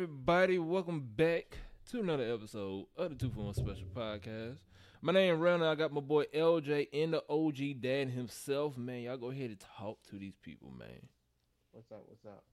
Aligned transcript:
everybody? 0.00 0.60
Welcome 0.60 1.08
back 1.16 1.58
to 1.90 1.98
another 1.98 2.32
episode 2.32 2.86
of 2.96 3.10
the 3.10 3.16
Two 3.16 3.30
for 3.30 3.40
One 3.40 3.54
Special 3.54 3.88
Podcast. 3.92 4.58
My 5.02 5.12
name 5.12 5.34
is 5.34 5.40
Randall. 5.40 5.70
I 5.70 5.74
got 5.74 5.92
my 5.92 6.00
boy 6.00 6.22
LJ 6.32 6.86
and 6.92 7.14
the 7.14 7.24
OG 7.28 7.80
dad 7.80 8.10
himself. 8.10 8.78
Man, 8.78 9.02
y'all 9.02 9.16
go 9.16 9.32
ahead 9.32 9.50
and 9.50 9.58
talk 9.58 9.98
to 10.10 10.16
these 10.16 10.36
people, 10.40 10.70
man. 10.78 11.08
What's 11.72 11.90
up? 11.90 12.04
What's 12.06 12.24
up? 12.24 12.44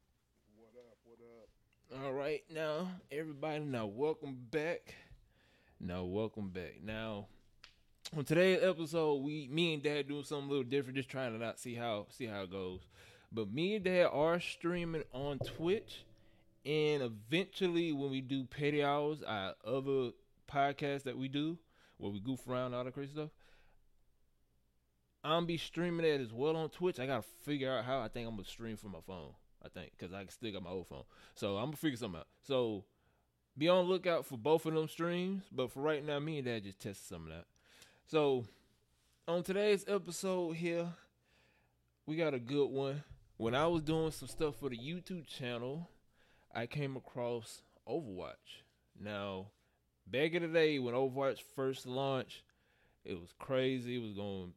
What 0.58 0.72
up? 0.76 0.98
What 1.04 2.00
up? 2.00 2.04
All 2.04 2.14
right, 2.14 2.42
now 2.52 2.88
everybody, 3.12 3.60
now 3.60 3.86
welcome 3.86 4.40
back. 4.50 4.96
Now 5.80 6.04
welcome 6.04 6.50
back. 6.50 6.80
Now 6.84 7.28
on 8.18 8.26
today's 8.26 8.64
episode, 8.64 9.22
we 9.22 9.48
me 9.52 9.76
and 9.76 9.84
Dad 9.84 10.08
doing 10.08 10.24
something 10.24 10.48
a 10.48 10.50
little 10.50 10.64
different, 10.64 10.98
just 10.98 11.10
trying 11.10 11.34
to 11.34 11.38
not 11.38 11.60
see 11.60 11.76
how 11.76 12.08
see 12.10 12.26
how 12.26 12.42
it 12.42 12.52
goes. 12.52 12.80
But 13.32 13.54
me 13.54 13.76
and 13.76 13.86
Dad 13.86 14.08
are 14.12 14.40
streaming 14.40 15.04
on 15.14 15.38
Twitch, 15.38 16.06
and 16.66 17.04
eventually, 17.04 17.92
when 17.92 18.10
we 18.10 18.22
do 18.22 18.46
petty 18.46 18.84
hours, 18.84 19.22
our 19.22 19.54
other 19.64 20.12
podcast 20.52 21.04
that 21.04 21.18
we 21.18 21.28
do, 21.28 21.58
where 21.98 22.12
we 22.12 22.20
goof 22.20 22.48
around 22.48 22.74
all 22.74 22.84
the 22.84 22.92
crazy 22.92 23.14
stuff, 23.14 23.30
I'm 25.24 25.46
be 25.46 25.58
streaming 25.58 26.06
that 26.06 26.22
as 26.22 26.34
well 26.34 26.56
on 26.56 26.70
Twitch. 26.70 27.00
I 27.00 27.06
gotta 27.06 27.26
figure 27.44 27.72
out 27.72 27.86
how. 27.86 28.00
I 28.00 28.08
think 28.08 28.28
I'm 28.28 28.36
gonna 28.36 28.48
stream 28.48 28.78
from 28.78 28.92
my 28.92 29.02
phone. 29.06 29.34
I 29.64 29.70
think 29.70 29.92
because 29.98 30.14
I 30.14 30.26
still 30.30 30.52
got 30.52 30.64
my 30.64 30.70
old 30.70 30.88
phone, 30.88 31.04
so 31.36 31.58
I'm 31.58 31.66
gonna 31.66 31.78
figure 31.78 31.98
something 31.98 32.20
out. 32.20 32.28
So 32.44 32.86
be 33.58 33.70
on 33.70 33.86
lookout 33.86 34.26
for 34.26 34.38
both 34.38 34.66
of 34.66 34.74
them 34.74 34.88
streams. 34.88 35.44
But 35.52 35.72
for 35.72 35.82
right 35.82 36.06
now, 36.06 36.20
me 36.20 36.38
and 36.38 36.46
Dad 36.46 36.64
just 36.64 36.80
tested 36.80 37.08
some 37.08 37.24
of 37.24 37.30
that. 37.30 37.46
So 38.06 38.46
on 39.28 39.44
today's 39.44 39.86
episode 39.88 40.58
here, 40.58 40.88
we 42.06 42.16
got 42.16 42.34
a 42.34 42.40
good 42.40 42.70
one. 42.70 43.04
When 43.38 43.56
I 43.56 43.68
was 43.68 43.82
doing 43.82 44.12
some 44.12 44.28
stuff 44.28 44.58
for 44.60 44.70
the 44.70 44.78
YouTube 44.78 45.28
channel, 45.28 45.90
I 46.56 46.66
came 46.66 46.96
across 46.96 47.62
Overwatch. 47.88 48.64
Now, 49.00 49.48
back 50.08 50.34
in 50.34 50.42
the 50.42 50.48
day 50.48 50.80
when 50.80 50.96
Overwatch 50.96 51.42
first 51.56 51.86
launched, 51.86 52.44
it 53.04 53.20
was 53.20 53.34
crazy. 53.38 53.98
It 53.98 54.02
was 54.02 54.14
going 54.14 54.54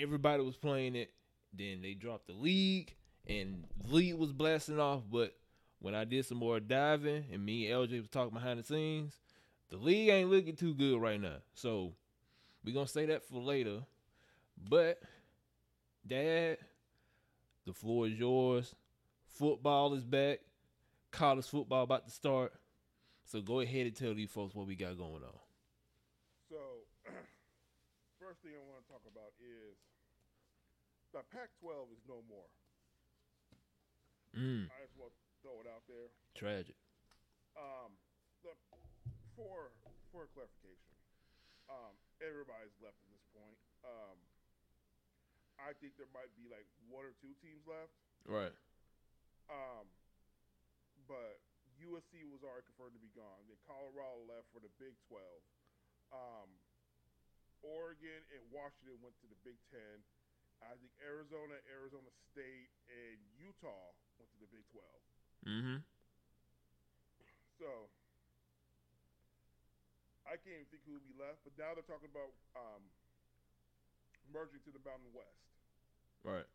everybody 0.00 0.42
was 0.42 0.56
playing 0.56 0.94
it. 0.94 1.10
Then 1.52 1.82
they 1.82 1.94
dropped 1.94 2.26
the 2.26 2.34
league 2.34 2.94
and 3.26 3.64
the 3.84 3.94
league 3.94 4.14
was 4.14 4.32
blasting 4.32 4.78
off, 4.78 5.02
but 5.10 5.34
when 5.80 5.94
I 5.94 6.04
did 6.04 6.24
some 6.24 6.38
more 6.38 6.60
diving 6.60 7.24
and 7.32 7.44
me 7.44 7.70
and 7.70 7.88
LJ 7.88 8.00
was 8.00 8.10
talking 8.10 8.34
behind 8.34 8.58
the 8.58 8.64
scenes, 8.64 9.18
the 9.70 9.76
league 9.76 10.08
ain't 10.08 10.30
looking 10.30 10.56
too 10.56 10.74
good 10.74 11.00
right 11.00 11.20
now. 11.20 11.36
So 11.54 11.94
we 12.64 12.72
gonna 12.72 12.86
say 12.86 13.06
that 13.06 13.24
for 13.24 13.40
later. 13.40 13.80
But 14.68 15.00
Dad, 16.06 16.58
the 17.66 17.72
floor 17.72 18.06
is 18.06 18.18
yours. 18.18 18.74
Football 19.26 19.94
is 19.94 20.04
back. 20.04 20.40
College 21.18 21.50
football 21.50 21.82
about 21.82 22.06
to 22.06 22.14
start. 22.14 22.54
So 23.26 23.42
go 23.42 23.58
ahead 23.58 23.90
and 23.90 23.96
tell 23.98 24.14
these 24.14 24.30
folks 24.30 24.54
what 24.54 24.70
we 24.70 24.78
got 24.78 24.94
going 24.94 25.26
on. 25.26 25.42
So, 26.46 26.86
first 28.22 28.38
thing 28.46 28.54
I 28.54 28.62
want 28.62 28.86
to 28.86 28.88
talk 28.88 29.02
about 29.02 29.34
is 29.42 29.74
the 31.10 31.26
Pac-12 31.34 31.90
is 31.90 32.02
no 32.06 32.22
more. 32.30 32.46
Mm, 34.30 34.70
I 34.70 34.78
just 34.86 34.94
want 34.94 35.10
to 35.10 35.20
throw 35.42 35.58
it 35.58 35.66
out 35.66 35.82
there. 35.90 36.06
tragic. 36.38 36.78
Um, 37.58 37.98
the, 38.46 38.54
for 39.34 39.74
for 40.14 40.30
clarification, 40.30 40.94
um, 41.66 41.98
everybody's 42.22 42.78
left 42.78 43.02
at 43.02 43.10
this 43.10 43.26
point. 43.34 43.58
Um, 43.82 44.22
I 45.58 45.74
think 45.82 45.98
there 45.98 46.06
might 46.14 46.30
be 46.38 46.46
like 46.46 46.70
one 46.86 47.02
or 47.02 47.18
two 47.18 47.34
teams 47.42 47.66
left. 47.66 47.90
Right. 48.22 48.54
Um, 49.50 49.90
but 51.08 51.40
USC 51.80 52.22
was 52.28 52.44
already 52.44 52.68
confirmed 52.68 52.94
to 52.94 53.02
be 53.02 53.10
gone. 53.16 53.42
Then 53.48 53.58
Colorado 53.64 54.22
left 54.28 54.46
for 54.52 54.60
the 54.60 54.70
Big 54.76 54.94
12. 55.08 55.24
Um, 56.12 56.48
Oregon 57.64 58.20
and 58.36 58.42
Washington 58.52 59.00
went 59.02 59.16
to 59.24 59.26
the 59.26 59.38
Big 59.42 59.58
10. 59.72 59.80
I 60.62 60.74
think 60.78 60.90
Arizona, 61.00 61.58
Arizona 61.70 62.10
State, 62.30 62.70
and 62.90 63.18
Utah 63.38 63.94
went 64.18 64.30
to 64.36 64.38
the 64.42 64.50
Big 64.50 64.66
12. 64.74 64.84
Mm-hmm. 65.48 65.78
So 67.58 67.70
I 70.26 70.36
can't 70.36 70.60
even 70.60 70.68
think 70.70 70.84
who 70.84 70.98
would 70.98 71.08
be 71.08 71.16
left. 71.16 71.42
But 71.46 71.56
now 71.56 71.72
they're 71.72 71.86
talking 71.86 72.10
about 72.10 72.30
um, 72.58 72.82
merging 74.28 74.60
to 74.66 74.70
the 74.74 74.82
Mountain 74.84 75.10
West. 75.14 75.42
Right. 76.26 76.48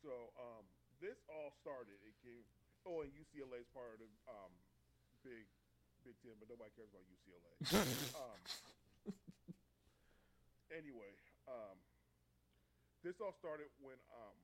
So 0.00 0.32
um, 0.38 0.64
this 1.02 1.18
all 1.28 1.52
started. 1.60 1.98
It 2.06 2.14
came. 2.22 2.46
Oh, 2.88 3.04
and 3.04 3.12
UCLA 3.12 3.60
is 3.60 3.68
part 3.76 3.92
of 3.92 4.00
the 4.00 4.08
um, 4.32 4.48
big 5.20 5.44
Big 6.08 6.16
Ten, 6.24 6.40
but 6.40 6.48
nobody 6.48 6.72
cares 6.72 6.88
about 6.88 7.04
UCLA. 7.04 7.52
um, 8.24 8.40
anyway, 10.72 11.12
um, 11.44 11.76
this 13.04 13.20
all 13.20 13.36
started 13.36 13.68
when 13.84 14.00
um, 14.08 14.36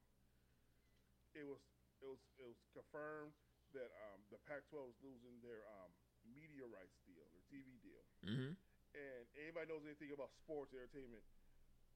it 1.32 1.48
was 1.48 1.62
it 2.04 2.08
was 2.12 2.20
it 2.36 2.44
was 2.44 2.60
confirmed 2.76 3.32
that 3.72 3.90
um, 4.12 4.20
the 4.28 4.38
Pac-12 4.44 4.92
was 4.92 5.00
losing 5.00 5.40
their 5.40 5.64
um, 5.80 5.90
media 6.28 6.68
rights 6.68 7.00
deal, 7.08 7.24
their 7.32 7.46
TV 7.50 7.80
deal. 7.80 8.02
Mm-hmm. 8.22 8.52
And 8.94 9.24
anybody 9.40 9.66
knows 9.66 9.82
anything 9.82 10.14
about 10.14 10.30
sports 10.38 10.70
entertainment, 10.70 11.26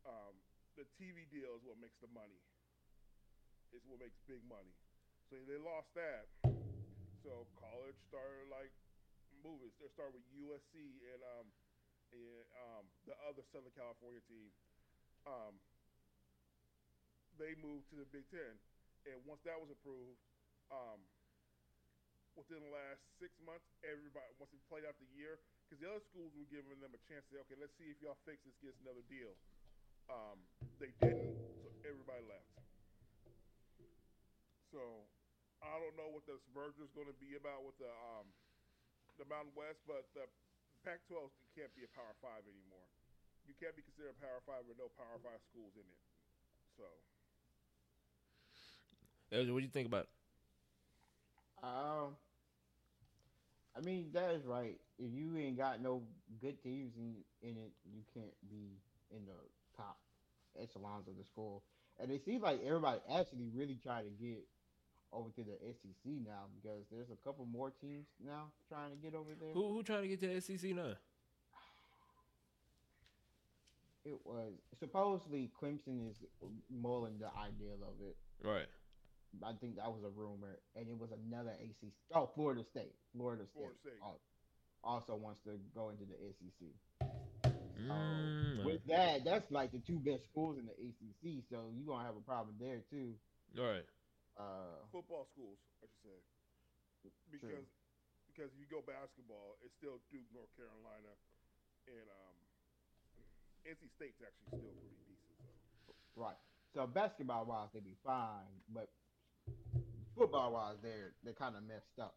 um, 0.03 0.35
the 0.75 0.83
TV 0.99 1.31
deal 1.31 1.55
is 1.55 1.63
what 1.63 1.79
makes 1.79 1.95
the 2.03 2.11
money. 2.11 2.43
It's 3.71 3.87
what 3.87 4.03
makes 4.03 4.19
big 4.27 4.43
money. 4.49 4.75
So 5.29 5.37
they 5.45 5.61
lost 5.61 5.93
that. 5.93 6.25
So 7.21 7.45
college 7.61 8.01
started 8.09 8.49
like 8.49 8.73
moving. 9.45 9.69
They 9.77 9.93
started 9.93 10.17
with 10.17 10.25
USC 10.33 10.73
and 11.13 11.21
um 11.37 11.47
and 12.17 12.45
um 12.57 12.85
the 13.05 13.13
other 13.29 13.45
Southern 13.53 13.77
California 13.77 14.25
team. 14.25 14.49
Um, 15.29 15.61
they 17.37 17.53
moved 17.61 17.93
to 17.93 18.01
the 18.01 18.09
Big 18.09 18.25
Ten, 18.33 18.57
and 19.05 19.21
once 19.29 19.45
that 19.45 19.61
was 19.61 19.69
approved, 19.69 20.17
um, 20.73 21.05
within 22.33 22.65
the 22.65 22.73
last 22.73 23.05
six 23.21 23.37
months, 23.45 23.69
everybody 23.85 24.33
once 24.41 24.49
it 24.57 24.65
played 24.73 24.89
out 24.89 24.97
the 24.97 25.11
year, 25.13 25.37
because 25.69 25.77
the 25.85 25.89
other 25.93 26.03
schools 26.09 26.33
were 26.33 26.49
giving 26.49 26.81
them 26.81 26.97
a 26.97 27.03
chance 27.05 27.29
to 27.29 27.37
say, 27.37 27.41
okay, 27.45 27.59
let's 27.61 27.77
see 27.77 27.93
if 27.93 28.01
y'all 28.01 28.17
fix 28.25 28.41
this, 28.49 28.57
get 28.65 28.73
another 28.81 29.05
deal. 29.13 29.37
Um, 30.09 30.41
they 30.81 30.89
didn't, 31.05 31.37
so 31.61 31.69
everybody 31.85 32.25
left. 32.25 32.49
So 34.73 35.05
I 35.63 35.75
don't 35.83 35.97
know 35.99 36.11
what 36.11 36.25
this 36.27 36.41
merger 36.55 36.87
is 36.87 36.93
going 36.95 37.11
to 37.11 37.19
be 37.19 37.35
about 37.35 37.67
with 37.67 37.75
the 37.83 37.91
um, 37.91 38.27
the 39.19 39.27
Mountain 39.27 39.55
West, 39.59 39.83
but 39.83 40.07
the 40.15 40.31
Pac-12 40.87 41.27
can't 41.59 41.75
be 41.75 41.83
a 41.83 41.91
Power 41.91 42.15
Five 42.23 42.47
anymore. 42.47 42.87
You 43.51 43.55
can't 43.59 43.75
be 43.75 43.83
considered 43.83 44.15
a 44.15 44.21
Power 44.23 44.39
Five 44.47 44.63
with 44.71 44.79
no 44.79 44.87
Power 44.95 45.19
Five 45.19 45.43
schools 45.51 45.75
in 45.75 45.83
it. 45.83 46.01
So 46.79 46.87
LJ, 49.35 49.51
what 49.51 49.61
do 49.61 49.67
you 49.67 49.75
think 49.75 49.91
about 49.91 50.07
it? 50.07 50.13
Um, 51.63 52.15
I 53.75 53.83
mean 53.83 54.15
that 54.15 54.31
is 54.39 54.47
right. 54.47 54.79
If 54.99 55.11
you 55.11 55.37
ain't 55.37 55.59
got 55.59 55.83
no 55.83 56.03
good 56.41 56.63
teams 56.63 56.95
in, 56.95 57.17
in 57.43 57.57
it, 57.59 57.75
you 57.83 58.03
can't 58.15 58.35
be 58.49 58.79
in 59.11 59.27
the 59.27 59.35
top 59.77 59.99
echelons 60.61 61.09
of 61.09 61.17
the 61.19 61.25
school. 61.25 61.63
And 61.99 62.11
it 62.13 62.25
seems 62.25 62.43
like 62.43 62.61
everybody 62.65 63.01
actually 63.11 63.51
really 63.55 63.79
trying 63.83 64.05
to 64.05 64.11
get 64.11 64.47
over 65.13 65.31
to 65.31 65.43
the 65.43 65.57
SEC 65.73 66.13
now 66.27 66.45
because 66.61 66.85
there's 66.91 67.11
a 67.11 67.17
couple 67.27 67.47
more 67.47 67.71
teams 67.81 68.07
now 68.25 68.51
trying 68.69 68.91
to 68.91 68.97
get 68.97 69.15
over 69.15 69.31
there. 69.41 69.53
Who 69.53 69.73
who 69.73 69.83
trying 69.83 70.03
to 70.03 70.09
get 70.09 70.21
to 70.21 70.29
the 70.29 70.41
SEC 70.41 70.75
now? 70.75 70.95
It 74.05 74.19
was 74.25 74.53
supposedly 74.79 75.51
Clemson 75.61 76.09
is 76.11 76.17
mulling 76.71 77.19
the 77.19 77.29
idea 77.39 77.75
of 77.83 77.95
it. 78.01 78.17
Right. 78.43 78.67
I 79.45 79.53
think 79.61 79.77
that 79.77 79.89
was 79.91 80.01
a 80.05 80.09
rumor, 80.09 80.59
and 80.75 80.89
it 80.89 80.97
was 80.99 81.11
another 81.13 81.51
ACC. 81.51 81.93
Oh, 82.15 82.31
Florida 82.35 82.63
State. 82.71 82.95
Florida 83.15 83.45
State, 83.45 83.53
Florida 83.61 83.79
State. 83.83 84.01
al- 84.03 84.21
also 84.83 85.15
wants 85.17 85.41
to 85.45 85.59
go 85.75 85.91
into 85.91 86.05
the 86.05 86.17
SEC. 86.39 87.11
Mm, 87.79 88.65
With 88.65 88.81
that, 88.89 89.25
that's 89.25 89.51
like 89.51 89.73
the 89.73 89.81
two 89.81 89.99
best 89.99 90.25
schools 90.31 90.57
in 90.59 90.65
the 90.67 90.73
ACC, 90.73 91.43
so 91.51 91.71
you're 91.77 91.87
gonna 91.87 92.07
have 92.07 92.17
a 92.17 92.21
problem 92.25 92.55
there 92.59 92.81
too. 92.91 93.13
right. 93.57 93.85
Uh, 94.39 94.87
football 94.95 95.27
schools, 95.35 95.59
I 95.83 95.91
should 95.91 96.03
say, 96.07 96.19
because 97.35 97.67
because 98.31 98.55
if 98.55 98.59
you 98.63 98.71
go 98.71 98.87
basketball, 98.87 99.59
it's 99.67 99.75
still 99.75 99.99
Duke, 100.15 100.31
North 100.31 100.53
Carolina, 100.55 101.11
and 101.91 102.07
um, 102.07 102.37
NC 103.67 103.91
State's 103.99 104.23
actually 104.23 104.63
still 104.63 104.75
pretty 104.79 105.03
decent. 105.11 105.39
So. 105.87 105.93
Right. 106.15 106.39
So 106.71 106.87
basketball 106.87 107.51
wise, 107.51 107.75
they'd 107.75 107.83
be 107.83 107.99
fine, 108.07 108.47
but 108.71 108.95
football 110.15 110.53
wise, 110.53 110.79
they're 110.83 111.19
they're 111.27 111.35
kind 111.35 111.57
of 111.57 111.67
messed 111.67 111.99
up. 111.99 112.15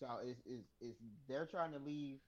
So 0.00 0.08
it's, 0.24 0.40
it's 0.46 0.66
it's 0.80 0.98
they're 1.28 1.46
trying 1.46 1.72
to 1.72 1.78
leave. 1.78 2.18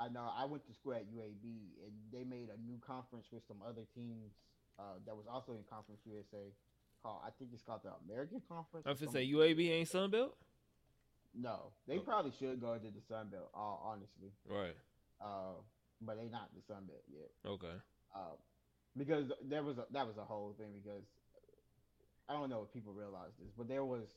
I 0.00 0.08
know 0.08 0.28
I 0.28 0.44
went 0.44 0.66
to 0.66 0.74
school 0.74 0.92
at 0.92 1.08
UAB, 1.08 1.44
and 1.84 1.92
they 2.12 2.24
made 2.24 2.48
a 2.48 2.58
new 2.60 2.80
conference 2.84 3.28
with 3.32 3.44
some 3.46 3.64
other 3.64 3.84
teams 3.94 4.32
uh, 4.80 4.96
that 5.04 5.14
was 5.14 5.28
also 5.28 5.52
in 5.52 5.64
Conference 5.68 6.00
USA. 6.04 6.52
Called 7.02 7.20
I 7.26 7.30
think 7.38 7.50
it's 7.54 7.62
called 7.62 7.80
the 7.82 7.92
American 8.06 8.42
Conference. 8.48 8.86
I'm 8.86 8.96
finna 8.96 9.12
say. 9.12 9.26
UAB 9.26 9.70
ain't 9.70 9.88
Sunbelt. 9.88 10.32
No, 11.34 11.72
they 11.86 11.94
Okay. 11.94 12.04
probably 12.04 12.32
should 12.38 12.60
go 12.60 12.72
into 12.74 12.90
the 12.90 13.00
Sun 13.08 13.28
Belt. 13.28 13.50
All 13.54 13.80
honestly, 13.84 14.32
Right. 14.48 14.74
uh, 15.20 15.54
but 16.00 16.16
they 16.16 16.28
not 16.28 16.50
the 16.54 16.60
Sun 16.62 16.86
Belt 16.86 17.04
yet. 17.08 17.30
Okay. 17.46 17.72
Uh, 18.14 18.34
because 18.96 19.30
there 19.42 19.62
was 19.62 19.78
a, 19.78 19.86
that 19.92 20.06
was 20.06 20.16
a 20.18 20.24
whole 20.24 20.54
thing. 20.58 20.72
Because 20.82 21.04
I 22.28 22.32
don't 22.32 22.50
know 22.50 22.62
if 22.62 22.72
people 22.72 22.92
realize 22.92 23.30
this, 23.38 23.50
but 23.56 23.68
there 23.68 23.84
was. 23.84 24.08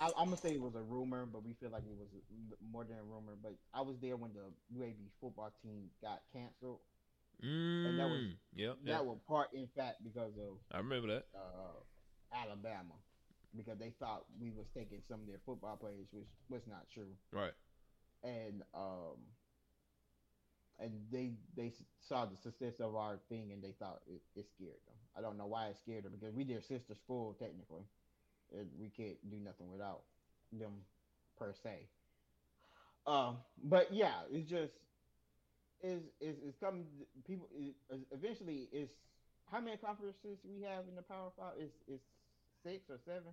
I, 0.00 0.06
I'm 0.16 0.26
gonna 0.26 0.36
say 0.38 0.52
it 0.52 0.60
was 0.60 0.74
a 0.74 0.82
rumor, 0.82 1.26
but 1.26 1.44
we 1.44 1.52
feel 1.54 1.70
like 1.70 1.82
it 1.84 1.96
was 1.98 2.08
more 2.72 2.84
than 2.84 2.96
a 2.98 3.02
rumor. 3.04 3.36
But 3.40 3.54
I 3.74 3.82
was 3.82 3.96
there 4.00 4.16
when 4.16 4.32
the 4.32 4.50
UAB 4.76 5.10
football 5.20 5.52
team 5.62 5.90
got 6.02 6.22
canceled. 6.32 6.80
Mm. 7.44 7.96
that 7.98 8.08
was- 8.08 8.34
Yep. 8.54 8.76
That 8.84 9.04
was 9.04 9.18
part, 9.28 9.52
in 9.52 9.68
fact, 9.76 10.02
because 10.02 10.32
of 10.38 10.58
I 10.72 10.78
remember 10.78 11.08
that. 11.08 11.26
uh, 11.34 11.74
Alabama, 12.32 12.94
because 13.54 13.78
they 13.78 13.90
thought 13.98 14.24
we 14.40 14.50
was 14.50 14.66
taking 14.74 15.02
some 15.08 15.20
of 15.20 15.26
their 15.26 15.40
football 15.44 15.76
players, 15.76 16.06
which 16.12 16.26
was 16.48 16.62
not 16.66 16.88
true. 16.90 17.12
Right. 17.32 17.54
and 18.24 18.62
um 18.74 19.18
and 20.78 20.92
they 21.12 21.34
they 21.56 21.72
saw 22.00 22.24
the 22.26 22.36
success 22.36 22.80
of 22.80 22.96
our 22.96 23.18
thing 23.28 23.52
and 23.52 23.62
they 23.62 23.72
thought 23.78 24.00
it, 24.06 24.22
it 24.34 24.46
scared 24.50 24.80
them. 24.86 24.96
I 25.16 25.20
don't 25.20 25.36
know 25.38 25.46
why 25.46 25.68
it 25.68 25.76
scared 25.78 26.04
them 26.04 26.12
because 26.18 26.34
we 26.34 26.44
their 26.44 26.60
sister 26.62 26.94
school 26.94 27.34
technically, 27.38 27.84
and 28.52 28.68
we 28.78 28.88
can't 28.88 29.18
do 29.30 29.36
nothing 29.38 29.70
without 29.70 30.02
them 30.52 30.72
per 31.38 31.54
se. 31.62 31.88
Um, 33.06 33.38
but 33.62 33.92
yeah, 33.92 34.22
it's 34.30 34.48
just 34.50 34.72
is 35.82 36.02
is 36.20 36.36
it's 36.46 36.58
coming. 36.58 36.86
People 37.26 37.48
is, 37.56 37.74
eventually 38.12 38.68
is 38.72 38.88
how 39.50 39.60
many 39.60 39.76
conferences 39.76 40.38
we 40.44 40.62
have 40.62 40.88
in 40.88 40.96
the 40.96 41.02
Power 41.02 41.30
Five? 41.36 41.54
Is 41.58 41.70
is 41.86 42.00
six 42.62 42.90
or 42.90 42.98
seven? 43.04 43.32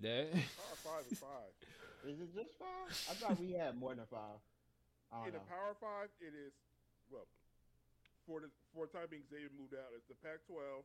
That. 0.00 0.32
Power 0.32 0.78
five 0.82 1.04
is 1.10 1.18
five. 1.18 1.52
Is 2.04 2.20
it 2.20 2.36
just 2.36 2.52
five? 2.60 2.92
I 3.08 3.16
thought 3.16 3.40
we 3.40 3.56
had 3.56 3.80
more 3.80 3.96
than 3.96 4.04
five. 4.12 4.36
In 5.24 5.32
don't 5.32 5.40
the. 5.40 5.48
Power 5.48 5.72
Five, 5.80 6.12
it 6.20 6.36
is 6.36 6.52
well 7.08 7.24
for 8.26 8.42
the 8.42 8.50
for 8.74 8.84
the 8.84 8.92
time 8.92 9.08
being. 9.08 9.24
Xavier 9.30 9.48
moved 9.54 9.72
out. 9.72 9.94
It's 9.94 10.04
the 10.10 10.18
Pac-12, 10.20 10.84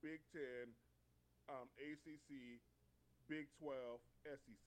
Big 0.00 0.18
Ten, 0.32 0.72
um, 1.46 1.68
ACC, 1.76 2.58
Big 3.28 3.46
12, 3.60 4.00
SEC. 4.26 4.66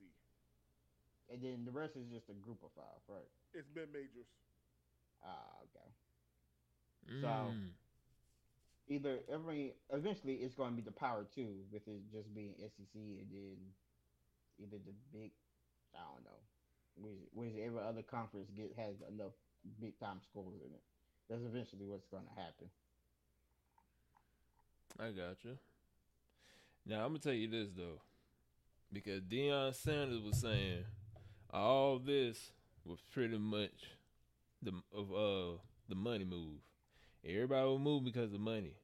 And 1.32 1.42
then 1.42 1.66
the 1.66 1.72
rest 1.72 1.96
is 1.96 2.08
just 2.12 2.30
a 2.30 2.34
group 2.34 2.60
of 2.64 2.72
five, 2.76 3.02
right? 3.08 3.30
It's 3.54 3.68
mid 3.74 3.92
majors. 3.94 4.28
Ah, 5.24 5.64
okay. 5.64 5.90
Mm. 7.12 7.70
Either 8.90 9.20
every 9.32 9.74
eventually 9.92 10.36
it's 10.36 10.56
going 10.56 10.72
to 10.72 10.76
be 10.76 10.82
the 10.82 10.92
power 10.92 11.26
two, 11.34 11.64
with 11.72 11.88
it 11.88 12.02
just 12.12 12.34
being 12.36 12.54
SEC, 12.60 12.96
and 12.96 13.28
then 13.32 13.58
either 14.60 14.78
the 14.86 14.94
big, 15.12 15.32
I 15.96 16.04
don't 16.14 16.24
know, 16.24 16.42
which, 16.96 17.20
which 17.34 17.54
every 17.64 17.80
other 17.80 18.04
conference 18.04 18.50
get 18.56 18.74
has 18.78 18.96
enough 19.08 19.34
big 19.80 19.98
time 20.00 20.20
schools 20.22 20.56
in 20.60 20.74
it. 20.74 20.84
That's 21.30 21.44
eventually 21.44 21.86
what's 21.86 22.06
going 22.08 22.24
to 22.24 22.42
happen. 22.42 22.68
I 25.00 25.10
got 25.10 25.44
you. 25.44 25.58
Now 26.86 27.06
I'm 27.06 27.10
gonna 27.10 27.20
tell 27.20 27.34
you 27.34 27.48
this 27.48 27.70
though, 27.76 28.02
because 28.92 29.22
Deion 29.22 29.74
Sanders 29.74 30.22
was 30.22 30.42
saying 30.42 30.84
all 31.54 32.00
this 32.00 32.52
was 32.86 33.00
pretty 33.14 33.38
much 33.38 33.92
the 34.62 34.72
of 34.96 35.12
uh 35.14 35.58
the 35.90 35.96
money 35.96 36.26
move. 36.26 36.60
Everybody 37.26 37.70
would 37.70 37.82
move 37.82 38.04
because 38.04 38.34
of 38.34 38.40
money, 38.42 38.76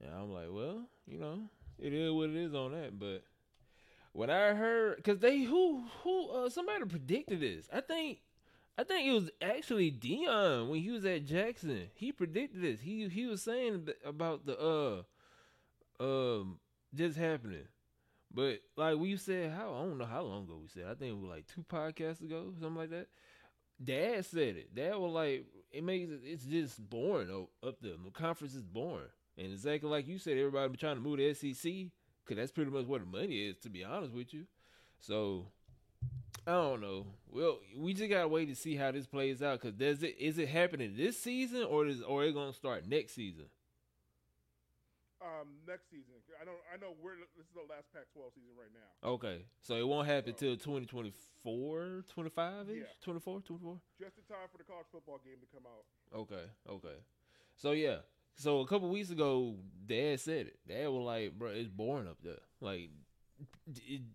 and 0.00 0.12
I'm 0.14 0.32
like, 0.32 0.48
well, 0.50 0.86
you 1.06 1.18
know, 1.18 1.40
it 1.78 1.92
is 1.92 2.12
what 2.12 2.30
it 2.30 2.36
is 2.36 2.54
on 2.54 2.72
that. 2.72 2.98
But 2.98 3.22
when 4.12 4.30
I 4.30 4.54
heard, 4.54 4.96
because 4.96 5.18
they 5.20 5.40
who 5.40 5.84
who 6.02 6.30
uh 6.30 6.50
somebody 6.50 6.84
predicted 6.84 7.40
this, 7.40 7.68
I 7.72 7.80
think. 7.80 8.20
I 8.78 8.84
think 8.84 9.06
it 9.06 9.12
was 9.12 9.30
actually 9.42 9.92
Deion 9.92 10.70
when 10.70 10.80
he 10.80 10.90
was 10.90 11.04
at 11.04 11.26
Jackson. 11.26 11.88
He 11.94 12.12
predicted 12.12 12.62
this. 12.62 12.80
He 12.80 13.08
he 13.08 13.26
was 13.26 13.42
saying 13.42 13.88
about 14.06 14.46
the 14.46 15.04
uh 16.00 16.02
um 16.02 16.60
just 16.94 17.18
happening. 17.18 17.66
But 18.32 18.60
like 18.76 18.96
we 18.96 19.16
said, 19.16 19.52
how 19.52 19.74
I 19.74 19.84
don't 19.84 19.98
know 19.98 20.04
how 20.04 20.22
long 20.22 20.44
ago 20.44 20.58
we 20.60 20.68
said. 20.68 20.84
I 20.84 20.94
think 20.94 21.12
it 21.12 21.18
was 21.18 21.30
like 21.30 21.46
two 21.46 21.64
podcasts 21.70 22.22
ago, 22.22 22.52
something 22.60 22.76
like 22.76 22.90
that. 22.90 23.08
Dad 23.82 24.24
said 24.24 24.56
it. 24.56 24.74
Dad 24.74 24.96
was 24.96 25.12
like, 25.12 25.46
it 25.72 25.82
makes 25.82 26.10
it, 26.10 26.20
it's 26.22 26.44
just 26.44 26.78
boring 26.88 27.46
up 27.66 27.76
there. 27.80 27.94
The 28.04 28.10
conference 28.10 28.54
is 28.54 28.62
boring, 28.62 29.08
and 29.36 29.52
exactly 29.52 29.88
like 29.88 30.06
you 30.06 30.18
said, 30.18 30.36
everybody 30.36 30.68
be 30.70 30.76
trying 30.76 30.96
to 30.96 31.02
move 31.02 31.18
to 31.18 31.34
SEC 31.34 31.72
because 32.24 32.36
that's 32.36 32.52
pretty 32.52 32.70
much 32.70 32.86
where 32.86 33.00
the 33.00 33.06
money 33.06 33.48
is. 33.48 33.56
To 33.58 33.68
be 33.70 33.82
honest 33.82 34.12
with 34.12 34.32
you, 34.32 34.44
so 35.00 35.46
I 36.46 36.52
don't 36.52 36.80
know. 36.80 37.06
Well, 37.28 37.58
we 37.76 37.94
just 37.94 38.10
gotta 38.10 38.28
wait 38.28 38.46
to 38.46 38.54
see 38.54 38.76
how 38.76 38.92
this 38.92 39.06
plays 39.06 39.42
out. 39.42 39.60
Cause 39.60 39.72
does 39.72 40.02
it 40.02 40.16
is 40.18 40.38
it 40.38 40.48
happening 40.48 40.94
this 40.96 41.18
season 41.18 41.64
or 41.64 41.86
is 41.86 42.00
or 42.02 42.24
it 42.24 42.34
gonna 42.34 42.52
start 42.52 42.86
next 42.86 43.14
season? 43.14 43.46
Um, 45.20 45.48
next 45.66 45.90
season, 45.90 46.14
I 46.40 46.44
know. 46.44 46.52
I 46.72 46.76
know. 46.80 46.94
We're 47.02 47.16
this 47.36 47.46
is 47.46 47.52
the 47.54 47.60
last 47.68 47.92
Pac-12 47.92 48.32
season 48.34 48.54
right 48.58 48.72
now. 48.72 49.08
Okay, 49.10 49.44
so 49.60 49.74
it 49.76 49.86
won't 49.86 50.06
happen 50.08 50.32
till 50.34 50.56
2024, 50.56 52.04
25 52.08 52.70
ish, 52.70 52.76
Yeah. 52.78 52.82
24, 53.02 53.40
24. 53.40 53.80
Just 54.00 54.16
in 54.18 54.24
time 54.24 54.48
for 54.50 54.58
the 54.58 54.64
college 54.64 54.86
football 54.90 55.20
game 55.24 55.36
to 55.40 55.46
come 55.54 55.66
out. 55.66 55.84
Okay, 56.18 56.44
okay. 56.68 56.96
So 57.56 57.72
yeah, 57.72 57.98
so 58.36 58.60
a 58.60 58.66
couple 58.66 58.88
weeks 58.88 59.10
ago, 59.10 59.56
Dad 59.86 60.18
said 60.20 60.46
it. 60.46 60.58
Dad 60.66 60.88
was 60.88 61.04
like, 61.04 61.38
"Bro, 61.38 61.50
it's 61.50 61.68
boring 61.68 62.08
up 62.08 62.16
there. 62.22 62.40
Like, 62.60 62.88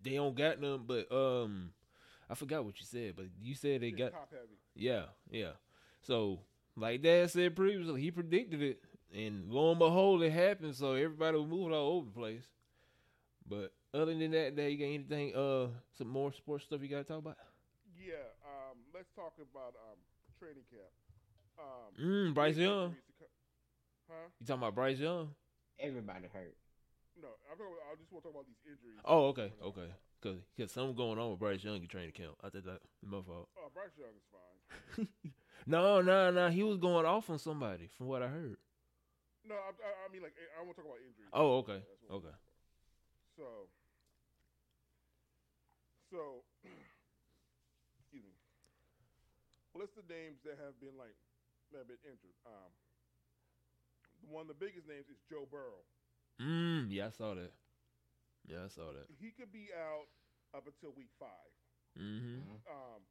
they 0.02 0.14
don't 0.14 0.34
got 0.36 0.60
none." 0.60 0.82
But 0.86 1.10
um, 1.12 1.70
I 2.28 2.34
forgot 2.34 2.64
what 2.64 2.78
you 2.80 2.86
said. 2.86 3.14
But 3.16 3.26
you 3.40 3.54
said 3.54 3.82
they 3.82 3.88
It's 3.88 3.98
got 3.98 4.12
top 4.12 4.30
heavy. 4.32 4.58
yeah, 4.74 5.04
yeah. 5.30 5.52
So 6.02 6.40
like 6.76 7.02
Dad 7.02 7.30
said 7.30 7.54
previously, 7.54 8.00
he 8.00 8.10
predicted 8.10 8.62
it, 8.62 8.80
and 9.14 9.50
lo 9.50 9.70
and 9.70 9.78
behold, 9.78 10.22
it 10.22 10.30
happened. 10.30 10.74
So 10.74 10.92
everybody 10.94 11.36
was 11.36 11.46
moving 11.48 11.72
all 11.74 11.92
over 11.98 12.06
the 12.06 12.12
place. 12.12 12.44
But 13.48 13.72
other 13.94 14.14
than 14.14 14.30
that, 14.32 14.56
Dad, 14.56 14.66
you 14.72 14.78
got 14.78 14.84
anything? 14.84 15.34
Uh, 15.34 15.68
some 15.96 16.08
more 16.08 16.32
sports 16.32 16.64
stuff 16.64 16.82
you 16.82 16.88
got 16.88 16.98
to 16.98 17.04
talk 17.04 17.18
about? 17.18 17.36
Yeah. 17.96 18.14
Um, 18.44 18.78
let's 18.94 19.08
talk 19.14 19.34
about 19.38 19.74
um 19.90 19.98
training 20.38 20.64
camp. 20.70 20.90
Um, 21.58 22.04
Mm, 22.04 22.34
Bryce 22.34 22.56
Young. 22.56 22.84
injuries 22.88 23.02
Huh? 24.08 24.14
You 24.40 24.46
talking 24.46 24.62
about 24.62 24.74
Bryce 24.74 24.98
Young? 24.98 25.30
Everybody 25.80 26.28
hurt. 26.32 26.56
No, 27.20 27.28
I'm 27.50 27.58
talking 27.58 27.72
about, 27.72 27.92
I 27.92 27.96
just 27.98 28.12
want 28.12 28.22
to 28.24 28.28
talk 28.28 28.34
about 28.36 28.46
these 28.46 28.62
injuries. 28.64 29.00
Oh, 29.04 29.26
okay, 29.28 29.52
okay. 29.64 29.88
Cause, 30.22 30.38
cause 30.56 30.72
something 30.72 30.94
going 30.96 31.18
on 31.18 31.30
with 31.30 31.40
Bryce 31.40 31.64
Young 31.64 31.76
in 31.76 31.88
training 31.88 32.12
camp. 32.12 32.34
I 32.42 32.50
think 32.50 32.64
that 32.64 32.80
my 33.02 33.20
fault. 33.22 33.48
Oh, 33.58 33.68
Bryce 33.72 33.90
Young 33.98 34.14
is 34.14 34.26
fine. 34.30 35.08
no, 35.66 36.00
no, 36.02 36.30
no. 36.30 36.48
He 36.50 36.62
was 36.62 36.78
going 36.78 37.06
off 37.06 37.30
on 37.30 37.38
somebody, 37.38 37.88
from 37.96 38.06
what 38.06 38.22
I 38.22 38.28
heard. 38.28 38.56
No, 39.46 39.54
I, 39.54 39.70
I, 39.70 39.90
I 40.04 40.06
mean 40.10 40.26
like 40.26 40.34
I 40.34 40.60
want 40.62 40.74
to 40.74 40.82
talk 40.82 40.90
about 40.90 41.02
injuries. 41.02 41.30
Oh, 41.30 41.62
okay, 41.62 41.78
That's 41.78 42.10
okay. 42.18 42.36
So, 43.38 43.70
so, 46.10 46.20
excuse 48.02 48.26
me. 48.26 48.34
List 49.76 49.94
the 49.94 50.06
names 50.08 50.40
that 50.42 50.56
have 50.58 50.74
been 50.82 50.96
like 50.98 51.14
that 51.70 51.86
have 51.86 51.90
been 51.90 52.02
injured. 52.02 52.34
Um, 52.48 52.70
one 54.26 54.48
of 54.48 54.50
the 54.50 54.58
biggest 54.58 54.88
names 54.88 55.06
is 55.12 55.20
Joe 55.28 55.46
Burrow. 55.46 55.84
Mm, 56.40 56.88
yeah, 56.90 57.08
I 57.08 57.14
saw 57.14 57.36
that. 57.36 57.52
Yeah, 58.48 58.66
I 58.66 58.70
saw 58.72 58.90
that. 58.90 59.06
He 59.20 59.30
could 59.30 59.52
be 59.52 59.68
out 59.70 60.08
up 60.56 60.64
until 60.66 60.96
week 60.96 61.12
five. 61.20 61.50
Mm-hmm. 61.94 62.56
Um, 62.66 63.04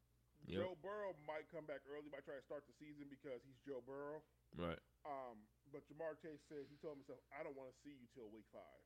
Yep. 0.46 0.62
Joe 0.62 0.74
Burrow 0.78 1.18
might 1.26 1.50
come 1.50 1.66
back 1.66 1.82
early, 1.90 2.06
might 2.14 2.22
try 2.22 2.38
to 2.38 2.46
start 2.46 2.62
the 2.70 2.76
season 2.78 3.10
because 3.10 3.42
he's 3.42 3.58
Joe 3.66 3.82
Burrow. 3.82 4.22
Right. 4.54 4.78
Um, 5.02 5.42
but 5.76 5.84
Ja'Marr 5.92 6.16
Chase 6.24 6.40
said 6.48 6.64
he 6.72 6.80
told 6.80 6.96
himself, 6.96 7.20
"I 7.36 7.44
don't 7.44 7.52
want 7.60 7.68
to 7.68 7.76
see 7.84 7.92
you 7.92 8.08
till 8.16 8.32
week 8.32 8.48
five. 8.56 8.80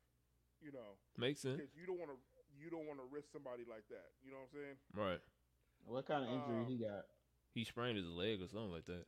You 0.58 0.74
know, 0.74 0.98
Makes 1.22 1.46
sense. 1.46 1.62
because 1.62 1.69
you 1.77 1.86
don't 1.86 2.01
want 2.01 2.10
to 2.10 2.17
you 2.58 2.74
don't 2.74 2.89
want 2.89 2.98
to 2.98 3.05
risk 3.13 3.29
somebody 3.31 3.62
like 3.69 3.86
that. 3.93 4.10
You 4.25 4.34
know 4.34 4.41
what 4.41 4.50
I'm 4.50 4.58
saying? 4.58 4.77
Right. 4.98 5.22
What 5.86 6.10
kind 6.10 6.25
of 6.25 6.34
injury 6.34 6.65
Um, 6.65 6.67
he 6.67 6.77
got? 6.81 7.05
He 7.53 7.63
sprained 7.63 7.96
his 8.01 8.10
leg 8.10 8.41
or 8.41 8.50
something 8.50 8.74
like 8.74 8.89
that. 8.89 9.05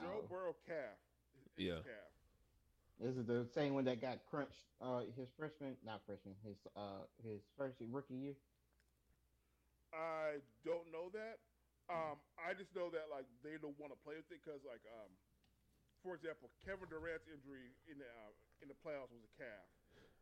Joe 0.00 0.24
Burrow 0.28 0.56
calf. 0.66 0.96
is- 1.36 1.46
is 1.46 1.64
Yeah. 1.68 1.82
Calf. 1.84 2.10
This 2.98 3.16
is 3.20 3.26
the 3.26 3.44
same 3.52 3.74
one 3.74 3.84
that 3.84 4.00
got 4.00 4.24
crunched 4.26 4.64
uh 4.80 5.04
his 5.14 5.28
freshman 5.36 5.76
not 5.84 6.00
freshman, 6.06 6.34
his 6.42 6.56
uh 6.74 7.04
his 7.22 7.44
first 7.56 7.76
rookie 7.80 8.14
year. 8.16 8.36
I 9.92 10.40
don't 10.64 10.90
know 10.90 11.10
that. 11.10 11.38
Um, 11.86 12.16
I 12.40 12.54
just 12.54 12.74
know 12.74 12.88
that 12.90 13.10
like 13.12 13.26
they 13.44 13.60
don't 13.60 13.78
want 13.78 13.92
to 13.92 13.98
play 14.02 14.16
with 14.16 14.26
it 14.32 14.40
because 14.42 14.64
like 14.64 14.80
um, 14.88 15.12
for 16.04 16.12
example, 16.14 16.52
Kevin 16.62 16.86
Durant's 16.92 17.24
injury 17.32 17.72
in 17.88 17.96
the 17.98 18.04
uh, 18.06 18.32
in 18.60 18.68
the 18.68 18.76
playoffs 18.84 19.08
was 19.10 19.24
a 19.24 19.32
calf, 19.40 19.66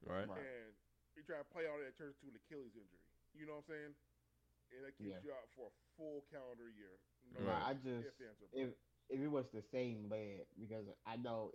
Right. 0.07 0.25
Right. 0.31 0.39
and 0.39 0.71
he 1.19 1.21
tried 1.27 1.43
to 1.45 1.51
play 1.53 1.67
on 1.67 1.83
it, 1.83 1.91
it 1.93 1.99
turns 1.99 2.15
into 2.23 2.33
an 2.33 2.39
Achilles 2.47 2.73
injury. 2.79 3.03
You 3.35 3.45
know 3.51 3.59
what 3.61 3.67
I'm 3.69 3.75
saying? 3.75 3.93
And 4.73 4.81
that 4.87 4.95
keeps 4.97 5.11
Yeah. 5.13 5.21
you 5.27 5.31
out 5.35 5.51
for 5.59 5.69
a 5.69 5.75
full 5.99 6.25
calendar 6.33 6.71
year. 6.73 6.97
No 7.35 7.45
Right. 7.51 7.63
I 7.67 7.75
just 7.75 8.07
ands, 8.23 8.41
if 8.55 8.71
if 9.11 9.19
it 9.21 9.29
was 9.29 9.45
the 9.53 9.63
same 9.75 10.09
leg 10.09 10.47
because 10.59 10.87
I 11.05 11.17
know 11.19 11.53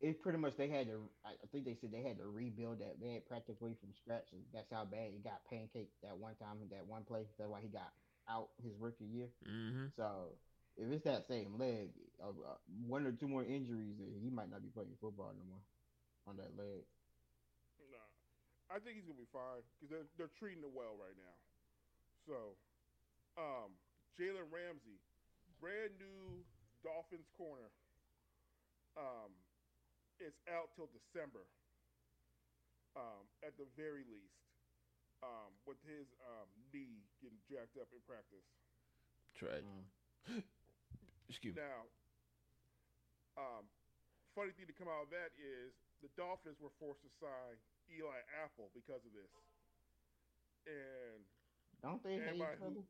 it's 0.00 0.18
pretty 0.20 0.38
much 0.38 0.56
they 0.56 0.68
had 0.68 0.86
to. 0.86 1.08
I 1.24 1.32
I 1.32 1.46
think 1.50 1.64
they 1.64 1.74
said 1.80 1.90
they 1.90 2.02
had 2.02 2.18
to 2.18 2.28
rebuild 2.28 2.78
that 2.80 3.00
man 3.00 3.22
practically 3.26 3.74
from 3.80 3.94
scratch, 3.94 4.28
and 4.32 4.42
that's 4.52 4.70
how 4.70 4.84
bad 4.84 5.12
he 5.12 5.18
got 5.18 5.40
pancaked 5.50 5.94
that 6.02 6.16
one 6.16 6.34
time 6.36 6.60
in 6.62 6.68
that 6.70 6.86
one 6.86 7.04
play. 7.04 7.26
That's 7.38 7.50
why 7.50 7.60
he 7.60 7.68
got 7.68 7.92
out 8.28 8.50
his 8.62 8.72
rookie 8.78 9.04
year. 9.04 9.28
Mm-hmm. 9.46 9.86
So 9.96 10.36
if 10.76 10.90
it's 10.90 11.04
that 11.04 11.26
same 11.26 11.58
leg, 11.58 11.90
uh, 12.22 12.30
uh, 12.30 12.58
one 12.86 13.06
or 13.06 13.12
two 13.12 13.28
more 13.28 13.44
injuries, 13.44 13.94
he 14.22 14.30
might 14.30 14.50
not 14.50 14.62
be 14.62 14.68
playing 14.70 14.96
football 15.00 15.32
no 15.36 15.44
more 15.46 15.62
on 16.26 16.36
that 16.36 16.56
leg. 16.56 16.82
Nah, 17.90 18.10
I 18.70 18.78
think 18.80 18.96
he's 18.96 19.06
gonna 19.06 19.20
be 19.20 19.30
fine 19.32 19.62
because 19.76 19.90
they're 19.90 20.08
they're 20.16 20.34
treating 20.38 20.64
it 20.64 20.72
well 20.72 20.96
right 20.98 21.14
now. 21.16 21.36
So, 22.26 22.56
um, 23.36 23.76
Jalen 24.18 24.48
Ramsey, 24.50 24.98
brand 25.60 25.94
new 26.00 26.42
Dolphins 26.82 27.28
corner, 27.36 27.70
um, 28.96 29.30
is 30.18 30.34
out 30.48 30.72
till 30.74 30.88
December. 30.90 31.44
Um, 32.94 33.26
at 33.42 33.58
the 33.58 33.66
very 33.74 34.06
least, 34.06 34.38
um, 35.18 35.50
with 35.66 35.82
his 35.82 36.06
um, 36.30 36.46
knee 36.70 37.02
getting 37.18 37.42
jacked 37.50 37.74
up 37.74 37.90
in 37.90 37.98
practice. 38.06 38.46
Tragic. 39.34 39.66
Mm. 40.30 40.42
Excuse 41.34 41.58
me. 41.58 41.62
Now, 41.66 41.80
um, 43.34 43.64
funny 44.38 44.54
thing 44.54 44.70
to 44.70 44.76
come 44.78 44.86
out 44.86 45.06
of 45.06 45.10
that 45.10 45.34
is 45.34 45.74
the 45.98 46.10
Dolphins 46.14 46.62
were 46.62 46.70
forced 46.78 47.02
to 47.02 47.10
sign 47.18 47.58
Eli 47.90 48.22
Apple 48.46 48.70
because 48.70 49.02
of 49.02 49.10
this. 49.10 49.30
And 50.70 51.20
Don't 51.82 52.00
they 52.06 52.16
hate 52.22 52.38
Everybody 52.38 52.54
each 52.54 52.62
who- 52.62 52.70
other? 52.70 52.84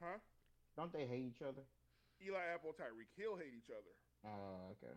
huh? 0.00 0.18
Don't 0.78 0.92
they 0.94 1.04
hate 1.10 1.26
each 1.34 1.42
other? 1.42 1.64
Eli 2.22 2.40
Apple 2.54 2.72
and 2.72 2.78
Tyreek 2.80 3.10
Hill 3.18 3.36
hate 3.36 3.52
each 3.52 3.68
other. 3.74 3.92
Oh, 4.24 4.72
okay. 4.78 4.96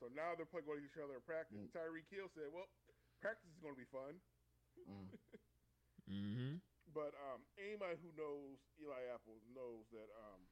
So 0.00 0.08
now 0.16 0.32
they're 0.32 0.48
playing 0.48 0.64
against 0.64 0.96
each 0.96 1.00
other 1.02 1.20
in 1.20 1.24
practice. 1.28 1.60
Mm. 1.60 1.68
Tyreek 1.76 2.08
Hill 2.08 2.28
said, 2.32 2.48
"Well, 2.48 2.64
practice 3.20 3.50
is 3.52 3.60
going 3.60 3.74
to 3.76 3.80
be 3.82 3.90
fun." 3.92 4.16
Mm. 4.88 5.08
Mm-hmm. 6.10 6.58
But 6.90 7.14
um, 7.30 7.38
anybody 7.54 7.94
who 8.02 8.10
knows 8.18 8.58
Eli 8.82 8.98
Apple 9.14 9.38
knows 9.54 9.86
that 9.94 10.10
um, 10.26 10.42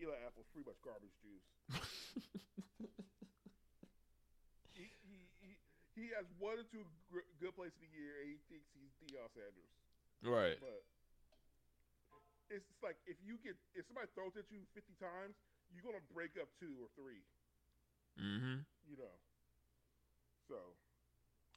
Eli 0.00 0.16
Apple's 0.24 0.48
pretty 0.50 0.64
much 0.64 0.80
garbage 0.80 1.12
juice. 1.20 1.44
he, 4.72 4.88
he, 5.04 5.28
he, 5.44 5.50
he 5.92 6.04
has 6.16 6.24
one 6.40 6.56
or 6.56 6.64
two 6.72 6.88
gr- 7.12 7.28
good 7.36 7.52
plays 7.52 7.76
of 7.76 7.82
the 7.84 7.92
year, 7.92 8.24
and 8.24 8.32
he 8.32 8.40
thinks 8.48 8.64
he's 8.72 8.88
Deion 9.04 9.28
Sanders. 9.36 9.72
right. 10.24 10.56
But 10.56 10.80
it's 12.48 12.66
just 12.66 12.82
like 12.82 12.96
if 13.06 13.20
you 13.22 13.38
get 13.44 13.54
if 13.78 13.86
somebody 13.86 14.08
throws 14.16 14.34
at 14.34 14.48
you 14.50 14.64
50 14.74 14.96
times, 14.98 15.36
you're 15.70 15.84
gonna 15.86 16.02
break 16.10 16.34
up 16.40 16.48
two 16.58 16.74
or 16.80 16.88
three. 16.96 17.22
Mm-hmm. 18.18 18.64
You 18.88 18.96
know. 18.98 19.16
So, 20.50 20.58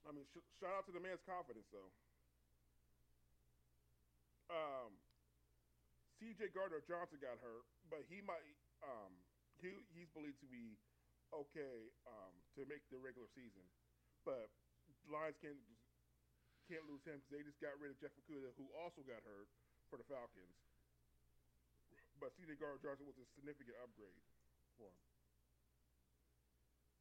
I 0.05 0.13
mean, 0.13 0.27
sh- 0.29 0.45
shout 0.62 0.69
out 0.77 0.85
to 0.85 0.93
the 0.93 1.01
man's 1.01 1.23
confidence, 1.25 1.65
though. 1.73 1.89
Um, 4.53 4.93
C.J. 6.21 6.53
Gardner 6.53 6.85
Johnson 6.85 7.17
got 7.17 7.41
hurt, 7.41 7.65
but 7.93 8.01
he 8.09 8.25
might. 8.25 8.57
Um, 8.81 9.13
he 9.62 9.69
he's 9.93 10.09
believed 10.17 10.41
to 10.41 10.50
be 10.50 10.73
okay 11.29 11.93
um, 12.09 12.33
to 12.57 12.65
make 12.65 12.81
the 12.89 12.97
regular 12.97 13.29
season, 13.38 13.62
but 14.25 14.50
Lions 15.05 15.38
can't 15.38 15.62
can't 16.65 16.81
lose 16.89 17.05
him 17.05 17.21
because 17.21 17.29
they 17.29 17.45
just 17.45 17.62
got 17.62 17.77
rid 17.77 17.93
of 17.93 18.01
Jeff 18.01 18.17
Okudah, 18.25 18.50
who 18.57 18.65
also 18.73 19.05
got 19.05 19.21
hurt 19.21 19.45
for 19.93 20.01
the 20.01 20.07
Falcons. 20.09 20.57
But 22.17 22.33
C.J. 22.39 22.57
Gardner 22.57 22.81
Johnson 22.81 23.05
was 23.05 23.19
a 23.19 23.27
significant 23.35 23.75
upgrade 23.83 24.15
for 24.79 24.88
him. 24.88 25.03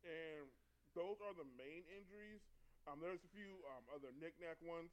And 0.03 0.45
those 0.99 1.23
are 1.23 1.31
the 1.39 1.47
main 1.55 1.87
injuries. 1.95 2.43
Um, 2.91 2.99
there's 2.99 3.23
a 3.23 3.31
few 3.31 3.63
um, 3.71 3.87
other 3.95 4.11
knick-knack 4.19 4.59
ones. 4.67 4.91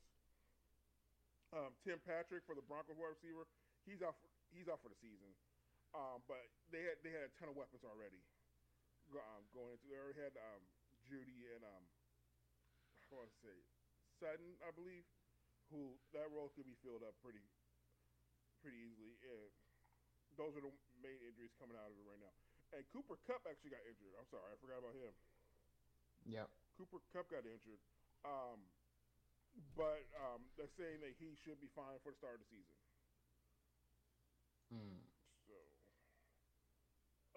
Um, 1.50 1.74
Tim 1.82 1.98
Patrick 2.06 2.46
for 2.46 2.54
the 2.54 2.62
Broncos 2.70 2.94
wide 2.94 3.18
receiver, 3.18 3.50
he's 3.90 4.06
out. 4.06 4.14
For, 4.22 4.30
he's 4.54 4.70
out 4.70 4.86
for 4.86 4.94
the 4.94 5.00
season. 5.02 5.34
Um, 5.98 6.22
but 6.30 6.46
they 6.70 6.86
had 6.86 7.02
they 7.02 7.10
had 7.10 7.26
a 7.26 7.34
ton 7.42 7.50
of 7.50 7.58
weapons 7.58 7.82
already 7.82 8.22
um, 9.18 9.42
going 9.54 9.74
into. 9.74 9.90
They 9.90 9.98
already 9.98 10.22
had 10.22 10.38
um, 10.38 10.62
Jeudy 11.10 11.50
and 11.58 11.66
um, 11.66 11.84
I 13.10 13.18
want 13.18 13.30
to 13.34 13.40
say 13.42 13.56
Sutton, 14.22 14.54
I 14.62 14.70
believe, 14.70 15.08
who 15.74 15.98
that 16.14 16.30
role 16.30 16.54
could 16.54 16.70
be 16.70 16.78
filled 16.86 17.02
up 17.02 17.18
pretty 17.26 17.42
pretty 18.62 18.78
easily. 18.86 19.18
And 19.26 19.50
those 20.38 20.54
are 20.54 20.62
the 20.62 20.74
main 21.02 21.18
injuries 21.26 21.56
coming 21.58 21.74
out 21.74 21.90
of 21.90 21.98
it 21.98 22.06
right 22.06 22.22
now. 22.22 22.36
And 22.70 22.86
Cooper 22.94 23.18
Kupp 23.26 23.42
actually 23.50 23.74
got 23.74 23.82
injured. 23.90 24.14
I'm 24.14 24.30
sorry, 24.30 24.46
I 24.54 24.58
forgot 24.62 24.78
about 24.86 24.94
him. 24.94 25.14
Yep. 26.30 26.48
Cooper 26.78 27.02
Kupp 27.10 27.34
got 27.34 27.50
injured. 27.50 27.82
Um, 28.22 28.62
but 29.74 30.06
um, 30.22 30.46
they're 30.54 30.72
saying 30.78 31.02
that 31.02 31.18
he 31.18 31.34
should 31.42 31.58
be 31.58 31.72
fine 31.74 31.98
for 32.06 32.14
the 32.14 32.20
start 32.22 32.38
of 32.38 32.46
the 32.46 32.50
season. 32.54 32.78
Mm. 34.70 35.02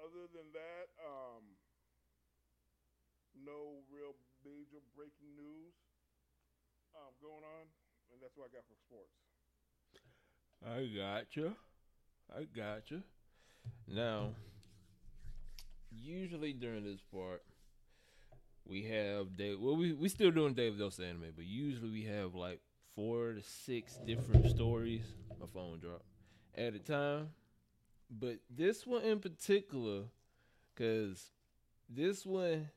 Other 0.03 0.27
than 0.35 0.51
that, 0.51 0.87
um, 0.99 1.47
no 3.39 3.87
real 3.87 4.19
major 4.43 4.83
breaking 4.99 5.31
news 5.39 5.75
um, 6.99 7.15
going 7.23 7.47
on, 7.47 7.71
and 8.11 8.19
that's 8.21 8.37
what 8.37 8.51
I 8.51 8.59
got 8.59 8.67
for 8.67 8.75
sports. 8.83 9.15
I 10.67 10.91
gotcha. 10.91 11.55
I 12.35 12.45
gotcha. 12.45 13.03
Now, 13.87 14.31
usually 15.91 16.53
during 16.53 16.85
this 16.85 17.01
part, 17.13 17.43
we 18.67 18.83
have 18.85 19.37
Dave. 19.37 19.61
Well, 19.61 19.77
we 19.77 19.93
we 19.93 20.09
still 20.09 20.31
doing 20.31 20.55
Dave 20.55 20.79
Dose 20.79 20.99
anime, 20.99 21.33
but 21.37 21.45
usually 21.45 21.91
we 21.91 22.05
have 22.05 22.35
like 22.35 22.61
four 22.95 23.33
to 23.33 23.43
six 23.43 23.99
different 24.07 24.49
stories. 24.51 25.03
My 25.41 25.47
phone 25.47 25.79
dropped 25.81 26.07
at 26.57 26.75
a 26.75 26.79
time, 26.79 27.31
but 28.19 28.39
this 28.51 28.87
one 28.87 29.03
in 29.03 29.19
particular, 29.19 30.03
cause 30.77 31.31
this 31.89 32.27
one, 32.27 32.69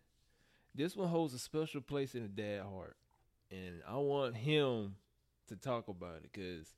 this 0.74 0.96
one 0.96 1.10
holds 1.10 1.34
a 1.34 1.40
special 1.40 1.82
place 1.82 2.16
in 2.16 2.24
the 2.24 2.30
dad 2.30 2.64
heart, 2.64 2.96
and 3.52 3.82
I 3.88 3.98
want 3.98 4.36
him 4.36 4.96
to 5.50 5.56
talk 5.56 5.88
about 5.88 6.22
it, 6.24 6.34
cause 6.34 6.74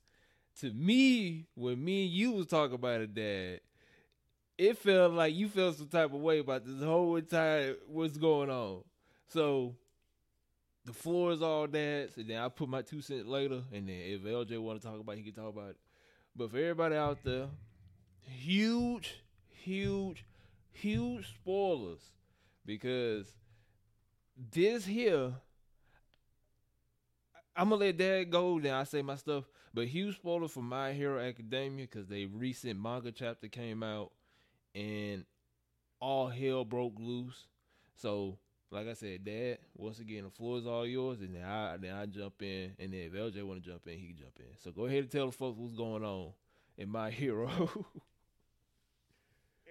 to 0.61 0.73
me, 0.73 1.45
when 1.55 1.83
me 1.83 2.05
and 2.05 2.11
you 2.11 2.31
was 2.31 2.47
talking 2.47 2.75
about 2.75 3.01
it, 3.01 3.13
Dad, 3.13 3.61
it 4.57 4.77
felt 4.77 5.13
like 5.13 5.35
you 5.35 5.49
felt 5.49 5.77
some 5.77 5.87
type 5.87 6.13
of 6.13 6.19
way 6.19 6.39
about 6.39 6.65
this 6.65 6.81
whole 6.81 7.15
entire 7.15 7.75
what's 7.87 8.17
going 8.17 8.49
on. 8.49 8.83
So 9.27 9.75
the 10.85 10.93
floor 10.93 11.31
is 11.31 11.43
all 11.43 11.67
Dad's, 11.67 12.17
and 12.17 12.29
then 12.29 12.39
I 12.39 12.49
put 12.49 12.69
my 12.69 12.81
two 12.81 13.01
cents 13.01 13.27
later, 13.27 13.61
and 13.71 13.87
then 13.87 14.01
if 14.01 14.21
LJ 14.23 14.59
want 14.59 14.81
to 14.81 14.87
talk 14.87 14.99
about 14.99 15.13
it, 15.13 15.19
he 15.19 15.31
can 15.31 15.33
talk 15.33 15.53
about 15.53 15.71
it. 15.71 15.77
But 16.35 16.49
for 16.49 16.57
everybody 16.57 16.95
out 16.95 17.23
there, 17.23 17.47
huge, 18.27 19.23
huge, 19.49 20.25
huge 20.71 21.33
spoilers 21.33 22.11
because 22.65 23.27
this 24.51 24.85
here. 24.85 25.33
I'm 27.55 27.69
gonna 27.69 27.85
let 27.85 27.97
that 27.97 28.29
go. 28.29 28.59
Then 28.59 28.73
I 28.73 28.83
say 28.83 29.01
my 29.01 29.15
stuff. 29.15 29.45
But 29.73 29.87
huge 29.87 30.15
spoiler 30.15 30.47
for 30.47 30.61
My 30.61 30.93
Hero 30.93 31.19
Academia 31.19 31.85
because 31.85 32.07
they 32.07 32.25
recent 32.25 32.79
manga 32.79 33.11
chapter 33.11 33.47
came 33.47 33.83
out 33.83 34.11
and 34.75 35.25
all 35.99 36.27
hell 36.27 36.65
broke 36.65 36.99
loose. 36.99 37.47
So, 37.95 38.37
like 38.69 38.87
I 38.87 38.93
said, 38.93 39.25
Dad, 39.25 39.57
once 39.75 39.99
again, 39.99 40.23
the 40.23 40.29
floor 40.29 40.57
is 40.59 40.67
all 40.67 40.85
yours, 40.85 41.21
and 41.21 41.35
then 41.35 41.43
I 41.43 41.77
then 41.77 41.95
I 41.95 42.05
jump 42.05 42.41
in, 42.41 42.73
and 42.79 42.93
then 42.93 43.01
if 43.01 43.13
LJ 43.13 43.43
want 43.43 43.63
to 43.63 43.69
jump 43.69 43.87
in, 43.87 43.97
he 43.97 44.07
can 44.07 44.17
jump 44.17 44.39
in. 44.39 44.57
So 44.63 44.71
go 44.71 44.85
ahead 44.85 44.99
and 44.99 45.11
tell 45.11 45.25
the 45.25 45.31
folks 45.31 45.57
what's 45.57 45.73
going 45.73 46.03
on 46.03 46.31
in 46.77 46.89
My 46.89 47.09
Hero. 47.09 47.49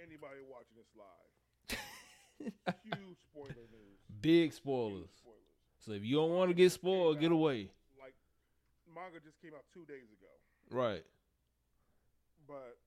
Anybody 0.07 0.39
watching 0.47 0.79
this 0.79 0.91
live, 0.95 1.31
huge 2.87 3.19
spoiler 3.27 3.67
news. 3.75 3.99
Big 4.23 4.55
spoilers. 4.55 5.11
spoilers. 5.19 5.59
So 5.83 5.93
if 5.99 6.07
you 6.07 6.15
don't 6.15 6.31
want 6.31 6.51
to 6.51 6.55
get 6.55 6.71
spoiled, 6.71 7.19
get 7.19 7.35
away. 7.35 7.75
Like 7.99 8.15
manga 8.87 9.19
just 9.19 9.43
came 9.43 9.51
out 9.51 9.67
two 9.75 9.83
days 9.91 10.07
ago, 10.15 10.31
Right. 10.71 11.03
but 12.47 12.79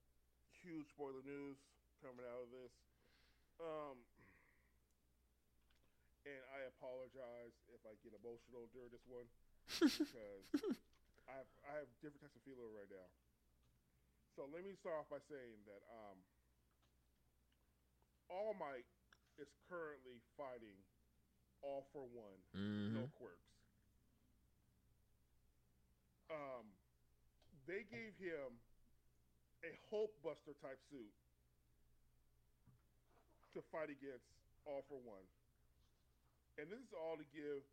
huge 0.63 0.87
spoiler 0.95 1.19
news 1.27 1.59
coming 1.99 2.23
out 2.23 2.47
of 2.47 2.49
this. 2.55 2.71
Um, 3.59 3.99
and 6.23 6.39
I 6.55 6.63
apologize 6.71 7.55
if 7.75 7.83
I 7.83 7.99
get 7.99 8.15
emotional 8.15 8.71
during 8.71 8.95
this 8.95 9.03
one 9.11 9.27
because 9.75 10.79
I 11.27 11.35
have, 11.43 11.49
I 11.67 11.71
have 11.83 11.89
different 11.99 12.23
types 12.23 12.35
of 12.39 12.43
feeling 12.47 12.71
right 12.71 12.87
now. 12.87 13.07
So 14.39 14.47
let 14.55 14.63
me 14.63 14.71
start 14.79 15.03
off 15.03 15.11
by 15.11 15.19
saying 15.27 15.59
that 15.67 15.83
um, 15.91 16.15
All 18.29 18.53
Might 18.53 18.85
is 19.37 19.47
currently 19.67 20.21
fighting 20.37 20.77
All 21.61 21.85
for 21.91 22.07
One, 22.07 22.39
hmm 22.53 22.93
no 22.93 23.07
quirks. 23.17 23.49
Um, 26.29 26.77
they 27.65 27.83
gave 27.89 28.13
him 28.21 28.61
a 29.65 29.71
Hulk 29.89 30.13
Buster 30.21 30.53
type 30.61 30.79
suit 30.89 31.11
to 33.53 33.61
fight 33.73 33.89
against 33.89 34.25
all 34.65 34.85
for 34.87 35.01
one. 35.01 35.25
And 36.61 36.69
this 36.69 36.79
is 36.79 36.93
all 36.93 37.17
to 37.17 37.25
give 37.33 37.65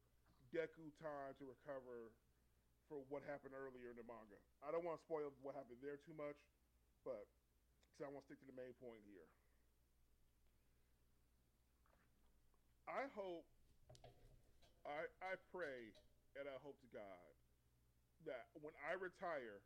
Deku 0.54 0.88
time 1.02 1.36
to 1.36 1.44
recover 1.44 2.10
for 2.88 3.02
what 3.10 3.22
happened 3.26 3.52
earlier 3.52 3.90
in 3.90 3.98
the 3.98 4.06
manga. 4.06 4.38
I 4.62 4.70
don't 4.70 4.86
want 4.86 5.02
to 5.02 5.04
spoil 5.04 5.28
what 5.42 5.52
happened 5.58 5.82
there 5.82 5.98
too 6.06 6.14
much, 6.14 6.38
but 7.04 7.26
because 7.92 8.06
I 8.06 8.10
want 8.14 8.24
to 8.24 8.28
stick 8.32 8.40
to 8.40 8.48
the 8.48 8.56
main 8.56 8.72
point 8.78 9.02
here. 9.04 9.26
I 12.86 13.10
hope, 13.14 13.44
I 14.86 15.10
I 15.20 15.34
pray, 15.50 15.90
and 16.38 16.46
I 16.46 16.56
hope 16.62 16.78
to 16.80 16.90
God 16.94 17.30
that 18.26 18.50
when 18.62 18.74
I 18.86 18.94
retire, 18.98 19.62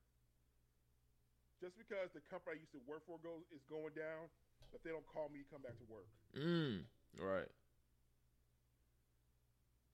just 1.60 1.76
because 1.76 2.08
the 2.16 2.24
company 2.32 2.56
I 2.56 2.58
used 2.60 2.72
to 2.72 2.82
work 2.88 3.04
for 3.04 3.20
goes 3.20 3.44
is 3.52 3.60
going 3.68 3.92
down, 3.92 4.32
that 4.72 4.80
they 4.84 4.90
don't 4.90 5.06
call 5.08 5.28
me 5.28 5.44
to 5.44 5.48
come 5.52 5.60
back 5.60 5.76
to 5.76 5.86
work. 5.88 6.08
Mm. 6.32 6.88
Right. 7.20 7.50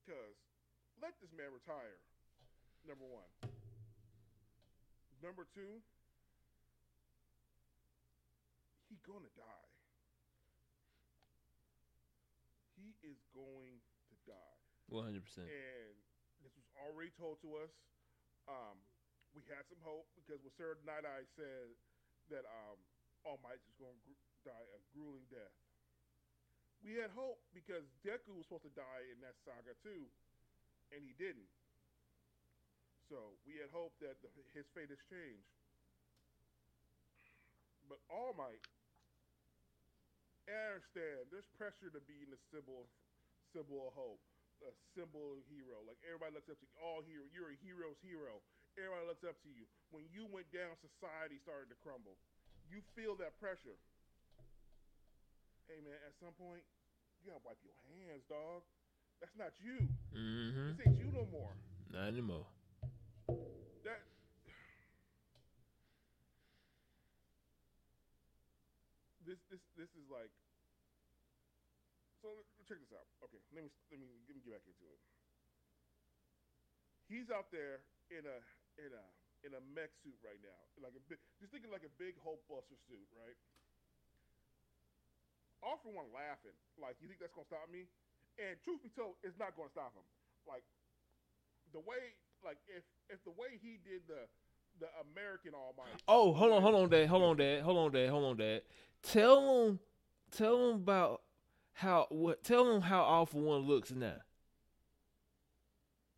Because 0.03 0.37
let 1.03 1.11
this 1.19 1.31
man 1.35 1.51
retire. 1.51 1.99
Number 2.87 3.03
one. 3.03 3.27
Number 5.19 5.43
two, 5.51 5.81
he 8.87 8.95
gonna 9.03 9.33
die. 9.35 9.67
He 12.77 12.93
is 13.07 13.19
going 13.31 13.79
to 14.11 14.15
die. 14.27 14.57
One 14.91 15.07
hundred 15.07 15.23
percent. 15.23 15.47
And 15.47 15.95
this 16.43 16.53
was 16.55 16.67
already 16.83 17.11
told 17.15 17.39
to 17.43 17.59
us. 17.63 17.71
Um, 18.47 18.79
we 19.35 19.43
had 19.51 19.67
some 19.67 19.79
hope 19.83 20.07
because 20.15 20.39
when 20.43 20.53
Sir 20.55 20.79
Nighteye 20.87 21.27
said 21.35 21.75
that 22.31 22.47
um, 22.47 22.79
All 23.27 23.39
Might 23.43 23.59
is 23.67 23.75
going 23.75 23.95
to 23.95 24.03
gr- 24.07 24.23
die 24.47 24.67
a 24.75 24.79
grueling 24.95 25.27
death, 25.27 25.51
we 26.79 26.95
had 26.95 27.11
hope 27.11 27.43
because 27.51 27.83
Deku 28.07 28.37
was 28.37 28.47
supposed 28.47 28.67
to 28.67 28.75
die 28.75 29.03
in 29.11 29.19
that 29.25 29.35
saga 29.43 29.75
too, 29.83 30.07
and 30.95 31.03
he 31.03 31.11
didn't. 31.19 31.51
So 33.11 33.35
we 33.47 33.59
had 33.59 33.71
hope 33.71 33.95
that 33.99 34.19
the, 34.23 34.31
his 34.55 34.67
fate 34.71 34.91
has 34.91 34.99
changed. 35.11 35.47
But 37.87 37.99
All 38.11 38.35
Might, 38.35 38.63
understand. 40.47 41.27
There's 41.29 41.47
pressure 41.59 41.91
to 41.91 42.01
be 42.07 42.23
in 42.23 42.31
the 42.31 42.41
symbol, 42.51 42.87
symbol 43.51 43.91
of 43.91 43.93
hope 43.95 44.23
a 44.65 44.73
symbol 44.97 45.37
of 45.37 45.41
hero. 45.45 45.77
Like 45.85 46.01
everybody 46.05 46.33
looks 46.33 46.49
up 46.49 46.57
to 46.57 46.65
you. 46.65 46.73
All 46.81 47.05
hero. 47.05 47.25
You're 47.29 47.53
a 47.53 47.57
hero's 47.61 47.99
hero. 48.01 48.41
Everybody 48.77 49.05
looks 49.09 49.25
up 49.25 49.37
to 49.45 49.49
you. 49.49 49.65
When 49.89 50.05
you 50.09 50.25
went 50.29 50.49
down, 50.53 50.77
society 50.81 51.41
started 51.41 51.69
to 51.73 51.77
crumble. 51.81 52.17
You 52.69 52.81
feel 52.97 53.17
that 53.21 53.37
pressure. 53.37 53.77
Hey 55.69 55.83
man, 55.83 55.99
at 56.07 56.15
some 56.23 56.31
point, 56.39 56.63
you 57.19 57.27
gotta 57.27 57.43
wipe 57.43 57.59
your 57.61 57.75
hands, 57.91 58.23
dog. 58.31 58.63
That's 59.19 59.35
not 59.35 59.51
you. 59.59 59.89
Mm-hmm. 60.13 60.77
This 60.77 60.87
ain't 60.87 60.97
you 61.01 61.09
no 61.11 61.27
more. 61.33 61.57
Not 61.91 62.13
anymore. 62.13 62.45
That 63.83 63.99
this 69.27 69.43
this 69.51 69.59
this 69.75 69.91
is 69.99 70.07
like 70.07 70.31
so 72.23 72.31
check 72.63 72.79
this 72.79 72.95
out. 72.95 73.05
Okay, 73.27 73.43
let 73.51 73.67
me 73.67 73.69
let 73.91 73.99
me 73.99 74.07
let 74.25 74.33
me 74.33 74.41
get 74.41 74.55
back 74.55 74.63
into 74.63 74.87
it. 74.87 75.01
He's 77.11 77.27
out 77.27 77.51
there 77.51 77.83
in 78.07 78.23
a 78.23 78.39
in 78.79 78.95
a 78.95 79.05
in 79.45 79.51
a 79.53 79.61
mech 79.75 79.93
suit 80.01 80.17
right 80.25 80.39
now, 80.41 80.59
like 80.81 80.95
a 80.97 81.03
big, 81.05 81.21
just 81.37 81.53
thinking 81.53 81.69
like 81.69 81.85
a 81.85 81.93
big 82.01 82.17
Hulk 82.25 82.41
Buster 82.49 82.79
suit, 82.89 83.05
right? 83.13 83.37
All 85.61 85.77
for 85.83 85.93
one 85.93 86.09
laughing, 86.15 86.55
like 86.79 86.97
you 87.03 87.11
think 87.11 87.19
that's 87.19 87.35
gonna 87.35 87.51
stop 87.51 87.67
me? 87.69 87.85
And 88.39 88.57
truth 88.65 88.81
be 88.81 88.89
told, 88.93 89.19
it's 89.21 89.37
not 89.37 89.53
gonna 89.53 89.73
stop 89.73 89.93
him. 89.93 90.07
Like 90.47 90.63
the 91.75 91.83
way, 91.83 92.15
like 92.41 92.57
if 92.65 92.81
if 93.11 93.19
the 93.27 93.35
way 93.35 93.59
he 93.59 93.77
did 93.83 94.07
the 94.07 94.25
the 94.79 94.87
American 95.11 95.53
Almighty. 95.53 95.97
Oh, 96.07 96.33
hold 96.33 96.51
on, 96.53 96.61
hold 96.61 96.75
on, 96.75 96.89
Dad. 96.89 97.07
Hold 97.07 97.23
on, 97.23 97.37
Dad. 97.37 97.61
Hold 97.63 97.77
on, 97.77 97.91
Dad. 97.91 98.09
Hold 98.09 98.23
on, 98.25 98.37
Dad. 98.37 98.61
Tell 99.03 99.65
him, 99.67 99.79
tell 100.31 100.69
him 100.69 100.75
about 100.75 101.21
how 101.73 102.07
what. 102.09 102.43
Tell 102.43 102.69
him 102.73 102.81
how 102.81 103.01
awful 103.03 103.41
One 103.41 103.61
looks 103.61 103.91
now. 103.91 104.15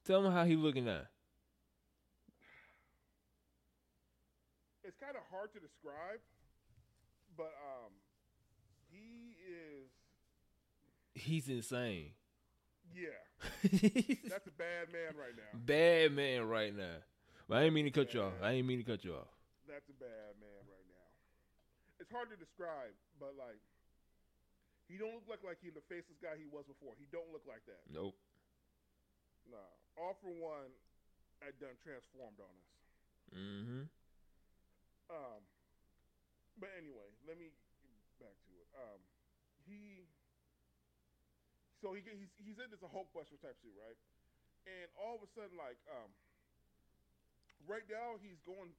Tell 0.05 0.25
him 0.25 0.31
how 0.31 0.45
he 0.45 0.55
looking 0.55 0.85
now. 0.85 1.01
it's 4.83 4.97
kind 4.97 5.15
of 5.15 5.21
hard 5.31 5.53
to 5.53 5.59
describe, 5.59 6.19
but 7.37 7.53
um, 7.61 7.91
he 8.89 9.35
is 9.47 9.89
He's 11.13 11.47
insane. 11.49 12.11
yeah, 12.95 13.09
that's 13.61 14.47
a 14.47 14.51
bad 14.57 14.91
man 14.91 15.13
right 15.15 15.35
now. 15.35 15.59
bad 15.65 16.11
man 16.13 16.47
right 16.47 16.75
now. 16.75 16.95
But 17.49 17.57
I 17.57 17.61
ain't 17.65 17.73
mean 17.73 17.89
to 17.89 17.91
cut 17.91 18.13
you 18.13 18.21
off. 18.21 18.37
I 18.45 18.53
didn't 18.53 18.69
mean 18.69 18.77
to 18.77 18.85
cut 18.85 19.01
you 19.01 19.17
off. 19.17 19.33
That's 19.65 19.89
a 19.89 19.97
bad 19.97 20.37
man 20.37 20.61
right 20.69 20.85
now. 20.85 21.09
It's 21.97 22.13
hard 22.13 22.29
to 22.29 22.37
describe, 22.37 22.93
but 23.17 23.33
like 23.33 23.57
he 24.85 25.01
don't 25.01 25.17
look 25.17 25.25
like 25.25 25.41
like 25.41 25.57
he 25.57 25.73
the 25.73 25.81
faceless 25.89 26.21
guy 26.21 26.37
he 26.37 26.45
was 26.45 26.69
before. 26.69 26.93
He 27.01 27.09
don't 27.09 27.33
look 27.33 27.41
like 27.49 27.65
that. 27.65 27.81
Nope. 27.89 28.13
Nah, 29.49 29.65
all 29.97 30.13
for 30.21 30.29
one, 30.29 30.69
had 31.41 31.57
done 31.57 31.73
transformed 31.81 32.37
on 32.37 32.53
us. 32.53 32.69
Mm-hmm. 33.33 33.89
Um, 35.09 35.41
but 36.61 36.69
anyway, 36.77 37.09
let 37.25 37.41
me 37.41 37.49
get 37.49 38.29
back 38.29 38.37
to 38.45 38.51
it. 38.61 38.69
Um, 38.77 39.01
he, 39.65 40.05
so 41.81 41.97
he 41.97 42.05
he's 42.05 42.29
he's 42.37 42.61
in 42.61 42.69
this 42.69 42.85
a 42.85 42.89
Hulkbuster 42.93 43.41
type 43.41 43.57
suit, 43.57 43.73
right? 43.73 43.97
And 44.69 44.85
all 45.01 45.17
of 45.17 45.25
a 45.25 45.29
sudden, 45.33 45.57
like, 45.57 45.81
um, 45.89 46.13
right 47.67 47.85
now 47.89 48.15
he's 48.21 48.39
going 48.45 48.71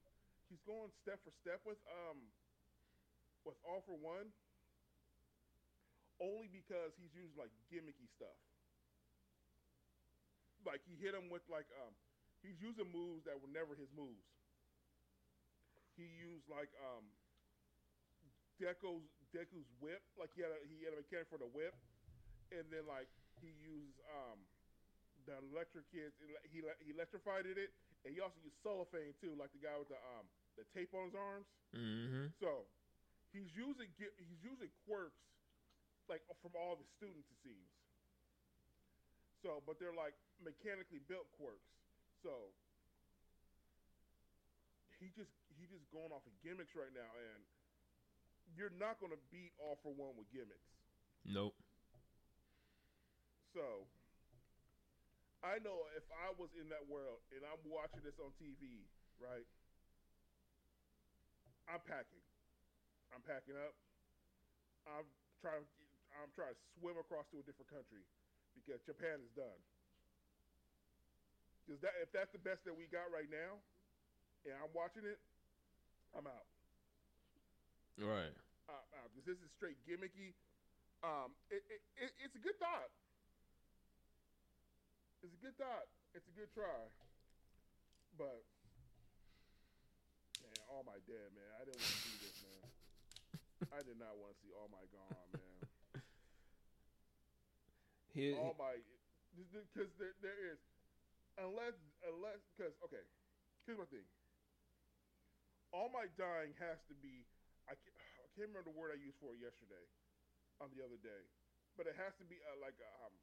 he's 0.49 0.61
going 0.65 0.89
step 1.01 1.19
for 1.21 1.33
step 1.41 1.61
with 1.67 1.79
um 2.07 2.17
with 3.45 3.57
All 3.65 3.81
for 3.85 3.97
One, 3.97 4.29
only 6.21 6.45
because 6.49 6.93
he's 6.97 7.13
using 7.17 7.33
like 7.37 7.49
gimmicky 7.73 8.05
stuff. 8.13 8.37
Like 10.61 10.85
he 10.85 10.93
hit 10.93 11.17
him 11.17 11.29
with 11.33 11.41
like 11.49 11.65
um 11.81 11.93
he's 12.45 12.61
using 12.61 12.85
moves 12.93 13.25
that 13.25 13.37
were 13.37 13.49
never 13.49 13.73
his 13.73 13.89
moves 13.97 14.21
he 15.95 16.07
used 16.19 16.47
like 16.47 16.71
um 16.81 17.05
Deku's 18.57 19.05
Deku's 19.33 19.69
whip, 19.81 20.01
like 20.19 20.29
he 20.37 20.41
had 20.45 20.53
a, 20.53 20.59
he 20.65 20.85
had 20.85 20.93
a 20.93 20.99
mechanic 21.01 21.25
for 21.29 21.41
the 21.41 21.49
whip, 21.49 21.73
and 22.53 22.65
then 22.69 22.85
like 22.85 23.09
he 23.41 23.49
used 23.57 23.97
um 24.09 24.37
the 25.25 25.37
electric 25.53 25.89
kids. 25.89 26.13
He 26.49 26.61
he 26.81 26.89
electrified 26.93 27.49
it, 27.49 27.57
and 28.03 28.13
he 28.13 28.19
also 28.19 28.37
used 28.41 28.57
cellophane 28.65 29.13
too, 29.21 29.37
like 29.37 29.53
the 29.53 29.61
guy 29.61 29.75
with 29.77 29.89
the 29.89 29.99
um 30.17 30.25
the 30.57 30.65
tape 30.73 30.91
on 30.93 31.09
his 31.09 31.17
arms. 31.17 31.47
Mm-hmm. 31.75 32.33
So 32.41 32.65
he's 33.31 33.49
using 33.53 33.89
he's 33.97 34.41
using 34.43 34.69
quirks 34.87 35.21
like 36.09 36.25
from 36.41 36.53
all 36.57 36.75
the 36.75 36.87
students 36.97 37.29
it 37.29 37.39
seems. 37.45 37.71
So, 39.41 39.63
but 39.65 39.81
they're 39.81 39.95
like 39.95 40.13
mechanically 40.37 41.01
built 41.09 41.25
quirks. 41.37 41.71
So 42.21 42.53
he 45.01 45.09
just 45.17 45.33
he 45.57 45.65
just 45.65 45.85
going 45.89 46.13
off 46.13 46.21
of 46.25 46.33
gimmicks 46.45 46.77
right 46.77 46.93
now, 46.93 47.09
and 47.17 47.41
you're 48.53 48.73
not 48.77 49.01
going 49.01 49.13
to 49.13 49.21
beat 49.33 49.53
all 49.57 49.81
for 49.81 49.93
one 49.93 50.13
with 50.13 50.29
gimmicks. 50.29 50.69
Nope. 51.25 51.57
So 53.53 53.89
I 55.41 55.57
know 55.65 55.89
if 55.97 56.05
I 56.13 56.29
was 56.37 56.53
in 56.53 56.69
that 56.69 56.85
world 56.85 57.17
and 57.33 57.41
I'm 57.41 57.61
watching 57.65 58.05
this 58.05 58.17
on 58.21 58.29
TV, 58.37 58.85
right? 59.17 59.45
I'm 61.65 61.81
packing. 61.81 62.21
I'm 63.09 63.25
packing 63.25 63.57
up. 63.57 63.73
I'm 64.85 65.05
trying. 65.41 65.65
I'm 66.13 66.29
trying 66.37 66.53
to 66.53 66.63
swim 66.77 66.99
across 66.99 67.25
to 67.33 67.39
a 67.41 67.45
different 67.45 67.71
country 67.71 68.03
because 68.53 68.83
Japan 68.85 69.23
is 69.23 69.31
done. 69.33 69.59
Because 71.63 71.79
that 71.81 71.93
if 72.01 72.09
that's 72.13 72.29
the 72.35 72.41
best 72.41 72.61
that 72.69 72.75
we 72.75 72.85
got 72.91 73.09
right 73.09 73.29
now, 73.29 73.57
and 74.45 74.53
I'm 74.57 74.73
watching 74.77 75.05
it, 75.07 75.17
I'm 76.13 76.27
out. 76.27 76.45
Right. 77.97 78.33
Uh, 78.69 78.77
uh, 78.77 79.07
this 79.25 79.37
is 79.41 79.49
straight 79.57 79.77
gimmicky. 79.87 80.33
Um, 81.01 81.33
it, 81.49 81.65
it, 81.69 81.81
it, 81.97 82.11
it's 82.21 82.35
a 82.37 82.43
good 82.43 82.57
thought. 82.61 82.93
It's 85.21 85.37
a 85.37 85.41
good 85.41 85.53
thought. 85.61 85.85
It's 86.17 86.25
a 86.25 86.33
good 86.33 86.49
try. 86.49 86.89
But 88.17 88.41
man, 90.41 90.57
All 90.73 90.81
Might 90.81 91.05
dead 91.05 91.29
man. 91.37 91.51
I 91.61 91.65
didn't 91.65 91.77
want 91.77 91.93
to 91.93 92.01
see 92.01 92.17
this, 92.25 92.37
man. 92.41 92.63
I 93.69 93.79
did 93.85 94.01
not 94.01 94.17
want 94.17 94.33
to 94.33 94.37
see 94.41 94.49
All 94.57 94.69
Might 94.73 94.89
gone, 94.89 95.29
man. 95.37 95.61
Here, 98.17 98.35
All 98.35 98.57
Might 98.57 98.81
because 99.37 99.93
there, 100.01 100.17
there 100.25 100.41
is 100.51 100.59
unless 101.37 101.77
unless 102.01 102.41
because 102.57 102.73
okay. 102.89 103.05
Here's 103.69 103.77
my 103.77 103.85
thing. 103.93 104.03
All 105.69 105.93
Might 105.93 106.17
dying 106.17 106.57
has 106.57 106.81
to 106.89 106.97
be. 106.97 107.29
I 107.69 107.77
can't, 107.77 107.95
I 108.19 108.25
can't 108.33 108.49
remember 108.49 108.67
the 108.67 108.75
word 108.75 108.89
I 108.91 108.97
used 108.97 109.21
for 109.21 109.37
it 109.37 109.39
yesterday, 109.39 109.85
on 110.59 110.73
the 110.73 110.81
other 110.81 110.97
day, 110.99 111.23
but 111.77 111.85
but 111.85 111.87
it 111.87 111.95
has 111.95 112.11
to 112.19 112.25
be 112.27 112.37
a, 112.45 112.53
like 112.59 112.75
a, 112.77 112.91
um, 113.05 113.15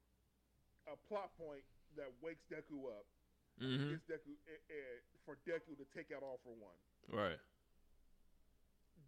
a 0.91 0.95
plot 1.07 1.31
point 1.37 1.63
that 1.97 2.11
wakes 2.21 2.43
Deku 2.51 2.89
up, 2.89 3.05
Mm-hmm. 3.59 3.99
gets 3.99 4.07
Deku 4.07 4.31
eh, 4.47 4.55
eh, 4.71 4.97
for 5.27 5.35
Deku 5.43 5.75
to 5.75 5.83
take 5.91 6.15
out 6.15 6.23
All 6.23 6.39
for 6.47 6.55
One. 6.55 6.79
Right. 7.11 7.35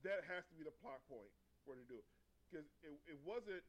That 0.04 0.28
has 0.28 0.44
to 0.52 0.54
be 0.60 0.68
the 0.68 0.76
plot 0.84 1.00
point 1.08 1.32
for 1.64 1.78
to 1.80 1.86
do 1.88 1.96
it, 1.96 2.08
because 2.50 2.68
it, 2.84 2.92
it 3.08 3.20
wasn't 3.24 3.64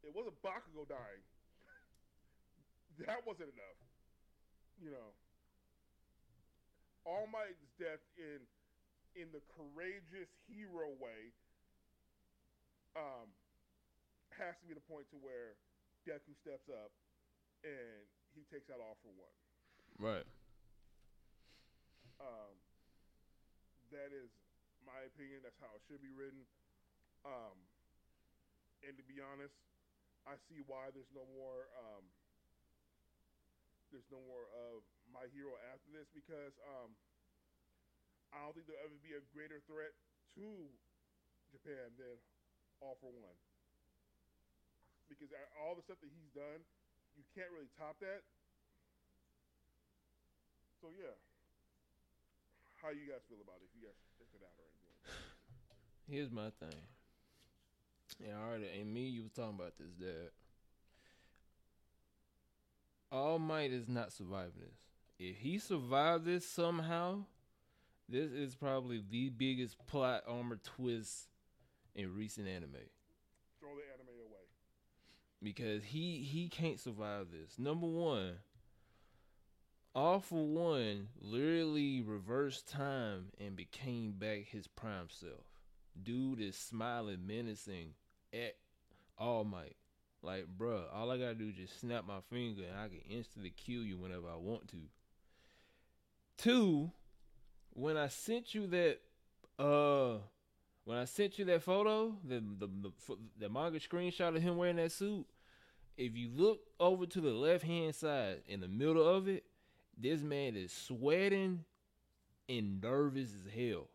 it 0.00 0.12
wasn't 0.16 0.40
Bakugo 0.40 0.88
dying. 0.88 1.20
that 3.04 3.20
wasn't 3.28 3.52
enough, 3.52 3.78
you 4.80 4.88
know. 4.88 5.12
All 7.04 7.28
Might's 7.28 7.60
death 7.76 8.00
in 8.16 8.40
in 9.20 9.28
the 9.36 9.44
courageous 9.52 10.32
hero 10.48 10.96
way 10.96 11.34
um, 12.96 13.28
has 14.32 14.56
to 14.60 14.64
be 14.64 14.72
the 14.72 14.86
point 14.88 15.04
to 15.12 15.18
where 15.20 15.60
Deku 16.08 16.32
steps 16.40 16.72
up 16.72 16.88
and 17.64 18.06
he 18.36 18.44
takes 18.52 18.68
out 18.68 18.84
All 18.84 19.00
for 19.00 19.10
One. 19.16 19.36
Right. 19.96 20.28
Um, 22.20 22.54
that 23.88 24.12
is 24.12 24.28
my 24.84 25.00
opinion. 25.08 25.40
That's 25.40 25.56
how 25.56 25.72
it 25.72 25.82
should 25.88 26.04
be 26.04 26.12
written. 26.12 26.44
Um, 27.24 27.56
and 28.84 28.92
to 29.00 29.04
be 29.08 29.24
honest, 29.24 29.56
I 30.28 30.36
see 30.52 30.60
why 30.68 30.92
there's 30.92 31.10
no 31.16 31.24
more. 31.32 31.72
Um, 31.80 32.04
there's 33.88 34.06
no 34.12 34.20
more 34.28 34.44
of 34.68 34.84
my 35.08 35.24
hero 35.32 35.54
after 35.72 35.88
this 35.94 36.10
because 36.12 36.52
um, 36.66 36.92
I 38.34 38.44
don't 38.44 38.52
think 38.52 38.68
there'll 38.68 38.84
ever 38.84 38.98
be 39.00 39.16
a 39.16 39.22
greater 39.32 39.62
threat 39.64 39.94
to 40.36 40.68
Japan 41.54 41.94
than 41.96 42.18
All 42.84 42.98
for 43.00 43.08
One. 43.14 43.38
Because 45.06 45.30
all 45.62 45.78
the 45.78 45.86
stuff 45.86 46.02
that 46.02 46.10
he's 46.10 46.30
done, 46.34 46.66
you 47.16 47.24
can't 47.34 47.48
really 47.52 47.72
top 47.76 47.98
that. 48.00 48.22
So 50.80 50.92
yeah, 50.94 51.16
how 52.80 52.92
you 52.92 53.08
guys 53.08 53.24
feel 53.28 53.40
about 53.42 53.58
it? 53.64 53.68
If 53.68 53.74
you 53.74 53.88
guys 53.88 53.96
check 54.20 54.28
it 54.36 54.44
out 54.44 54.54
or 54.60 54.68
anything. 54.68 54.94
Here's 56.06 56.30
my 56.30 56.52
thing. 56.60 56.80
Yeah, 58.20 58.38
already, 58.38 58.68
and 58.80 58.92
me, 58.92 59.08
you 59.08 59.22
was 59.22 59.32
talking 59.32 59.58
about 59.58 59.74
this, 59.78 59.92
Dad. 59.98 60.30
All 63.10 63.38
Might 63.38 63.72
is 63.72 63.88
not 63.88 64.12
surviving 64.12 64.60
this. 64.60 64.78
If 65.18 65.38
he 65.38 65.58
survived 65.58 66.24
this 66.24 66.46
somehow, 66.46 67.24
this 68.08 68.30
is 68.30 68.54
probably 68.54 69.02
the 69.10 69.30
biggest 69.30 69.76
plot 69.86 70.22
armor 70.26 70.58
twist 70.62 71.28
in 71.94 72.14
recent 72.14 72.46
anime. 72.46 72.76
Throw 73.60 73.70
the 73.70 73.82
anime 73.94 74.14
away. 74.20 74.46
Because 75.46 75.84
he 75.84 76.26
he 76.28 76.48
can't 76.48 76.80
survive 76.80 77.28
this. 77.30 77.56
Number 77.56 77.86
one, 77.86 78.32
all 79.94 80.18
for 80.18 80.44
one 80.44 81.06
literally 81.20 82.00
reversed 82.00 82.68
time 82.68 83.26
and 83.38 83.54
became 83.54 84.10
back 84.10 84.46
his 84.48 84.66
prime 84.66 85.06
self. 85.08 85.46
Dude 86.02 86.40
is 86.40 86.56
smiling, 86.56 87.28
menacing 87.28 87.94
at 88.32 88.56
All 89.16 89.44
Might. 89.44 89.76
Like, 90.20 90.46
bruh, 90.58 90.92
all 90.92 91.12
I 91.12 91.16
gotta 91.16 91.36
do 91.36 91.50
is 91.50 91.54
just 91.54 91.78
snap 91.78 92.04
my 92.08 92.18
finger 92.28 92.64
and 92.68 92.76
I 92.76 92.88
can 92.88 93.02
instantly 93.08 93.54
kill 93.56 93.84
you 93.84 93.98
whenever 93.98 94.28
I 94.28 94.36
want 94.36 94.66
to. 94.70 94.78
Two, 96.38 96.90
when 97.70 97.96
I 97.96 98.08
sent 98.08 98.52
you 98.52 98.66
that, 98.66 98.98
uh, 99.60 100.18
when 100.84 100.98
I 100.98 101.04
sent 101.04 101.38
you 101.38 101.44
that 101.44 101.62
photo, 101.62 102.16
the 102.24 102.42
the 102.58 102.66
the, 102.66 103.16
the 103.38 103.48
manga 103.48 103.78
screenshot 103.78 104.34
of 104.34 104.42
him 104.42 104.56
wearing 104.56 104.76
that 104.76 104.90
suit, 104.90 105.24
if 105.96 106.16
you 106.16 106.30
look 106.34 106.60
over 106.78 107.06
to 107.06 107.20
the 107.20 107.30
left 107.30 107.64
hand 107.64 107.94
side 107.94 108.42
in 108.46 108.60
the 108.60 108.68
middle 108.68 109.06
of 109.06 109.28
it, 109.28 109.44
this 109.96 110.20
man 110.20 110.56
is 110.56 110.72
sweating 110.72 111.64
and 112.48 112.80
nervous 112.80 113.30
as 113.34 113.52
hell. 113.52 113.88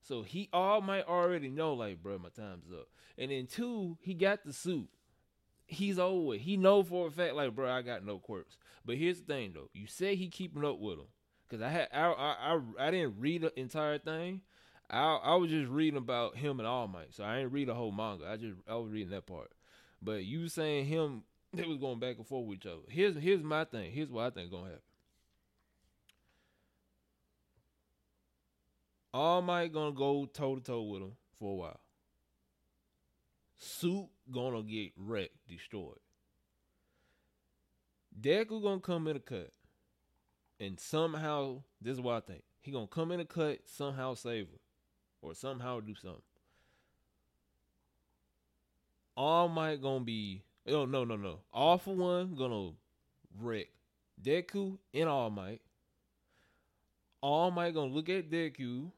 So 0.00 0.22
he 0.22 0.48
all 0.52 0.80
might 0.80 1.06
already 1.06 1.48
know, 1.48 1.74
like, 1.74 2.02
bro, 2.02 2.18
my 2.18 2.30
time's 2.30 2.72
up. 2.72 2.88
And 3.16 3.30
then 3.30 3.46
two, 3.46 3.96
he 4.00 4.14
got 4.14 4.44
the 4.44 4.52
suit. 4.52 4.88
He's 5.66 5.98
over. 5.98 6.34
He 6.34 6.56
know 6.56 6.82
for 6.82 7.06
a 7.06 7.10
fact, 7.10 7.34
like, 7.34 7.54
bro, 7.54 7.70
I 7.70 7.82
got 7.82 8.04
no 8.04 8.18
quirks. 8.18 8.56
But 8.84 8.96
here's 8.96 9.20
the 9.20 9.32
thing, 9.32 9.52
though. 9.54 9.70
You 9.72 9.86
say 9.86 10.16
he 10.16 10.28
keeping 10.28 10.64
up 10.64 10.78
with 10.78 10.98
him, 10.98 11.06
cause 11.48 11.62
I 11.62 11.68
had 11.68 11.88
I 11.92 12.06
I 12.06 12.34
I, 12.54 12.88
I 12.88 12.90
didn't 12.90 13.20
read 13.20 13.42
the 13.42 13.58
entire 13.58 13.98
thing. 13.98 14.40
I 14.90 15.14
I 15.22 15.34
was 15.36 15.50
just 15.50 15.70
reading 15.70 15.98
about 15.98 16.36
him 16.36 16.58
and 16.58 16.66
All 16.66 16.88
Might, 16.88 17.14
so 17.14 17.24
I 17.24 17.36
didn't 17.38 17.52
read 17.52 17.68
the 17.68 17.74
whole 17.74 17.92
manga. 17.92 18.28
I 18.28 18.36
just 18.36 18.56
I 18.68 18.74
was 18.74 18.90
reading 18.90 19.10
that 19.10 19.26
part. 19.26 19.52
But 20.02 20.24
you 20.24 20.48
saying 20.48 20.86
him 20.86 21.22
they 21.52 21.66
was 21.66 21.78
going 21.78 21.98
back 21.98 22.16
and 22.16 22.26
forth 22.26 22.46
with 22.46 22.58
each 22.58 22.66
other. 22.66 22.82
Here's 22.88 23.16
here's 23.16 23.42
my 23.42 23.64
thing. 23.64 23.92
Here's 23.92 24.10
what 24.10 24.26
I 24.26 24.30
think 24.30 24.50
gonna 24.50 24.64
happen. 24.64 24.80
All 29.14 29.42
Might 29.42 29.72
gonna 29.72 29.92
go 29.92 30.24
toe 30.26 30.56
to 30.56 30.62
toe 30.62 30.82
with 30.82 31.02
him 31.02 31.12
for 31.38 31.52
a 31.52 31.56
while. 31.56 31.80
Suit 33.58 34.08
gonna 34.30 34.62
get 34.62 34.92
wrecked, 34.96 35.46
destroyed. 35.46 36.00
Deku 38.18 38.62
gonna 38.62 38.80
come 38.80 39.06
in 39.08 39.16
a 39.16 39.20
cut, 39.20 39.52
and 40.58 40.80
somehow 40.80 41.62
this 41.80 41.94
is 41.94 42.00
what 42.00 42.14
I 42.14 42.20
think. 42.20 42.44
He 42.60 42.70
gonna 42.70 42.86
come 42.86 43.12
in 43.12 43.20
a 43.20 43.24
cut, 43.26 43.60
somehow 43.66 44.14
save 44.14 44.46
her, 44.46 44.58
or 45.20 45.34
somehow 45.34 45.80
do 45.80 45.94
something. 45.94 46.22
All 49.14 49.48
Might 49.48 49.82
gonna 49.82 50.04
be 50.04 50.42
oh 50.68 50.84
no 50.84 51.04
no 51.04 51.16
no. 51.16 51.40
All 51.52 51.78
for 51.78 51.94
one 51.94 52.34
gonna 52.34 52.70
wreck 53.40 53.68
Deku 54.22 54.78
and 54.94 55.08
All 55.08 55.30
Might. 55.30 55.60
All 57.20 57.50
Might 57.50 57.74
gonna 57.74 57.92
look 57.92 58.08
at 58.08 58.30
Deku. 58.30 58.90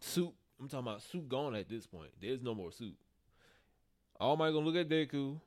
Suit. 0.00 0.32
I'm 0.60 0.68
talking 0.68 0.86
about 0.86 1.02
suit 1.02 1.28
gone 1.28 1.54
at 1.54 1.68
this 1.68 1.86
point. 1.86 2.10
There's 2.20 2.42
no 2.42 2.54
more 2.54 2.72
suit. 2.72 2.96
All 4.20 4.36
Might 4.36 4.52
gonna 4.52 4.66
look 4.66 4.76
at 4.76 4.88
Deku. 4.88 5.40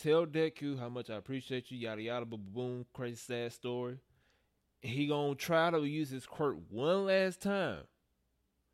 Tell 0.00 0.26
Deku 0.26 0.78
how 0.78 0.88
much 0.88 1.08
I 1.08 1.14
appreciate 1.14 1.70
you. 1.70 1.78
Yada 1.78 2.02
yada 2.02 2.26
boom 2.26 2.44
boom. 2.52 2.86
Crazy 2.92 3.16
sad 3.16 3.52
story. 3.52 3.98
He 4.80 5.06
gonna 5.06 5.34
try 5.34 5.70
to 5.70 5.84
use 5.84 6.10
his 6.10 6.26
quirk 6.26 6.56
one 6.70 7.06
last 7.06 7.40
time. 7.40 7.80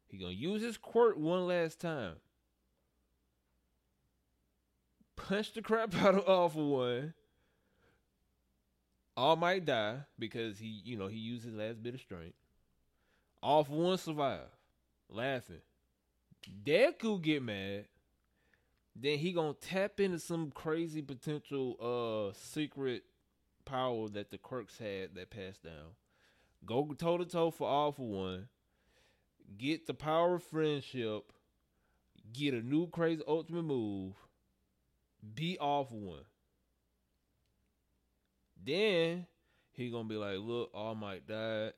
He 0.09 0.19
gonna 0.19 0.33
use 0.33 0.63
his 0.63 0.77
quirk 0.77 1.17
one 1.17 1.47
last 1.47 1.81
time. 1.81 2.17
Punch 5.17 5.53
the 5.53 5.63
crap 5.63 5.95
out 6.03 6.15
of 6.15 6.29
All 6.29 6.49
for 6.49 6.71
one. 6.71 7.15
All 9.17 9.37
might 9.37 9.65
die 9.65 9.99
because 10.19 10.59
he, 10.59 10.81
you 10.85 10.97
know, 10.97 11.07
he 11.07 11.19
used 11.19 11.45
his 11.45 11.55
last 11.55 11.83
bit 11.83 11.95
of 11.95 12.01
strength. 12.01 12.35
All 13.43 13.65
for 13.65 13.73
one 13.73 13.99
survive, 13.99 14.49
laughing. 15.11 15.61
Deku 16.65 17.21
get 17.21 17.43
mad. 17.43 17.87
Then 18.95 19.19
he 19.19 19.33
gonna 19.33 19.55
tap 19.55 20.01
into 20.01 20.19
some 20.19 20.51
crazy 20.51 21.03
potential 21.03 21.77
uh 21.81 22.37
secret 22.39 23.05
power 23.65 24.09
that 24.09 24.31
the 24.31 24.39
Quirks 24.39 24.79
had 24.79 25.15
that 25.15 25.31
passed 25.31 25.63
down. 25.63 25.95
Go 26.65 26.85
toe 26.97 27.19
to 27.19 27.25
toe 27.25 27.51
for 27.51 27.69
all 27.69 27.93
for 27.93 28.07
one. 28.07 28.49
Get 29.59 29.87
the 29.87 29.95
power 29.95 30.37
of 30.37 30.43
friendship. 30.43 31.33
Get 32.33 32.55
a 32.55 32.61
new 32.61 32.87
crazy 32.87 33.23
ultimate 33.27 33.65
move. 33.65 34.15
Be 35.35 35.59
off 35.59 35.91
one. 35.91 36.25
Then 38.65 39.27
he 39.73 39.91
gonna 39.91 40.09
be 40.09 40.17
like, 40.17 40.39
look, 40.39 40.71
All 40.75 40.95
Might 40.95 41.27
died. 41.27 41.73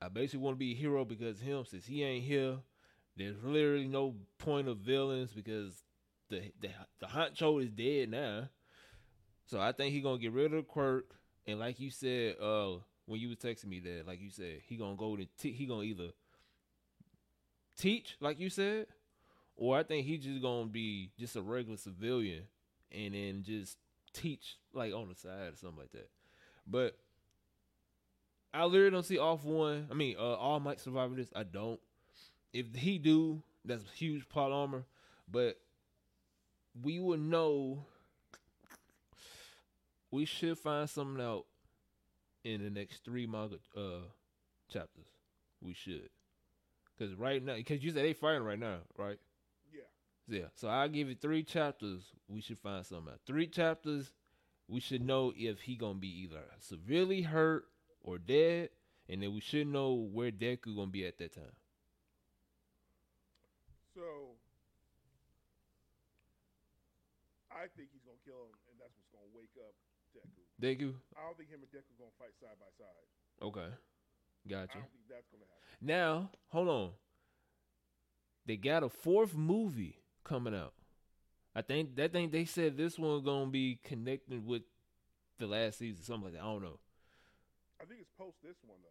I 0.00 0.08
basically 0.08 0.40
want 0.40 0.56
to 0.56 0.58
be 0.58 0.72
a 0.72 0.76
hero 0.76 1.04
because 1.04 1.40
him. 1.40 1.64
Since 1.64 1.86
he 1.86 2.02
ain't 2.02 2.24
here, 2.24 2.56
there's 3.16 3.42
literally 3.42 3.86
no 3.86 4.16
point 4.38 4.68
of 4.68 4.78
villains 4.78 5.32
because 5.32 5.82
the 6.28 6.52
the 6.60 6.70
the 7.00 7.06
honcho 7.06 7.62
is 7.62 7.70
dead 7.70 8.10
now. 8.10 8.48
So 9.46 9.60
I 9.60 9.72
think 9.72 9.92
he 9.92 10.00
gonna 10.00 10.18
get 10.18 10.32
rid 10.32 10.46
of 10.46 10.52
the 10.52 10.62
quirk. 10.62 11.06
And 11.46 11.58
like 11.58 11.80
you 11.80 11.90
said, 11.90 12.36
uh, 12.40 12.78
when 13.06 13.20
you 13.20 13.28
was 13.28 13.38
texting 13.38 13.66
me 13.66 13.80
that, 13.80 14.06
like 14.06 14.20
you 14.20 14.30
said, 14.30 14.60
he 14.66 14.76
gonna 14.76 14.96
go 14.96 15.16
to 15.16 15.26
te- 15.38 15.52
he 15.52 15.66
gonna 15.66 15.82
either 15.82 16.10
teach, 17.76 18.16
like 18.20 18.38
you 18.38 18.50
said, 18.50 18.86
or 19.56 19.76
I 19.76 19.82
think 19.82 20.06
he 20.06 20.18
just 20.18 20.42
gonna 20.42 20.66
be 20.66 21.10
just 21.18 21.36
a 21.36 21.42
regular 21.42 21.76
civilian 21.76 22.44
and 22.92 23.14
then 23.14 23.42
just 23.44 23.76
teach 24.12 24.58
like 24.72 24.92
on 24.92 25.08
the 25.08 25.14
side 25.14 25.52
or 25.52 25.56
something 25.56 25.78
like 25.78 25.92
that. 25.92 26.10
But 26.66 26.96
I 28.54 28.64
literally 28.64 28.90
don't 28.90 29.06
see 29.06 29.18
off 29.18 29.44
one. 29.44 29.88
I 29.90 29.94
mean, 29.94 30.16
uh, 30.18 30.34
all 30.34 30.60
might 30.60 30.80
survive 30.80 31.16
this. 31.16 31.32
I 31.34 31.42
don't. 31.42 31.80
If 32.52 32.74
he 32.74 32.98
do, 32.98 33.42
that's 33.64 33.82
huge 33.94 34.28
plot 34.28 34.52
armor. 34.52 34.84
But 35.30 35.58
we 36.82 37.00
would 37.00 37.20
know. 37.20 37.86
We 40.10 40.26
should 40.26 40.58
find 40.58 40.88
something 40.90 41.24
out 41.24 41.46
in 42.44 42.62
the 42.62 42.70
next 42.70 43.04
three 43.04 43.26
manga 43.26 43.56
uh 43.76 44.02
chapters. 44.70 45.06
We 45.62 45.74
should, 45.74 46.10
because 46.98 47.14
right 47.14 47.42
now, 47.42 47.54
because 47.54 47.84
you 47.84 47.92
said 47.92 48.04
they 48.04 48.12
fighting 48.12 48.42
right 48.42 48.58
now, 48.58 48.78
right? 48.98 49.18
Yeah. 50.32 50.46
So 50.54 50.68
I'll 50.68 50.88
give 50.88 51.10
you 51.10 51.14
three 51.14 51.42
chapters. 51.42 52.00
We 52.26 52.40
should 52.40 52.58
find 52.58 52.86
something 52.86 53.12
out. 53.12 53.20
Three 53.26 53.46
chapters. 53.46 54.12
We 54.66 54.80
should 54.80 55.02
know 55.02 55.32
if 55.36 55.60
he 55.60 55.76
gonna 55.76 55.98
be 55.98 56.22
either 56.22 56.40
severely 56.58 57.20
hurt 57.20 57.66
or 58.00 58.16
dead, 58.16 58.70
and 59.10 59.22
then 59.22 59.34
we 59.34 59.40
should 59.40 59.66
know 59.66 59.92
where 59.92 60.30
Deku 60.30 60.74
gonna 60.74 60.90
be 60.90 61.04
at 61.06 61.18
that 61.18 61.34
time. 61.34 61.52
So 63.94 64.36
I 67.52 67.68
think 67.76 67.92
he's 67.92 68.02
gonna 68.08 68.16
kill 68.24 68.48
him, 68.48 68.56
and 68.72 68.80
that's 68.80 68.96
what's 68.96 69.12
gonna 69.12 69.28
wake 69.36 69.52
up 69.60 69.76
Deku. 70.16 70.42
Deku. 70.56 70.94
I 71.12 71.26
don't 71.28 71.36
think 71.36 71.50
him 71.50 71.60
and 71.60 71.70
Deku 71.70 71.92
gonna 72.00 72.16
fight 72.18 72.32
side 72.40 72.56
by 72.56 72.72
side. 72.80 73.06
Okay. 73.42 73.68
I 73.68 74.48
Gotcha. 74.48 74.78
don't 74.80 74.90
think 74.92 75.08
that's 75.12 75.28
gonna 75.28 75.44
happen. 75.44 75.86
Now, 75.86 76.30
hold 76.48 76.68
on. 76.68 76.90
They 78.46 78.56
got 78.56 78.82
a 78.82 78.88
fourth 78.88 79.34
movie 79.34 80.01
coming 80.24 80.54
out. 80.54 80.74
I 81.54 81.62
think 81.62 81.96
that 81.96 82.12
think 82.12 82.32
they 82.32 82.44
said 82.44 82.76
this 82.76 82.98
one 82.98 83.22
gonna 83.22 83.50
be 83.50 83.78
connected 83.84 84.46
with 84.46 84.62
the 85.38 85.46
last 85.46 85.78
season, 85.78 86.02
something 86.02 86.24
like 86.24 86.32
that. 86.34 86.42
I 86.42 86.46
don't 86.46 86.62
know. 86.62 86.78
I 87.80 87.84
think 87.84 88.00
it's 88.00 88.10
post 88.16 88.36
this 88.42 88.56
one 88.64 88.78
though. 88.82 88.88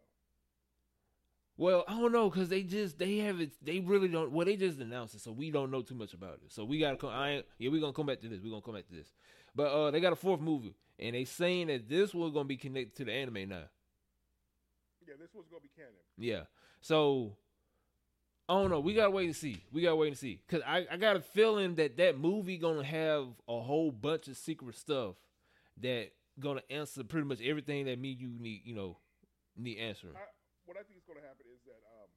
Well, 1.56 1.84
I 1.86 2.00
don't 2.00 2.12
know 2.12 2.30
because 2.30 2.48
they 2.48 2.62
just 2.62 2.98
they 2.98 3.18
haven't 3.18 3.52
they 3.62 3.80
really 3.80 4.08
don't. 4.08 4.32
Well, 4.32 4.46
they 4.46 4.56
just 4.56 4.78
announced 4.78 5.14
it, 5.14 5.20
so 5.20 5.32
we 5.32 5.50
don't 5.50 5.70
know 5.70 5.82
too 5.82 5.94
much 5.94 6.14
about 6.14 6.34
it. 6.44 6.52
So 6.52 6.64
we 6.64 6.78
gotta 6.78 6.96
come. 6.96 7.10
I 7.10 7.30
ain't, 7.30 7.46
yeah, 7.58 7.70
we 7.70 7.80
gonna 7.80 7.92
come 7.92 8.06
back 8.06 8.20
to 8.20 8.28
this. 8.28 8.40
We 8.40 8.50
gonna 8.50 8.62
come 8.62 8.74
back 8.74 8.88
to 8.88 8.94
this. 8.94 9.12
But 9.54 9.66
uh, 9.66 9.90
they 9.90 10.00
got 10.00 10.12
a 10.12 10.16
fourth 10.16 10.40
movie, 10.40 10.74
and 10.98 11.14
they 11.14 11.24
saying 11.24 11.66
that 11.66 11.88
this 11.88 12.14
one 12.14 12.32
gonna 12.32 12.46
be 12.46 12.56
connected 12.56 12.96
to 12.96 13.04
the 13.04 13.12
anime 13.12 13.48
now. 13.48 13.64
Yeah, 15.06 15.14
this 15.20 15.30
one's 15.34 15.48
gonna 15.48 15.60
be 15.60 15.70
canon. 15.76 15.92
Yeah. 16.16 16.44
So 16.80 17.36
I 18.48 18.54
don't 18.60 18.70
know. 18.70 18.80
We 18.80 18.92
gotta 18.94 19.10
wait 19.10 19.26
and 19.26 19.36
see. 19.36 19.62
We 19.72 19.82
gotta 19.82 19.96
wait 19.96 20.08
and 20.08 20.18
see. 20.18 20.42
Cause 20.48 20.60
I, 20.66 20.84
I 20.90 20.96
got 20.98 21.16
a 21.16 21.20
feeling 21.20 21.76
that 21.76 21.96
that 21.96 22.18
movie 22.18 22.58
gonna 22.58 22.84
have 22.84 23.28
a 23.48 23.60
whole 23.60 23.90
bunch 23.92 24.28
of 24.28 24.36
secret 24.36 24.76
stuff 24.76 25.14
that 25.80 26.10
gonna 26.40 26.62
answer 26.68 27.04
pretty 27.04 27.26
much 27.26 27.40
everything 27.40 27.86
that 27.86 27.98
me 27.98 28.10
you 28.10 28.28
need 28.38 28.62
you 28.64 28.74
know 28.74 28.98
need 29.56 29.78
answering. 29.78 30.16
I, 30.16 30.26
what 30.66 30.76
I 30.76 30.82
think 30.82 30.98
is 31.00 31.06
gonna 31.06 31.22
happen 31.24 31.46
is 31.54 31.62
that 31.70 31.80
um, 32.02 32.10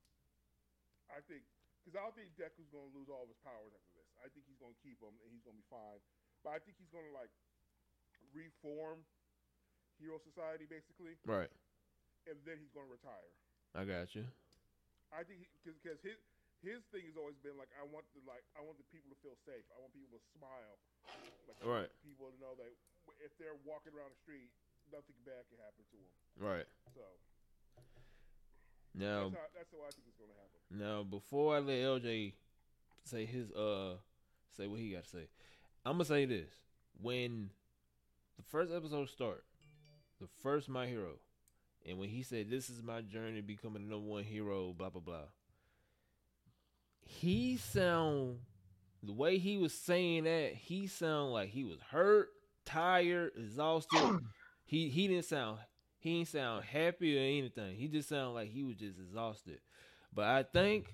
I 1.14 1.22
think 1.30 1.46
because 1.86 1.94
I 1.96 2.02
don't 2.04 2.16
think 2.18 2.34
Deku's 2.36 2.68
gonna 2.74 2.90
lose 2.92 3.08
all 3.08 3.24
of 3.24 3.30
his 3.30 3.40
powers 3.46 3.72
after 3.72 3.94
this. 3.96 4.10
I 4.20 4.28
think 4.34 4.50
he's 4.50 4.58
gonna 4.60 4.76
keep 4.82 4.98
them 5.00 5.14
and 5.24 5.30
he's 5.32 5.46
gonna 5.46 5.62
be 5.62 5.70
fine. 5.70 6.02
But 6.44 6.58
I 6.58 6.60
think 6.60 6.76
he's 6.82 6.90
gonna 6.92 7.14
like 7.14 7.30
reform 8.34 9.06
Hero 10.02 10.18
Society 10.20 10.66
basically, 10.68 11.16
Right. 11.24 11.48
and 12.28 12.36
then 12.44 12.58
he's 12.60 12.74
gonna 12.74 12.92
retire. 12.92 13.32
I 13.78 13.86
got 13.86 14.16
you. 14.18 14.26
I 15.14 15.22
think 15.26 15.46
because 15.66 16.00
his 16.02 16.18
his 16.64 16.82
thing 16.90 17.06
has 17.06 17.18
always 17.20 17.38
been 17.46 17.58
like 17.60 17.70
I 17.78 17.86
want 17.86 18.06
the 18.18 18.22
like 18.26 18.44
I 18.58 18.62
want 18.66 18.78
the 18.82 18.88
people 18.90 19.14
to 19.14 19.20
feel 19.22 19.38
safe. 19.46 19.64
I 19.74 19.78
want 19.82 19.94
people 19.94 20.18
to 20.18 20.24
smile. 20.38 20.76
Like 21.46 21.62
Right. 21.62 21.92
people 22.02 22.30
to 22.34 22.38
know 22.42 22.58
that 22.58 22.74
if 23.22 23.30
they're 23.38 23.58
walking 23.66 23.94
around 23.94 24.10
the 24.12 24.22
street, 24.26 24.50
nothing 24.90 25.14
bad 25.26 25.46
can 25.50 25.62
happen 25.62 25.86
to 25.94 25.98
them. 26.02 26.14
Right. 26.42 26.68
So 26.98 27.06
Now 28.98 29.30
that's, 29.30 29.36
how, 29.36 29.48
that's 29.54 29.72
how 29.72 29.82
I 29.86 29.92
think 29.94 30.08
it's 30.10 30.18
gonna 30.18 30.38
happen. 30.40 30.60
now 30.72 31.04
before 31.04 31.56
I 31.56 31.60
let 31.60 31.80
LJ 32.02 32.34
say 33.04 33.26
his 33.26 33.52
uh 33.52 33.98
say 34.58 34.68
what 34.68 34.80
he 34.80 34.92
got 34.92 35.04
to 35.04 35.10
say, 35.10 35.28
I'm 35.86 35.94
gonna 36.02 36.06
say 36.06 36.26
this: 36.26 36.50
when 37.00 37.52
the 38.38 38.44
first 38.44 38.72
episode 38.74 39.10
start, 39.10 39.44
the 40.20 40.28
first 40.42 40.70
My 40.70 40.88
Hero, 40.88 41.20
and 41.88 42.00
when 42.00 42.10
he 42.10 42.24
said 42.24 42.50
this 42.50 42.70
is 42.70 42.82
my 42.82 43.02
journey 43.02 43.42
becoming 43.42 43.84
the 43.84 43.90
number 43.96 44.08
one 44.08 44.24
hero, 44.24 44.74
blah 44.78 44.90
blah 44.90 45.02
blah. 45.02 45.28
He 47.02 47.58
sound 47.58 48.40
the 49.04 49.14
way 49.14 49.38
he 49.38 49.58
was 49.58 49.74
saying 49.74 50.24
that 50.24 50.54
he 50.54 50.88
sound 50.88 51.32
like 51.32 51.50
he 51.50 51.64
was 51.64 51.80
hurt, 51.92 52.30
tired, 52.66 53.32
exhausted. 53.38 54.20
he 54.66 54.90
he 54.90 55.08
didn't 55.08 55.26
sound 55.26 55.60
he 56.00 56.18
didn't 56.18 56.30
sound 56.30 56.64
happy 56.64 57.18
or 57.18 57.22
anything. 57.22 57.76
He 57.76 57.88
just 57.88 58.10
sounded 58.10 58.32
like 58.32 58.50
he 58.50 58.64
was 58.64 58.76
just 58.76 59.00
exhausted. 59.00 59.60
But 60.14 60.26
I 60.26 60.44
think 60.44 60.94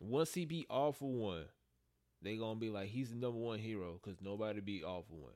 once 0.00 0.32
he 0.32 0.44
beat 0.44 0.66
All 0.70 0.92
for 0.92 1.10
One, 1.10 1.44
they 2.22 2.36
gonna 2.36 2.58
be 2.58 2.70
like 2.70 2.88
he's 2.88 3.10
the 3.10 3.16
number 3.16 3.38
one 3.38 3.58
hero 3.58 4.00
because 4.02 4.20
nobody 4.22 4.60
beat 4.60 4.84
All 4.84 5.02
for 5.02 5.14
One. 5.14 5.32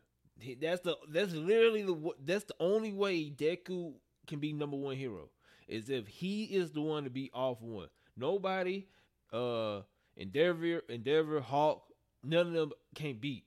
That's 0.60 0.80
the 0.80 0.96
that's 1.08 1.32
literally 1.32 1.82
the 1.82 2.10
that's 2.24 2.44
the 2.44 2.54
only 2.60 2.92
way 2.92 3.30
Deku 3.30 3.94
can 4.26 4.38
be 4.38 4.52
number 4.52 4.76
one 4.76 4.96
hero 4.96 5.28
is 5.68 5.88
if 5.88 6.06
he 6.06 6.44
is 6.44 6.72
the 6.72 6.80
one 6.80 7.04
to 7.04 7.10
be 7.10 7.30
off 7.32 7.60
One. 7.60 7.88
Nobody, 8.16 8.86
uh, 9.32 9.80
Endeavor, 10.16 10.82
Endeavor, 10.88 11.40
Hawk, 11.40 11.84
none 12.22 12.48
of 12.48 12.52
them 12.52 12.72
can't 12.94 13.20
beat 13.20 13.44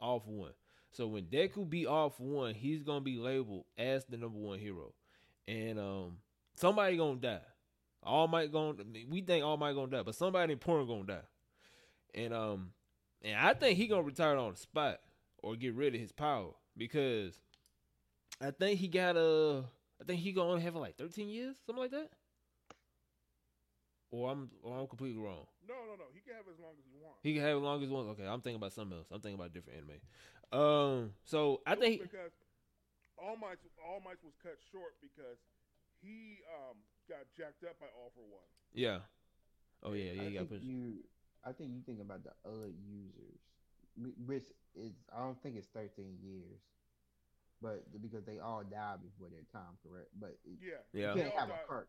off 0.00 0.26
One. 0.26 0.52
So 0.90 1.06
when 1.06 1.24
Deku 1.24 1.68
be 1.68 1.86
off 1.86 2.18
One, 2.18 2.54
he's 2.54 2.82
gonna 2.82 3.00
be 3.02 3.18
labeled 3.18 3.64
as 3.76 4.04
the 4.04 4.16
number 4.16 4.38
one 4.38 4.58
hero, 4.58 4.94
and 5.46 5.78
um, 5.78 6.18
somebody 6.54 6.96
gonna 6.96 7.16
die. 7.16 7.40
All 8.02 8.28
Might 8.28 8.52
gonna 8.52 8.82
we 9.08 9.20
think 9.20 9.44
All 9.44 9.56
Might 9.56 9.74
gonna 9.74 9.90
die, 9.90 10.02
but 10.02 10.14
somebody 10.14 10.52
important 10.52 10.88
gonna 10.88 11.04
die, 11.04 11.26
and 12.14 12.32
um, 12.32 12.70
and 13.22 13.36
I 13.36 13.52
think 13.52 13.76
he 13.76 13.86
gonna 13.86 14.02
retire 14.02 14.36
on 14.36 14.52
the 14.52 14.58
spot 14.58 15.00
or 15.46 15.56
get 15.56 15.74
rid 15.74 15.94
of 15.94 16.00
his 16.00 16.10
power 16.12 16.50
because 16.76 17.38
I 18.40 18.50
think 18.50 18.80
he 18.80 18.88
got 18.88 19.16
a 19.16 19.64
I 20.00 20.04
think 20.04 20.20
he 20.20 20.32
gonna 20.32 20.50
only 20.50 20.62
have 20.62 20.74
like 20.74 20.96
thirteen 20.96 21.28
years, 21.28 21.56
something 21.64 21.82
like 21.82 21.92
that. 21.92 22.10
Or 24.10 24.30
I'm 24.30 24.50
or 24.62 24.78
I'm 24.78 24.86
completely 24.86 25.18
wrong. 25.22 25.46
No, 25.66 25.74
no, 25.86 25.94
no. 25.98 26.04
He 26.14 26.20
can 26.20 26.34
have 26.34 26.46
as 26.50 26.58
long 26.60 26.74
as 26.78 26.84
he 26.86 26.94
wants. 27.02 27.18
He 27.22 27.34
can 27.34 27.42
have 27.42 27.56
as 27.58 27.62
long 27.62 27.82
as 27.82 27.90
one. 27.90 28.06
Okay, 28.14 28.26
I'm 28.26 28.40
thinking 28.40 28.56
about 28.60 28.72
something 28.72 28.96
else. 28.96 29.08
I'm 29.10 29.20
thinking 29.20 29.34
about 29.38 29.50
a 29.50 29.54
different 29.54 29.78
anime. 29.82 29.98
Um, 30.52 31.12
so 31.24 31.60
I 31.66 31.74
think 31.74 32.02
because 32.02 32.30
All 33.18 33.36
Might 33.36 33.58
All 33.82 34.00
Might 34.00 34.22
was 34.22 34.34
cut 34.42 34.58
short 34.70 34.94
because 35.02 35.38
he 36.02 36.38
um 36.54 36.76
got 37.08 37.26
jacked 37.36 37.62
up 37.64 37.78
by 37.80 37.86
All 37.98 38.10
for 38.14 38.22
One. 38.30 38.46
yeah. 38.74 38.98
Oh 39.82 39.92
yeah, 39.92 40.12
yeah. 40.12 40.22
I 40.22 40.24
He 40.26 40.34
got 40.34 40.38
think 40.38 40.50
pushed. 40.50 40.64
you, 40.64 41.04
I 41.44 41.52
think 41.52 41.70
you 41.74 41.82
think 41.84 42.00
about 42.00 42.22
the 42.24 42.32
other 42.48 42.70
users, 42.70 43.12
wh- 43.18 43.55
which 44.26 44.44
is 44.74 44.92
I 45.14 45.18
don't 45.20 45.40
think 45.42 45.56
it's 45.56 45.66
thirteen 45.68 46.18
years, 46.22 46.60
but 47.62 47.84
because 48.02 48.24
they 48.24 48.38
all 48.38 48.62
died 48.62 49.00
before 49.02 49.28
their 49.30 49.44
time, 49.52 49.76
correct? 49.82 50.08
But 50.18 50.38
it- 50.44 50.58
Yeah. 50.60 50.82
Yeah. 50.92 51.08
you 51.10 51.14
They 51.14 51.22
can't 51.22 51.32
all 51.34 51.40
have 51.40 51.48
a 51.48 51.52
died. 51.52 51.66
Kirk. 51.68 51.88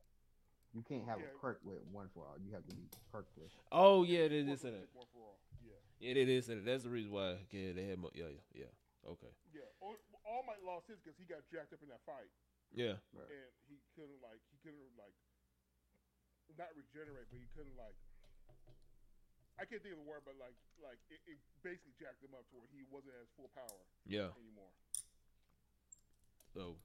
You 0.74 0.84
can't 0.84 1.06
have 1.06 1.20
Yeah. 1.20 1.28
a 1.28 1.40
quirk 1.40 1.60
with 1.64 1.82
one 1.92 2.10
for 2.10 2.28
all. 2.28 2.38
You 2.40 2.52
have 2.54 2.66
to 2.68 2.76
be 2.76 2.88
quirkless. 3.12 3.56
Oh 3.72 4.04
yeah, 4.04 4.28
they 4.28 4.44
One 4.44 4.52
did 4.52 4.60
for 4.60 4.68
say 4.68 4.72
that. 4.72 4.94
one 4.94 5.08
for 5.14 5.20
all. 5.24 5.40
Yeah. 5.64 5.74
Yeah, 6.00 6.14
they 6.14 6.26
did 6.26 6.44
say 6.44 6.56
that. 6.56 6.66
That's 6.66 6.84
the 6.84 6.90
reason 6.92 7.12
why. 7.12 7.48
Yeah, 7.52 7.72
they 7.74 7.88
had. 7.88 8.00
Mo- 8.00 8.12
yeah, 8.14 8.28
yeah, 8.54 8.68
yeah. 8.68 9.10
Okay. 9.10 9.32
Yeah. 9.54 9.62
All, 9.80 9.96
all 10.26 10.44
Might 10.44 10.62
lost 10.64 10.88
his 10.88 11.00
because 11.00 11.18
he 11.18 11.24
got 11.26 11.48
jacked 11.50 11.72
up 11.74 11.82
in 11.82 11.88
that 11.90 12.04
fight, 12.06 12.30
Yeah. 12.76 13.00
Right. 13.16 13.32
and 13.32 13.52
he 13.68 13.80
couldn't 13.96 14.22
like 14.22 14.40
he 14.52 14.58
couldn't 14.60 14.96
like 15.00 15.16
not 16.58 16.76
regenerate, 16.76 17.28
but 17.32 17.40
he 17.40 17.48
couldn't 17.56 17.76
like. 17.78 17.96
I 19.60 19.66
can't 19.66 19.82
think 19.82 19.94
of 19.98 20.02
the 20.04 20.10
word, 20.10 20.22
but 20.26 20.36
like, 20.40 20.54
like 20.84 21.00
it, 21.10 21.20
it 21.26 21.38
basically 21.64 21.94
jacked 22.00 22.22
him 22.24 22.34
up 22.38 22.46
to 22.52 22.56
where 22.58 22.70
he 22.72 22.86
wasn't 22.92 23.14
as 23.22 23.28
full 23.36 23.50
power 23.56 23.82
Yeah. 24.06 24.30
anymore. 24.38 24.70
So 26.54 26.76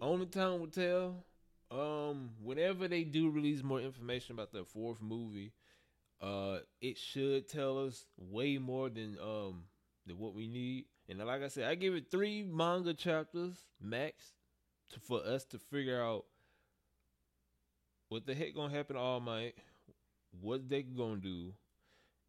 only 0.00 0.26
time 0.26 0.60
will 0.60 0.68
tell. 0.68 1.24
Um, 1.70 2.30
whenever 2.42 2.86
they 2.88 3.04
do 3.04 3.30
release 3.30 3.62
more 3.62 3.80
information 3.80 4.34
about 4.34 4.52
the 4.52 4.64
fourth 4.64 5.00
movie, 5.00 5.52
uh, 6.20 6.58
it 6.80 6.96
should 6.98 7.48
tell 7.48 7.84
us 7.84 8.04
way 8.16 8.58
more 8.58 8.88
than 8.88 9.16
um 9.20 9.64
than 10.06 10.18
what 10.18 10.34
we 10.34 10.46
need. 10.46 10.84
And 11.08 11.18
like 11.18 11.42
I 11.42 11.48
said, 11.48 11.64
I 11.64 11.74
give 11.74 11.94
it 11.94 12.10
three 12.10 12.42
manga 12.42 12.94
chapters 12.94 13.54
max 13.80 14.32
to, 14.90 15.00
for 15.00 15.24
us 15.24 15.44
to 15.46 15.58
figure 15.58 16.00
out 16.02 16.26
what 18.08 18.26
the 18.26 18.34
heck 18.34 18.54
gonna 18.54 18.72
happen 18.72 18.96
to 18.96 19.02
All 19.02 19.20
Might, 19.20 19.54
what 20.40 20.68
they 20.68 20.82
gonna 20.82 21.20
do, 21.20 21.54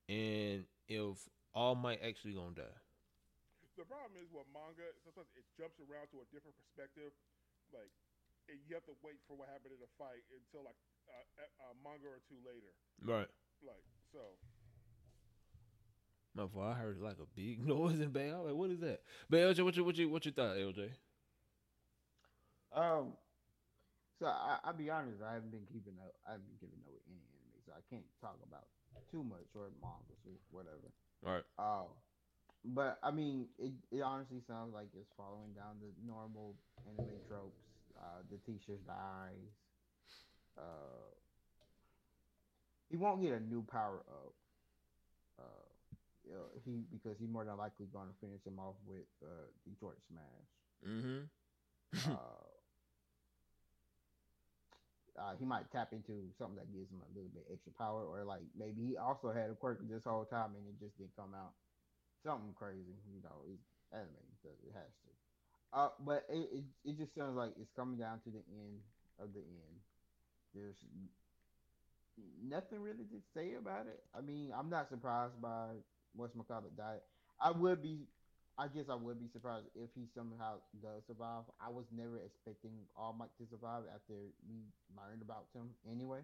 and 0.10 0.66
if 0.88 1.18
All 1.54 1.76
Might 1.76 2.02
actually 2.04 2.34
gonna 2.34 2.56
die. 2.56 2.78
The 3.78 3.84
problem 3.86 4.16
is 4.20 4.32
with 4.32 4.48
manga, 4.56 4.88
sometimes 5.04 5.28
it 5.36 5.44
jumps 5.60 5.80
around 5.84 6.08
to 6.16 6.24
a 6.24 6.28
different 6.32 6.56
perspective. 6.56 7.12
Like, 7.74 7.92
and 8.48 8.60
you 8.68 8.76
have 8.76 8.86
to 8.88 8.96
wait 9.04 9.20
for 9.28 9.36
what 9.36 9.50
happened 9.50 9.74
in 9.76 9.82
the 9.84 9.92
fight 10.00 10.24
until 10.32 10.64
like 10.64 10.78
uh, 11.10 11.44
a, 11.44 11.46
a 11.72 11.76
manga 11.84 12.08
or 12.08 12.22
two 12.30 12.40
later. 12.46 12.72
Right. 13.04 13.28
Like, 13.64 13.84
so 14.14 14.38
My 16.36 16.48
fault. 16.48 16.68
I 16.68 16.74
heard 16.80 17.00
like 17.02 17.18
a 17.20 17.28
big 17.36 17.66
noise 17.68 17.94
in 18.00 18.00
the 18.02 18.08
back. 18.08 18.32
I 18.32 18.38
was 18.38 18.46
like, 18.48 18.56
what 18.56 18.72
is 18.72 18.80
that? 18.82 19.02
But 19.30 19.40
LJ, 19.40 19.64
what 19.64 19.76
you 19.76 19.84
what 19.84 19.98
you 19.98 20.10
what 20.10 20.26
you 20.26 20.32
thought, 20.32 20.56
LJ? 20.56 20.92
Um, 22.72 23.14
so 24.20 24.28
I, 24.28 24.60
I'll 24.64 24.74
be 24.74 24.90
honest. 24.90 25.22
I 25.22 25.34
haven't 25.34 25.52
been 25.52 25.66
keeping 25.72 25.96
up. 26.00 26.14
I 26.28 26.32
haven't 26.34 26.48
been 26.48 26.60
keeping 26.60 26.80
up 26.86 26.92
with 26.94 27.04
any 27.08 27.20
anime, 27.20 27.35
so 27.66 27.74
I 27.74 27.82
can't 27.90 28.06
talk 28.22 28.38
about 28.46 28.70
too 29.12 29.24
much 29.24 29.50
or 29.56 29.74
mangas 29.82 30.22
or 30.26 30.38
whatever. 30.52 30.90
All 31.26 31.34
right. 31.34 31.48
Uh, 31.58 31.90
but 32.74 32.98
I 33.04 33.12
mean, 33.12 33.48
it, 33.60 33.74
it 33.92 34.02
honestly 34.02 34.42
sounds 34.48 34.74
like 34.74 34.88
it's 34.98 35.10
following 35.18 35.54
down 35.54 35.78
the 35.82 35.92
normal 36.06 36.56
anime 36.86 37.22
tropes. 37.28 37.62
Uh, 37.98 38.22
the 38.30 38.38
teacher 38.46 38.78
dies. 38.88 39.50
Uh, 40.58 41.10
he 42.90 42.98
won't 42.98 43.22
get 43.22 43.34
a 43.34 43.40
new 43.40 43.64
power 43.72 44.02
up. 44.08 44.34
Uh, 45.40 45.68
you 46.26 46.34
know, 46.34 46.48
he 46.64 46.84
because 46.92 47.18
he's 47.20 47.30
more 47.30 47.46
than 47.46 47.58
likely 47.58 47.86
going 47.92 48.08
to 48.08 48.16
finish 48.22 48.42
him 48.46 48.58
off 48.60 48.76
with 48.88 49.06
uh, 49.24 49.48
Detroit 49.68 49.98
Smash. 50.10 50.50
Mm-hmm. 50.88 52.12
uh, 52.12 52.45
uh, 55.18 55.34
he 55.40 55.46
might 55.46 55.72
tap 55.72 55.92
into 55.92 56.28
something 56.38 56.60
that 56.60 56.72
gives 56.72 56.92
him 56.92 57.00
a 57.00 57.12
little 57.16 57.32
bit 57.32 57.48
extra 57.52 57.72
power, 57.74 58.04
or 58.04 58.24
like 58.24 58.44
maybe 58.58 58.84
he 58.84 58.98
also 58.98 59.32
had 59.32 59.50
a 59.50 59.56
quirk 59.56 59.80
this 59.88 60.04
whole 60.04 60.26
time 60.26 60.52
and 60.56 60.64
it 60.68 60.76
just 60.80 60.98
didn't 60.98 61.16
come 61.16 61.34
out. 61.36 61.56
Something 62.24 62.54
crazy, 62.58 62.98
you 63.14 63.22
know. 63.22 63.46
It's 63.48 63.64
anime, 63.94 64.32
so 64.42 64.50
it 64.66 64.74
has 64.74 64.92
to. 65.06 65.12
Uh, 65.74 65.90
but 66.04 66.26
it, 66.30 66.50
it 66.52 66.64
it 66.84 66.98
just 66.98 67.14
sounds 67.16 67.36
like 67.36 67.52
it's 67.60 67.72
coming 67.76 68.00
down 68.00 68.20
to 68.26 68.30
the 68.30 68.44
end 68.50 68.80
of 69.20 69.34
the 69.34 69.40
end. 69.42 69.76
There's 70.54 70.80
nothing 72.42 72.80
really 72.80 73.06
to 73.12 73.20
say 73.34 73.56
about 73.60 73.88
it. 73.88 74.02
I 74.18 74.22
mean, 74.22 74.52
I'm 74.58 74.70
not 74.70 74.90
surprised 74.90 75.40
by 75.42 75.68
what's 76.16 76.36
McCullough 76.36 76.76
died. 76.78 77.00
I 77.40 77.52
would 77.52 77.84
be 77.84 78.08
I 78.58 78.68
guess 78.72 78.88
I 78.88 78.96
would 78.96 79.20
be 79.20 79.28
surprised 79.28 79.68
if 79.76 79.92
he 79.96 80.08
somehow 80.16 80.64
does 80.82 81.04
survive. 81.08 81.44
I 81.60 81.68
was 81.68 81.86
never 81.92 82.24
expecting 82.24 82.72
All 82.96 83.12
Might 83.12 83.36
to 83.38 83.46
survive 83.52 83.84
after 83.92 84.16
we 84.48 84.64
learned 84.96 85.22
about 85.22 85.52
him 85.54 85.76
anyway. 85.84 86.24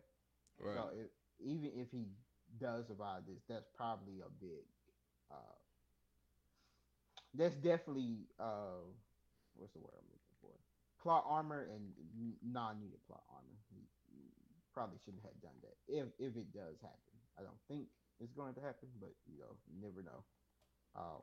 Right. 0.59 0.75
So 0.75 0.89
if, 0.95 1.11
even 1.43 1.71
if 1.75 1.91
he 1.91 2.07
does 2.59 2.87
survive 2.87 3.27
this, 3.27 3.43
that's 3.49 3.67
probably 3.75 4.23
a 4.23 4.31
big. 4.39 4.63
Uh, 5.27 5.59
that's 7.35 7.55
definitely 7.55 8.27
uh, 8.39 8.79
what's 9.55 9.73
the 9.73 9.79
word 9.79 9.95
I'm 9.95 10.07
looking 10.11 10.37
for? 10.39 10.55
Plot 11.03 11.23
armor 11.27 11.67
and 11.67 11.91
non-needed 12.43 12.99
plot 13.07 13.23
armor. 13.27 13.55
He, 13.71 13.83
he 14.11 14.23
probably 14.71 14.99
shouldn't 15.03 15.23
have 15.23 15.35
done 15.43 15.55
that 15.63 15.75
if 15.87 16.07
if 16.19 16.35
it 16.39 16.51
does 16.55 16.79
happen. 16.79 17.15
I 17.39 17.43
don't 17.43 17.59
think 17.67 17.87
it's 18.19 18.31
going 18.31 18.53
to 18.55 18.61
happen, 18.61 18.87
but 18.99 19.11
you 19.27 19.39
know, 19.39 19.55
you 19.67 19.79
never 19.83 20.03
know. 20.03 20.23
Uh, 20.95 21.19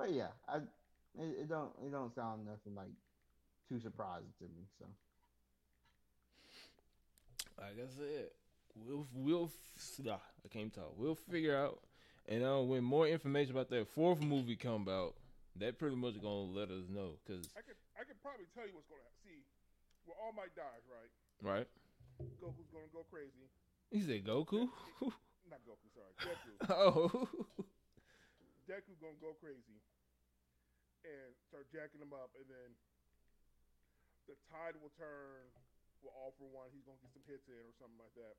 but 0.00 0.14
yeah, 0.14 0.32
I 0.48 0.56
it, 1.20 1.44
it 1.44 1.48
don't 1.48 1.68
it 1.84 1.92
don't 1.92 2.14
sound 2.14 2.46
nothing 2.46 2.74
like 2.74 2.88
too 3.68 3.78
surprising 3.78 4.32
to 4.38 4.44
me. 4.44 4.64
So 4.78 4.86
like 7.58 7.76
I 7.76 7.88
said, 7.92 8.32
we'll 8.74 9.06
we'll 9.12 9.50
ah, 10.08 10.20
I 10.44 10.48
can't 10.48 10.72
talk. 10.72 10.94
We'll 10.96 11.20
figure 11.28 11.54
out, 11.54 11.80
and 12.26 12.42
uh, 12.42 12.60
when 12.64 12.82
more 12.82 13.06
information 13.06 13.52
about 13.52 13.68
that 13.70 13.88
fourth 13.88 14.22
movie 14.24 14.56
come 14.56 14.88
out, 14.88 15.16
that 15.56 15.78
pretty 15.78 15.96
much 15.96 16.14
gonna 16.22 16.48
let 16.48 16.70
us 16.70 16.88
know. 16.88 17.20
Cause 17.26 17.44
I 17.52 17.60
could 17.60 17.76
I 18.00 18.04
could 18.04 18.16
probably 18.24 18.46
tell 18.56 18.64
you 18.64 18.72
what's 18.72 18.88
going 18.88 19.04
to 19.04 19.04
happen. 19.04 19.20
See, 19.28 19.44
where 20.08 20.16
All 20.24 20.32
Might 20.32 20.56
dies, 20.56 20.84
right? 20.88 21.12
right, 21.44 21.68
Goku's 22.40 22.72
going 22.72 22.88
to 22.88 22.92
go 22.96 23.04
crazy. 23.12 23.52
he 23.92 24.00
said 24.00 24.24
Goku. 24.24 24.64
Not 25.52 25.60
Goku, 25.68 25.92
sorry, 25.92 26.16
Deku. 26.24 26.52
oh, 26.72 27.28
Deku 28.64 28.96
gonna 28.96 29.20
go 29.20 29.36
crazy 29.42 29.76
and 31.06 31.30
start 31.48 31.68
jacking 31.72 32.02
him 32.02 32.12
up, 32.12 32.32
and 32.36 32.46
then 32.48 32.70
the 34.28 34.36
tide 34.50 34.76
will 34.78 34.92
turn. 34.94 35.48
Well, 36.00 36.16
all 36.16 36.32
for 36.40 36.48
one, 36.48 36.72
he's 36.72 36.84
gonna 36.88 37.00
get 37.04 37.12
some 37.12 37.26
hits 37.28 37.44
in 37.50 37.60
or 37.60 37.76
something 37.76 38.00
like 38.00 38.16
that. 38.16 38.36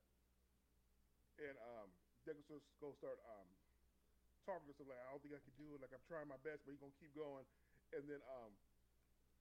And 1.38 1.54
um, 1.78 1.88
just 2.26 2.66
gonna 2.82 2.98
start 2.98 3.18
um, 3.22 3.46
talking 4.42 4.66
to 4.66 4.74
something 4.74 4.90
like, 4.90 5.02
"I 5.06 5.14
don't 5.14 5.22
think 5.22 5.38
I 5.38 5.42
can 5.42 5.54
do 5.54 5.74
it. 5.74 5.78
Like 5.78 5.94
I'm 5.94 6.02
trying 6.10 6.26
my 6.26 6.40
best, 6.42 6.66
but 6.66 6.74
he's 6.74 6.82
gonna 6.82 6.98
keep 6.98 7.14
going." 7.14 7.46
And 7.94 8.02
then 8.10 8.18
um, 8.26 8.50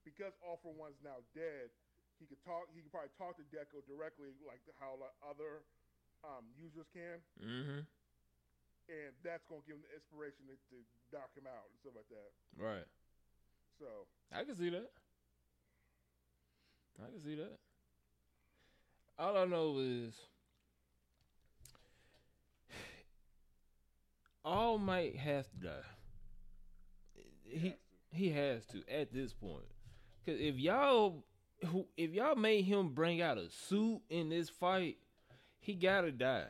because 0.05 0.37
all 0.45 0.61
for 0.61 0.73
one's 0.73 1.01
now 1.01 1.25
dead, 1.33 1.73
he 2.21 2.29
could 2.29 2.41
talk. 2.45 2.69
He 2.73 2.85
could 2.85 2.93
probably 2.93 3.13
talk 3.17 3.41
to 3.41 3.45
Deku 3.49 3.81
directly, 3.89 4.37
like 4.45 4.61
how 4.77 5.01
like, 5.01 5.13
other 5.25 5.65
um, 6.21 6.45
users 6.53 6.85
can 6.93 7.17
mm-hmm. 7.41 7.81
and 8.89 9.11
that's 9.25 9.41
gonna 9.49 9.65
give 9.65 9.77
him 9.77 9.85
the 9.85 9.93
inspiration 9.97 10.45
to, 10.45 10.55
to 10.69 10.77
knock 11.09 11.33
him 11.33 11.49
out 11.49 11.65
and 11.69 11.75
stuff 11.81 11.97
like 11.97 12.09
that. 12.13 12.29
Right. 12.57 12.87
So 13.81 13.87
I 14.31 14.43
can 14.43 14.55
see 14.55 14.69
that. 14.69 14.91
I 17.01 17.09
can 17.09 17.19
see 17.19 17.33
that. 17.33 17.57
All 19.17 19.35
I 19.35 19.45
know 19.45 19.79
is 19.79 20.13
All 24.45 24.77
Might 24.77 25.15
has 25.15 25.47
to 25.47 25.55
die. 25.55 25.71
He 27.43 27.69
has 27.69 27.73
to. 27.73 28.15
he 28.17 28.29
has 28.29 28.65
to 28.67 28.83
at 28.87 29.11
this 29.11 29.33
point. 29.33 29.65
Cause 30.27 30.37
if 30.39 30.57
y'all 30.57 31.23
who 31.65 31.87
if 31.97 32.11
y'all 32.11 32.35
made 32.35 32.65
him 32.65 32.89
bring 32.89 33.19
out 33.19 33.39
a 33.39 33.49
suit 33.49 34.01
in 34.11 34.29
this 34.29 34.47
fight, 34.47 34.97
he 35.59 35.73
gotta 35.73 36.11
die. 36.11 36.45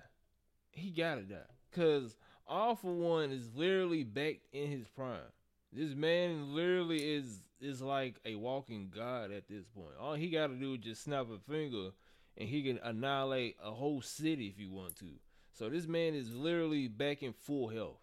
He 0.72 0.89
gotta 0.89 1.22
die. 1.22 1.38
Cause 1.74 2.17
All 2.46 2.76
for 2.76 2.94
One 2.94 3.32
is 3.32 3.56
literally 3.56 4.04
back 4.04 4.41
in 4.52 4.70
his 4.70 4.86
prime. 4.89 5.32
This 5.72 5.96
man 5.96 6.54
literally 6.54 7.16
is 7.16 7.40
is 7.62 7.82
like 7.82 8.16
a 8.26 8.36
walking 8.36 8.92
god 8.94 9.32
at 9.32 9.48
this 9.48 9.66
point. 9.68 9.94
All 10.00 10.16
he 10.16 10.30
gotta 10.30 10.56
do 10.56 10.74
is 10.74 10.80
just 10.80 11.04
snap 11.04 11.28
a 11.30 11.38
finger 11.52 11.92
and 12.38 12.50
he 12.50 12.64
can 12.64 12.80
annihilate 12.84 13.58
a 13.64 13.72
whole 13.72 14.02
city 14.02 14.48
if 14.48 14.58
he 14.58 14.66
want 14.66 14.96
to. 14.98 15.06
So 15.54 15.70
this 15.70 15.86
man 15.86 16.16
is 16.16 16.34
literally 16.34 16.88
back 16.88 17.22
in 17.24 17.34
full 17.34 17.68
health. 17.68 18.00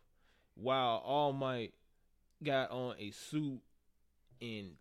While 0.55 1.03
All 1.05 1.33
Might 1.33 1.75
got 2.43 2.71
on 2.71 2.95
a 2.99 3.11
suit 3.11 3.61
and 4.41 4.73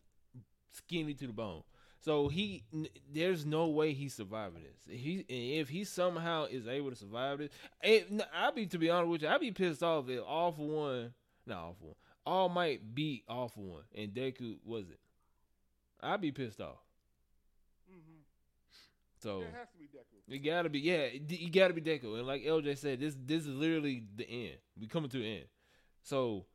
skinny 0.71 1.13
to 1.15 1.28
the 1.28 1.34
bone. 1.34 1.63
So 2.00 2.30
he, 2.30 2.63
there's 3.12 3.45
no 3.45 3.67
way 3.67 3.93
he's 3.93 4.13
surviving 4.13 4.63
this. 4.63 4.95
He, 4.95 5.26
and 5.30 5.62
if 5.62 5.69
he 5.69 5.84
somehow 5.84 6.45
is 6.45 6.67
able 6.67 6.91
to 6.91 6.95
survive 6.95 7.39
this, 7.39 7.50
I'd 7.84 8.56
be 8.56 8.67
to 8.67 8.78
be 8.78 8.89
honest 8.89 9.10
with 9.10 9.21
you, 9.23 9.28
I'd 9.28 9.41
be 9.41 9.52
pissed 9.52 9.84
off 9.84 10.08
if 10.08 10.21
All 10.26 10.52
for 10.52 10.67
One, 10.67 11.13
not 11.45 11.58
All 11.58 11.76
for 11.80 11.86
One, 11.88 11.95
All 12.27 12.49
Might 12.49 12.93
beat 12.93 13.23
off 13.29 13.55
One, 13.55 13.83
and 13.95 14.11
Deku 14.13 14.57
wasn't. 14.65 14.99
I'd 16.01 16.19
be 16.19 16.31
pissed 16.33 16.59
off. 16.59 16.77
hmm 17.89 18.19
So 19.21 19.39
it 19.41 19.53
has 19.57 19.69
to 19.69 19.77
be 19.77 19.85
Deku. 19.85 20.35
it 20.35 20.39
gotta 20.39 20.69
be, 20.69 20.79
yeah, 20.79 21.07
you 21.29 21.49
gotta 21.49 21.73
be 21.73 21.81
Deku. 21.81 22.17
And 22.17 22.27
like 22.27 22.43
LJ 22.43 22.77
said, 22.77 22.99
this 22.99 23.15
this 23.17 23.43
is 23.43 23.47
literally 23.55 24.03
the 24.15 24.29
end. 24.29 24.57
We 24.77 24.87
coming 24.87 25.09
to 25.09 25.19
the 25.19 25.37
end. 25.37 25.45
So 26.03 26.45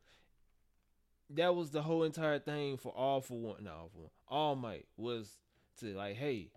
that 1.31 1.55
was 1.55 1.71
the 1.71 1.81
whole 1.81 2.03
entire 2.03 2.37
thing 2.37 2.77
for 2.77 2.91
all 2.91 3.19
for 3.21 3.39
one, 3.39 3.63
not 3.63 3.73
all 3.73 3.89
for 3.91 3.99
one, 4.01 4.09
all 4.27 4.55
might 4.55 4.85
was 4.95 5.39
to 5.79 5.87
like, 5.95 6.15
hey, 6.15 6.51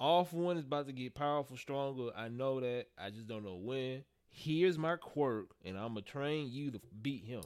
all 0.00 0.24
for 0.24 0.36
one 0.36 0.56
is 0.56 0.64
about 0.64 0.86
to 0.86 0.92
get 0.92 1.14
powerful, 1.14 1.56
stronger. 1.56 2.10
I 2.16 2.28
know 2.28 2.58
that. 2.60 2.86
I 2.98 3.10
just 3.10 3.28
don't 3.28 3.44
know 3.44 3.56
when. 3.56 4.02
Here's 4.28 4.76
my 4.78 4.96
quirk, 4.96 5.50
and 5.64 5.76
I'm 5.78 5.88
gonna 5.88 6.02
train 6.02 6.50
you 6.50 6.72
to 6.72 6.80
beat 7.00 7.24
him. 7.24 7.42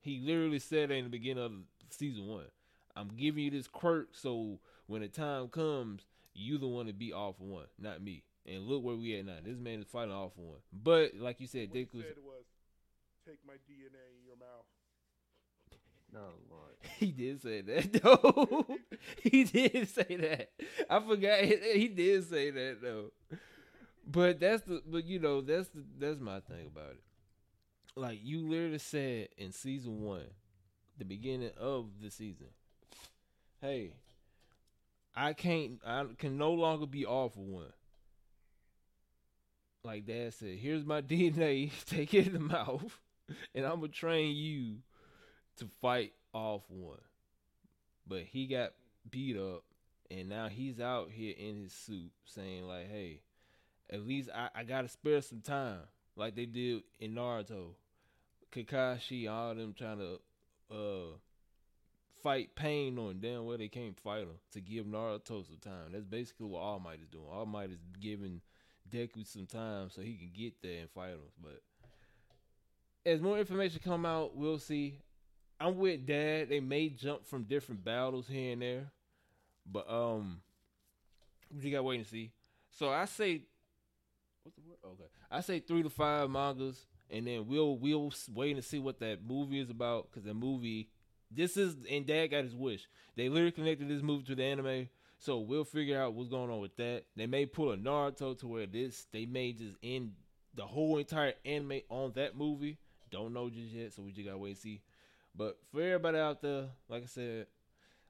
He 0.00 0.20
literally 0.20 0.58
said 0.58 0.90
that 0.90 0.94
in 0.94 1.04
the 1.04 1.10
beginning 1.10 1.44
of 1.44 1.52
season 1.90 2.26
one. 2.26 2.46
I'm 2.96 3.08
giving 3.08 3.44
you 3.44 3.50
this 3.50 3.68
quirk, 3.68 4.08
so 4.12 4.58
when 4.86 5.02
the 5.02 5.08
time 5.08 5.48
comes, 5.48 6.02
you 6.34 6.58
the 6.58 6.66
one 6.66 6.86
to 6.86 6.92
be 6.92 7.12
all 7.12 7.32
for 7.32 7.44
one, 7.44 7.66
not 7.78 8.02
me. 8.02 8.24
And 8.46 8.64
look 8.66 8.82
where 8.82 8.96
we 8.96 9.18
at 9.18 9.26
now. 9.26 9.36
This 9.44 9.58
man 9.58 9.80
is 9.80 9.86
fighting 9.86 10.12
all 10.12 10.30
for 10.34 10.40
one. 10.42 10.58
But 10.72 11.12
like 11.16 11.40
you 11.40 11.46
said, 11.46 11.68
What 11.68 11.76
he 11.78 11.84
Deku, 11.84 12.02
said 12.02 12.14
was, 12.24 12.44
"Take 13.26 13.38
my 13.46 13.54
DNA 13.54 14.18
in 14.18 14.24
your 14.26 14.36
mouth." 14.36 14.66
no 16.12 16.34
Lord. 16.50 16.74
he 16.98 17.12
did 17.12 17.40
say 17.42 17.60
that 17.60 17.92
though. 18.02 18.66
he 19.22 19.44
did 19.44 19.88
say 19.88 20.16
that. 20.16 20.50
I 20.88 21.00
forgot 21.00 21.40
he, 21.44 21.56
he 21.74 21.88
did 21.88 22.28
say 22.28 22.50
that 22.50 22.78
though. 22.82 23.12
But 24.06 24.40
that's 24.40 24.62
the 24.62 24.82
but 24.84 25.04
you 25.04 25.18
know 25.20 25.40
that's 25.42 25.68
the 25.68 25.84
that's 25.98 26.18
my 26.18 26.40
thing 26.40 26.66
about 26.66 26.92
it. 26.92 27.02
Like 28.00 28.20
you 28.22 28.48
literally 28.48 28.78
said 28.78 29.28
in 29.36 29.52
season 29.52 30.00
one, 30.00 30.24
the 30.96 31.04
beginning 31.04 31.50
of 31.58 31.90
the 32.02 32.10
season, 32.10 32.46
hey, 33.60 33.92
I 35.14 35.34
can't 35.34 35.82
I 35.86 36.06
can 36.16 36.38
no 36.38 36.52
longer 36.52 36.86
be 36.86 37.04
for 37.04 37.30
one. 37.34 37.74
Like 39.84 40.06
Dad 40.06 40.32
said, 40.32 40.56
here's 40.56 40.86
my 40.86 41.02
DNA, 41.02 41.72
take 41.84 42.14
it 42.14 42.28
in 42.28 42.32
the 42.32 42.40
mouth, 42.40 42.98
and 43.54 43.66
I'm 43.66 43.80
gonna 43.80 43.88
train 43.88 44.34
you 44.34 44.76
to 45.58 45.68
fight 45.82 46.14
for 46.32 46.62
one. 46.68 47.02
But 48.06 48.22
he 48.22 48.46
got 48.46 48.70
beat 49.10 49.36
up, 49.36 49.64
and 50.10 50.30
now 50.30 50.48
he's 50.48 50.80
out 50.80 51.10
here 51.10 51.34
in 51.38 51.64
his 51.64 51.74
suit 51.74 52.12
saying 52.24 52.66
like, 52.66 52.90
"Hey, 52.90 53.20
at 53.90 54.06
least 54.06 54.30
I, 54.34 54.48
I 54.54 54.64
gotta 54.64 54.88
spare 54.88 55.20
some 55.20 55.42
time, 55.42 55.80
like 56.16 56.34
they 56.34 56.46
did 56.46 56.84
in 56.98 57.14
Naruto. 57.14 57.74
Kakashi, 58.52 59.30
all 59.30 59.54
them 59.54 59.74
trying 59.76 59.98
to 59.98 60.20
uh 60.74 61.16
fight 62.22 62.54
pain 62.54 62.98
on 62.98 63.18
damn 63.20 63.44
well 63.46 63.56
they 63.56 63.68
can't 63.68 63.98
fight 63.98 64.22
him 64.22 64.38
to 64.52 64.60
give 64.60 64.86
Naruto 64.86 65.46
some 65.46 65.58
time. 65.60 65.92
That's 65.92 66.04
basically 66.04 66.46
what 66.46 66.60
All 66.60 66.78
Might 66.78 67.00
is 67.00 67.08
doing. 67.08 67.26
All 67.30 67.46
Might 67.46 67.70
is 67.70 67.78
giving 68.00 68.40
Deku 68.90 69.26
some 69.26 69.46
time 69.46 69.90
so 69.90 70.02
he 70.02 70.14
can 70.14 70.30
get 70.34 70.54
there 70.62 70.80
and 70.80 70.90
fight 70.90 71.10
him. 71.10 71.20
But 71.42 71.62
as 73.06 73.20
more 73.20 73.38
information 73.38 73.80
come 73.82 74.04
out, 74.04 74.36
we'll 74.36 74.58
see. 74.58 74.98
I'm 75.60 75.78
with 75.78 76.06
Dad. 76.06 76.48
They 76.48 76.60
may 76.60 76.88
jump 76.88 77.26
from 77.26 77.44
different 77.44 77.84
battles 77.84 78.26
here 78.28 78.52
and 78.52 78.62
there, 78.62 78.90
but 79.70 79.90
um, 79.90 80.40
we 81.62 81.70
got 81.70 81.78
to 81.78 81.82
wait 81.82 81.98
and 81.98 82.06
see. 82.06 82.30
So 82.78 82.88
I 82.90 83.04
say, 83.04 83.42
what's 84.42 84.56
the 84.56 84.62
word? 84.62 84.78
Okay, 84.94 85.10
I 85.30 85.40
say 85.40 85.60
three 85.60 85.82
to 85.82 85.90
five 85.90 86.30
mangas, 86.30 86.86
and 87.10 87.26
then 87.26 87.46
we'll 87.46 87.76
we'll 87.76 88.12
wait 88.32 88.54
and 88.54 88.64
see 88.64 88.78
what 88.78 89.00
that 89.00 89.18
movie 89.26 89.60
is 89.60 89.70
about 89.70 90.10
because 90.10 90.24
the 90.24 90.34
movie 90.34 90.88
this 91.30 91.56
is 91.56 91.76
and 91.90 92.06
Dad 92.06 92.28
got 92.28 92.44
his 92.44 92.54
wish. 92.54 92.88
They 93.16 93.28
literally 93.28 93.52
connected 93.52 93.88
this 93.88 94.02
movie 94.02 94.24
to 94.24 94.34
the 94.34 94.44
anime, 94.44 94.88
so 95.18 95.38
we'll 95.38 95.64
figure 95.64 96.00
out 96.00 96.14
what's 96.14 96.28
going 96.28 96.50
on 96.50 96.60
with 96.60 96.76
that. 96.76 97.04
They 97.16 97.26
may 97.26 97.46
pull 97.46 97.72
a 97.72 97.76
Naruto 97.76 98.38
to 98.40 98.46
where 98.46 98.66
this 98.66 99.06
they 99.12 99.26
may 99.26 99.52
just 99.52 99.76
end 99.82 100.12
the 100.54 100.66
whole 100.66 100.98
entire 100.98 101.34
anime 101.44 101.80
on 101.88 102.12
that 102.14 102.36
movie. 102.36 102.78
Don't 103.10 103.32
know 103.32 103.50
just 103.50 103.72
yet, 103.72 103.92
so 103.92 104.02
we 104.02 104.12
just 104.12 104.26
gotta 104.26 104.38
wait 104.38 104.50
and 104.50 104.58
see. 104.58 104.82
But 105.34 105.58
for 105.70 105.80
everybody 105.80 106.18
out 106.18 106.42
there, 106.42 106.66
like 106.88 107.04
I 107.04 107.06
said, 107.06 107.46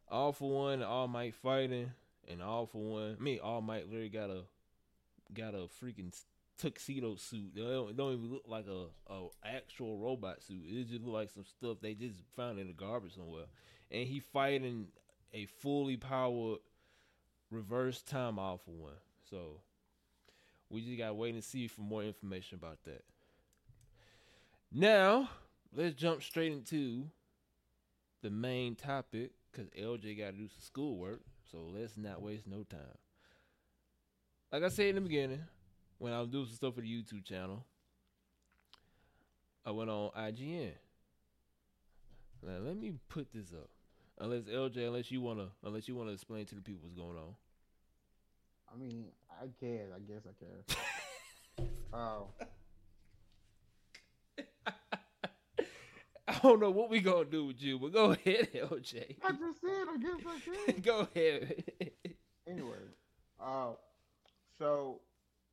all 0.08 0.32
for 0.32 0.50
one, 0.50 0.82
All 0.82 1.08
Might 1.08 1.34
fighting, 1.34 1.92
and 2.28 2.42
all 2.42 2.66
for 2.66 2.82
one. 2.82 3.16
Mean, 3.20 3.40
All 3.40 3.60
Might 3.60 3.86
literally 3.86 4.08
got 4.08 4.30
a 4.30 4.42
got 5.32 5.54
a 5.54 5.68
freaking 5.82 6.14
tuxedo 6.60 7.16
suit. 7.16 7.52
It 7.56 7.60
don't, 7.60 7.90
it 7.90 7.96
don't 7.96 8.12
even 8.12 8.30
look 8.30 8.44
like 8.46 8.66
a, 8.66 8.86
a 9.12 9.28
actual 9.44 9.98
robot 9.98 10.42
suit. 10.42 10.62
It 10.66 10.88
just 10.88 11.02
look 11.02 11.14
like 11.14 11.30
some 11.30 11.44
stuff 11.44 11.78
they 11.80 11.94
just 11.94 12.18
found 12.36 12.58
in 12.58 12.66
the 12.66 12.72
garbage 12.72 13.14
somewhere. 13.14 13.46
And 13.90 14.06
he 14.06 14.20
fighting 14.20 14.88
a 15.32 15.46
fully 15.46 15.96
powered 15.96 16.58
reverse 17.50 18.02
time 18.02 18.36
for 18.36 18.58
one. 18.66 18.92
So 19.28 19.60
we 20.68 20.82
just 20.84 20.98
gotta 20.98 21.14
wait 21.14 21.34
and 21.34 21.42
see 21.42 21.66
for 21.66 21.80
more 21.80 22.02
information 22.02 22.58
about 22.58 22.82
that. 22.84 23.04
Now 24.72 25.30
let's 25.74 25.94
jump 25.94 26.22
straight 26.22 26.52
into 26.52 27.06
the 28.22 28.30
main 28.30 28.74
topic 28.74 29.32
because 29.50 29.68
LJ 29.70 30.18
got 30.18 30.26
to 30.26 30.32
do 30.32 30.48
some 30.48 30.60
schoolwork. 30.60 31.22
So 31.50 31.58
let's 31.74 31.96
not 31.96 32.22
waste 32.22 32.46
no 32.46 32.62
time. 32.64 32.98
Like 34.52 34.62
I 34.62 34.68
said 34.68 34.86
in 34.86 34.94
the 34.96 35.00
beginning, 35.00 35.42
when 36.00 36.14
I 36.14 36.18
was 36.20 36.28
doing 36.30 36.46
some 36.46 36.54
stuff 36.56 36.74
for 36.74 36.80
the 36.80 36.88
YouTube 36.88 37.24
channel, 37.26 37.64
I 39.66 39.70
went 39.70 39.90
on 39.90 40.10
IGN. 40.18 40.72
Now 42.42 42.58
let 42.64 42.74
me 42.76 42.94
put 43.10 43.30
this 43.32 43.52
up. 43.52 43.68
Unless 44.18 44.44
LJ, 44.44 44.78
unless 44.86 45.10
you 45.10 45.20
wanna, 45.20 45.48
unless 45.62 45.86
you 45.88 45.94
wanna 45.94 46.12
explain 46.12 46.46
to 46.46 46.54
the 46.54 46.62
people 46.62 46.80
what's 46.82 46.94
going 46.94 47.18
on. 47.18 47.34
I 48.72 48.78
mean, 48.78 49.08
I 49.30 49.46
can. 49.60 49.88
I 49.94 49.98
guess 49.98 50.22
I 50.26 50.32
can. 50.38 50.64
Oh, 51.92 52.28
I 56.28 56.38
don't 56.40 56.60
know 56.60 56.70
what 56.70 56.88
we 56.88 57.00
gonna 57.00 57.24
do 57.24 57.46
with 57.46 57.60
you, 57.60 57.80
but 57.80 57.92
go 57.92 58.12
ahead, 58.12 58.48
LJ. 58.54 59.16
I 59.24 59.32
just 59.32 59.60
said. 59.60 59.88
I 59.90 59.96
guess 59.98 60.24
I 60.24 60.38
can. 60.72 60.80
go 60.82 61.08
ahead. 61.12 61.64
anyway, 62.48 62.76
uh, 63.40 63.70
so 64.56 65.00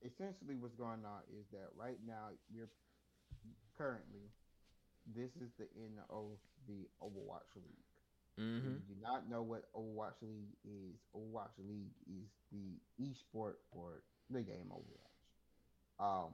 essentially 0.07 0.55
what's 0.55 0.75
going 0.75 1.03
on 1.05 1.21
is 1.29 1.45
that 1.51 1.67
right 1.75 1.99
now 2.07 2.31
we're 2.53 2.69
currently 3.77 4.31
this 5.15 5.31
is 5.39 5.51
the 5.57 5.67
end 5.75 5.99
of 6.09 6.35
the 6.67 6.87
Overwatch 7.01 7.47
League. 7.55 7.85
Mm-hmm. 8.39 8.67
you 8.67 8.95
do 8.95 9.01
not 9.01 9.29
know 9.29 9.41
what 9.41 9.63
Overwatch 9.73 10.19
League 10.21 10.53
is, 10.63 10.95
Overwatch 11.15 11.55
League 11.57 11.95
is 12.05 12.27
the 12.51 12.77
esport 13.01 13.55
for 13.73 14.03
the 14.29 14.41
game 14.41 14.69
Overwatch. 14.71 15.15
Um, 15.99 16.31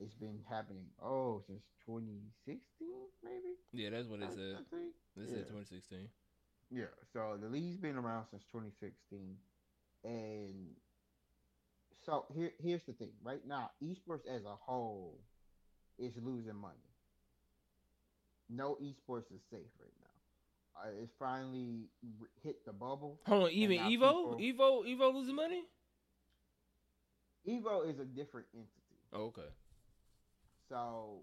it's 0.00 0.14
been 0.14 0.40
happening 0.48 0.86
oh 1.02 1.42
since 1.46 1.62
2016 1.86 2.60
maybe. 3.22 3.54
Yeah, 3.72 3.90
that's 3.90 4.08
what 4.08 4.20
it 4.22 4.32
said. 4.32 4.64
This 5.16 5.28
Yeah. 5.28 5.36
said 5.36 5.48
2016. 5.48 6.08
Yeah, 6.70 6.86
so 7.12 7.36
the 7.40 7.48
league's 7.48 7.76
been 7.76 7.96
around 7.96 8.26
since 8.30 8.42
2016, 8.50 9.36
and 10.02 10.74
so 12.06 12.24
here 12.34 12.52
here's 12.62 12.82
the 12.86 12.92
thing. 12.94 13.10
Right 13.22 13.42
now, 13.46 13.70
esports 13.82 14.26
as 14.26 14.44
a 14.44 14.54
whole 14.54 15.18
is 15.98 16.12
losing 16.22 16.54
money. 16.56 16.74
No 18.48 18.76
esports 18.80 19.26
is 19.34 19.40
safe 19.50 19.66
right 19.80 19.92
now. 20.00 20.80
Uh, 20.80 21.02
it's 21.02 21.12
finally 21.18 21.88
hit 22.42 22.64
the 22.64 22.72
bubble. 22.72 23.18
Hold 23.26 23.44
on, 23.44 23.50
even 23.50 23.78
Evo, 23.78 23.88
people- 23.88 24.36
Evo, 24.40 24.96
Evo 24.96 25.14
losing 25.14 25.34
money? 25.34 25.64
Evo 27.48 27.88
is 27.88 27.98
a 27.98 28.04
different 28.04 28.46
entity. 28.54 28.70
Oh, 29.12 29.24
okay. 29.26 29.48
So 30.68 31.20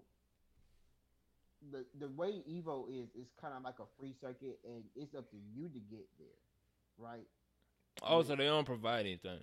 the 1.70 1.84
the 1.98 2.08
way 2.08 2.42
Evo 2.50 2.88
is 2.90 3.08
is 3.14 3.28
kind 3.40 3.54
of 3.56 3.62
like 3.62 3.78
a 3.78 3.86
free 3.98 4.14
circuit, 4.20 4.58
and 4.64 4.82
it's 4.96 5.14
up 5.14 5.30
to 5.30 5.36
you 5.54 5.68
to 5.68 5.78
get 5.78 6.06
there, 6.18 6.38
right? 6.98 7.26
Oh, 8.02 8.22
so 8.22 8.36
they 8.36 8.44
don't 8.44 8.66
provide 8.66 9.00
anything. 9.00 9.38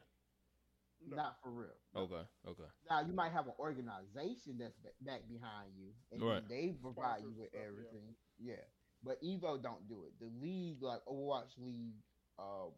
No. 1.07 1.15
Not 1.15 1.35
for 1.41 1.49
real. 1.51 1.77
Okay, 1.95 2.23
okay. 2.47 2.69
Now 2.89 3.01
you 3.01 3.13
might 3.13 3.31
have 3.31 3.47
an 3.47 3.53
organization 3.59 4.57
that's 4.59 4.77
back 5.01 5.21
behind 5.27 5.73
you, 5.75 5.89
and 6.11 6.21
Right. 6.21 6.47
they 6.47 6.73
provide 6.81 7.21
you 7.23 7.31
with 7.31 7.49
stuff, 7.49 7.61
yeah. 7.61 7.67
everything. 7.67 8.15
Yeah. 8.39 8.63
but 9.03 9.21
Evo 9.23 9.61
don't 9.61 9.87
do 9.89 10.05
it. 10.05 10.13
The 10.19 10.29
league, 10.45 10.83
like 10.83 11.03
Overwatch 11.05 11.57
League, 11.57 11.95
um, 12.37 12.71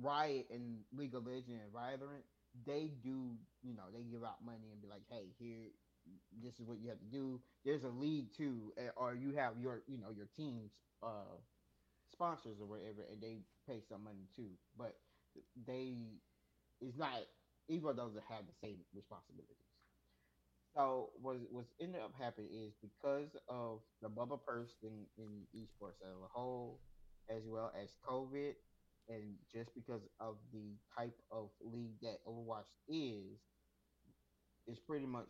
Riot, 0.00 0.46
and 0.50 0.84
League 0.92 1.14
of 1.14 1.26
Legends 1.26 1.50
and 1.62 1.72
Valorant, 1.72 2.24
they 2.66 2.92
do. 3.02 3.36
You 3.62 3.74
know, 3.74 3.84
they 3.92 4.02
give 4.02 4.24
out 4.24 4.42
money 4.44 4.70
and 4.72 4.80
be 4.80 4.88
like, 4.88 5.04
"Hey, 5.10 5.28
here, 5.38 5.68
this 6.42 6.58
is 6.58 6.66
what 6.66 6.78
you 6.78 6.88
have 6.88 7.00
to 7.00 7.04
do." 7.06 7.42
There's 7.64 7.84
a 7.84 7.88
league 7.90 8.32
too, 8.32 8.72
or 8.96 9.14
you 9.14 9.32
have 9.32 9.58
your, 9.60 9.82
you 9.86 9.98
know, 9.98 10.10
your 10.10 10.26
team's 10.36 10.72
uh, 11.02 11.36
sponsors 12.12 12.60
or 12.60 12.66
whatever, 12.66 13.02
and 13.12 13.20
they 13.20 13.38
pay 13.66 13.80
some 13.88 14.04
money 14.04 14.26
too. 14.34 14.56
But 14.76 14.96
they 15.66 16.20
is 16.80 16.96
not 16.96 17.12
Evo 17.70 17.94
doesn't 17.94 18.24
have 18.28 18.46
the 18.46 18.56
same 18.66 18.78
responsibilities. 18.94 19.56
So 20.74 21.10
what 21.20 21.36
what's 21.50 21.72
ended 21.80 22.00
up 22.00 22.12
happening 22.18 22.50
is 22.52 22.72
because 22.80 23.36
of 23.48 23.80
the 24.00 24.08
bubble 24.08 24.40
burst 24.46 24.76
in, 24.82 25.06
in 25.16 25.44
esports 25.54 26.00
as 26.02 26.14
a 26.14 26.28
whole, 26.32 26.80
as 27.28 27.42
well 27.46 27.72
as 27.80 27.90
COVID, 28.08 28.54
and 29.08 29.34
just 29.52 29.74
because 29.74 30.02
of 30.20 30.36
the 30.52 30.76
type 30.96 31.16
of 31.30 31.50
league 31.60 31.98
that 32.02 32.24
Overwatch 32.26 32.68
is, 32.88 33.40
it's 34.66 34.80
pretty 34.80 35.06
much 35.06 35.28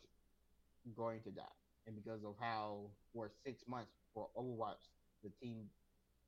going 0.96 1.20
to 1.22 1.30
die. 1.30 1.42
And 1.86 1.96
because 1.96 2.22
of 2.24 2.34
how 2.38 2.90
for 3.12 3.30
six 3.44 3.62
months 3.66 3.92
for 4.12 4.28
Overwatch, 4.36 4.84
the 5.22 5.30
team 5.42 5.66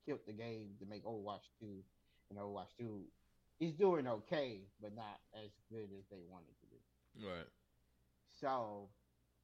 killed 0.05 0.19
the 0.25 0.33
game 0.33 0.71
to 0.79 0.85
make 0.85 1.05
Overwatch 1.05 1.45
2, 1.59 1.67
and 2.31 2.39
Overwatch 2.39 2.73
2 2.79 3.03
is 3.61 3.73
doing 3.73 4.07
okay, 4.07 4.59
but 4.81 4.95
not 4.95 5.21
as 5.35 5.51
good 5.71 5.87
as 5.97 6.03
they 6.09 6.19
wanted 6.29 6.57
to 6.59 6.67
do. 6.67 7.27
Right. 7.27 7.47
So, 8.41 8.89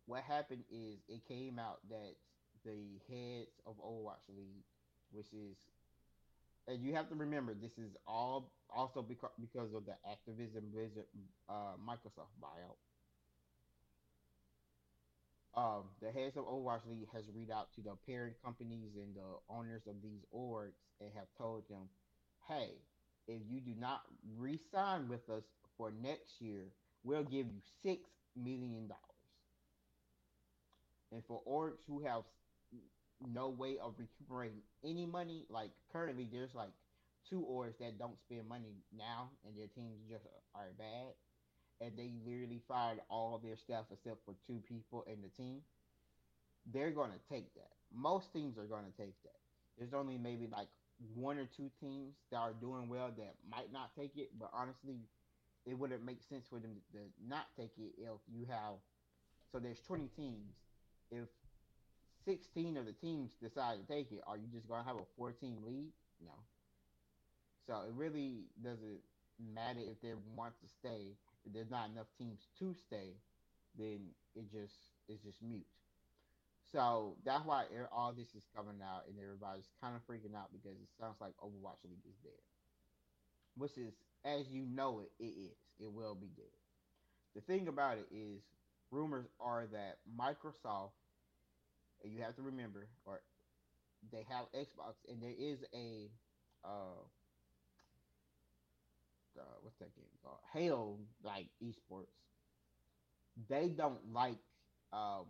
what 0.08 0.24
happened 0.24 0.64
is 0.72 0.98
it 1.08 1.22
came 1.28 1.60
out 1.60 1.80
that 1.90 2.16
the 2.66 2.98
heads 3.08 3.54
of 3.68 3.76
Overwatch 3.78 4.28
League, 4.36 4.66
which 5.12 5.28
is, 5.32 5.56
and 6.68 6.84
you 6.84 6.96
have 6.96 7.08
to 7.10 7.16
remember, 7.16 7.54
this 7.54 7.78
is 7.78 7.96
all 8.08 8.52
also 8.76 9.02
because 9.04 9.30
because 9.40 9.74
of 9.74 9.86
the 9.86 9.94
Activision 10.04 10.72
Blizzard 10.74 11.06
uh, 11.48 11.78
Microsoft 11.80 12.34
buyout. 12.42 12.76
Um, 15.56 15.84
the 16.02 16.12
heads 16.12 16.38
of 16.38 16.46
Overwatch 16.46 16.86
League 16.90 17.08
has 17.14 17.24
read 17.34 17.52
out 17.52 17.74
to 17.76 17.82
the 17.82 17.96
parent 18.06 18.36
companies 18.44 18.92
and 18.96 19.16
the 19.16 19.38
owners 19.50 19.82
of 19.88 19.96
these 20.02 20.22
orgs 20.36 20.78
and 21.00 21.10
have 21.16 21.28
told 21.38 21.70
them, 21.70 21.90
"Hey, 22.48 22.74
if 23.28 23.42
you 23.50 23.62
do 23.62 23.74
not 23.80 24.02
re-sign 24.38 25.08
with 25.08 25.30
us 25.30 25.44
for 25.78 25.92
next 25.92 26.42
year, 26.42 26.72
we'll 27.04 27.24
give 27.24 27.48
you 27.48 27.62
six 27.84 28.10
million 28.36 28.88
dollars." 28.88 29.02
And 31.12 31.24
for 31.26 31.42
orgs 31.48 31.80
who 31.88 32.02
have 32.04 32.24
no 33.34 33.50
way 33.50 33.78
of 33.80 33.96
recuperating 33.98 34.62
any 34.84 35.06
money, 35.06 35.46
like 35.50 35.72
currently 35.92 36.28
there's 36.32 36.54
like 36.54 36.72
two 37.30 37.46
orgs 37.50 37.78
that 37.80 37.98
don't 37.98 38.18
spend 38.20 38.48
money 38.48 38.76
now, 38.96 39.30
and 39.46 39.58
their 39.58 39.68
teams 39.68 40.00
just 40.10 40.26
are 40.56 40.72
bad, 40.78 41.14
and 41.82 41.98
they 41.98 42.12
literally 42.26 42.62
fired 42.68 43.00
all 43.10 43.38
their 43.38 43.56
staff 43.58 43.86
except 43.92 44.24
for 44.26 44.36
two 44.46 44.62
people 44.68 45.04
in 45.08 45.22
the 45.22 45.30
team. 45.30 45.62
They're 46.72 46.92
gonna 46.92 47.20
take 47.30 47.54
that. 47.56 47.72
Most 47.94 48.34
teams 48.34 48.58
are 48.58 48.66
gonna 48.66 48.92
take 48.98 49.16
that. 49.24 49.40
There's 49.78 49.94
only 49.94 50.18
maybe 50.18 50.48
like 50.48 50.68
one 51.16 51.38
or 51.38 51.46
two 51.46 51.70
teams 51.80 52.16
that 52.32 52.38
are 52.38 52.54
doing 52.54 52.90
well 52.90 53.12
that 53.18 53.36
might 53.50 53.72
not 53.72 53.92
take 53.98 54.12
it, 54.18 54.30
but 54.40 54.50
honestly, 54.54 54.98
it 55.66 55.78
wouldn't 55.78 56.04
make 56.04 56.24
sense 56.24 56.46
for 56.50 56.60
them 56.60 56.76
to 56.92 57.00
not 57.28 57.46
take 57.58 57.72
it 57.78 57.94
if 57.98 58.20
you 58.34 58.46
have. 58.50 58.76
So 59.52 59.60
there's 59.60 59.80
20 59.82 60.10
teams. 60.16 60.56
If 61.12 61.28
16 62.26 62.78
of 62.78 62.86
the 62.86 62.94
teams 62.94 63.32
decide 63.42 63.78
to 63.80 63.94
take 63.94 64.12
it, 64.12 64.22
are 64.28 64.38
you 64.38 64.48
just 64.52 64.68
gonna 64.68 64.84
have 64.84 64.98
a 64.98 65.06
14 65.18 65.58
league? 65.66 65.94
No. 66.24 66.34
So 67.68 67.82
it 67.88 67.94
really 67.96 68.46
doesn't 68.64 69.00
matter 69.54 69.80
if 69.80 70.02
they 70.02 70.14
want 70.36 70.54
to 70.62 70.68
stay. 70.68 71.16
If 71.46 71.54
there's 71.54 71.70
not 71.70 71.90
enough 71.90 72.08
teams 72.18 72.48
to 72.60 72.74
stay, 72.74 73.16
then 73.78 74.00
it 74.36 74.52
just 74.52 74.76
it's 75.08 75.24
just 75.24 75.42
mute. 75.42 75.66
So 76.72 77.16
that's 77.26 77.46
why 77.46 77.66
all 77.92 78.14
this 78.14 78.36
is 78.36 78.44
coming 78.56 78.82
out, 78.84 79.04
and 79.08 79.18
everybody's 79.20 79.70
kind 79.82 79.96
of 79.96 80.06
freaking 80.06 80.36
out 80.36 80.52
because 80.52 80.78
it 80.80 80.90
sounds 81.00 81.16
like 81.22 81.34
Overwatch 81.38 81.84
League 81.86 82.06
is 82.08 82.16
dead. 82.24 82.42
Which 83.56 83.78
is, 83.78 83.94
as 84.24 84.48
you 84.50 84.66
know 84.66 85.00
it, 85.00 85.12
it 85.20 85.28
is. 85.32 85.58
It 85.80 85.92
will 85.92 86.16
be 86.16 86.28
dead. 86.36 86.54
The 87.36 87.42
thing 87.42 87.68
about 87.68 87.98
it 87.98 88.08
is, 88.12 88.42
rumors 88.92 89.28
are 89.40 89.68
that 89.68 90.00
Microsoft, 90.20 90.92
and 92.04 92.14
you 92.14 92.22
have 92.22 92.36
to 92.36 92.42
remember, 92.42 92.88
or 93.06 93.22
they 94.12 94.26
have 94.30 94.46
Xbox, 94.54 94.96
and 95.10 95.22
there 95.22 95.36
is 95.38 95.60
a 95.74 96.10
uh, 96.66 97.04
uh 99.38 99.42
what's 99.62 99.78
that 99.78 99.96
game 99.96 100.06
called? 100.24 100.40
Halo 100.54 100.98
like 101.24 101.48
esports. 101.64 102.14
They 103.50 103.70
don't 103.70 104.12
like 104.14 104.38
um 104.92 105.26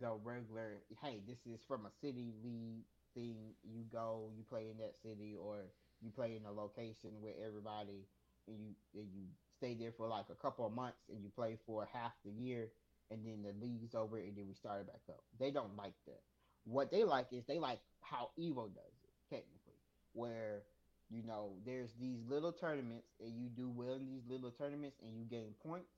the 0.00 0.12
regular. 0.22 0.82
Hey, 1.02 1.20
this 1.26 1.38
is 1.46 1.60
from 1.66 1.86
a 1.86 1.90
city 2.00 2.32
league 2.42 2.84
thing. 3.14 3.54
You 3.62 3.84
go, 3.90 4.30
you 4.36 4.44
play 4.48 4.68
in 4.70 4.78
that 4.78 4.94
city, 5.02 5.36
or 5.40 5.66
you 6.02 6.10
play 6.10 6.36
in 6.36 6.44
a 6.44 6.52
location 6.52 7.10
where 7.20 7.34
everybody 7.44 8.06
and 8.46 8.58
you 8.60 8.74
and 8.94 9.08
you 9.14 9.24
stay 9.56 9.74
there 9.74 9.92
for 9.92 10.06
like 10.06 10.26
a 10.30 10.34
couple 10.34 10.66
of 10.66 10.72
months 10.72 10.98
and 11.08 11.22
you 11.22 11.30
play 11.30 11.56
for 11.66 11.88
half 11.92 12.12
the 12.24 12.30
year 12.30 12.68
and 13.10 13.20
then 13.24 13.42
the 13.42 13.54
league's 13.64 13.94
over 13.94 14.18
and 14.18 14.36
then 14.36 14.46
we 14.46 14.54
start 14.54 14.80
it 14.80 14.86
back 14.86 15.00
up. 15.08 15.22
They 15.38 15.50
don't 15.50 15.76
like 15.76 15.94
that. 16.06 16.20
What 16.64 16.90
they 16.90 17.04
like 17.04 17.28
is 17.32 17.44
they 17.44 17.58
like 17.58 17.80
how 18.00 18.30
Evo 18.38 18.66
does 18.74 18.94
it, 19.02 19.10
technically, 19.28 19.80
where 20.12 20.62
you 21.10 21.22
know 21.22 21.52
there's 21.66 21.90
these 22.00 22.18
little 22.28 22.52
tournaments 22.52 23.08
and 23.20 23.38
you 23.38 23.48
do 23.48 23.68
well 23.68 23.94
in 23.94 24.06
these 24.06 24.24
little 24.28 24.50
tournaments 24.50 24.96
and 25.02 25.16
you 25.18 25.24
gain 25.24 25.54
points, 25.66 25.92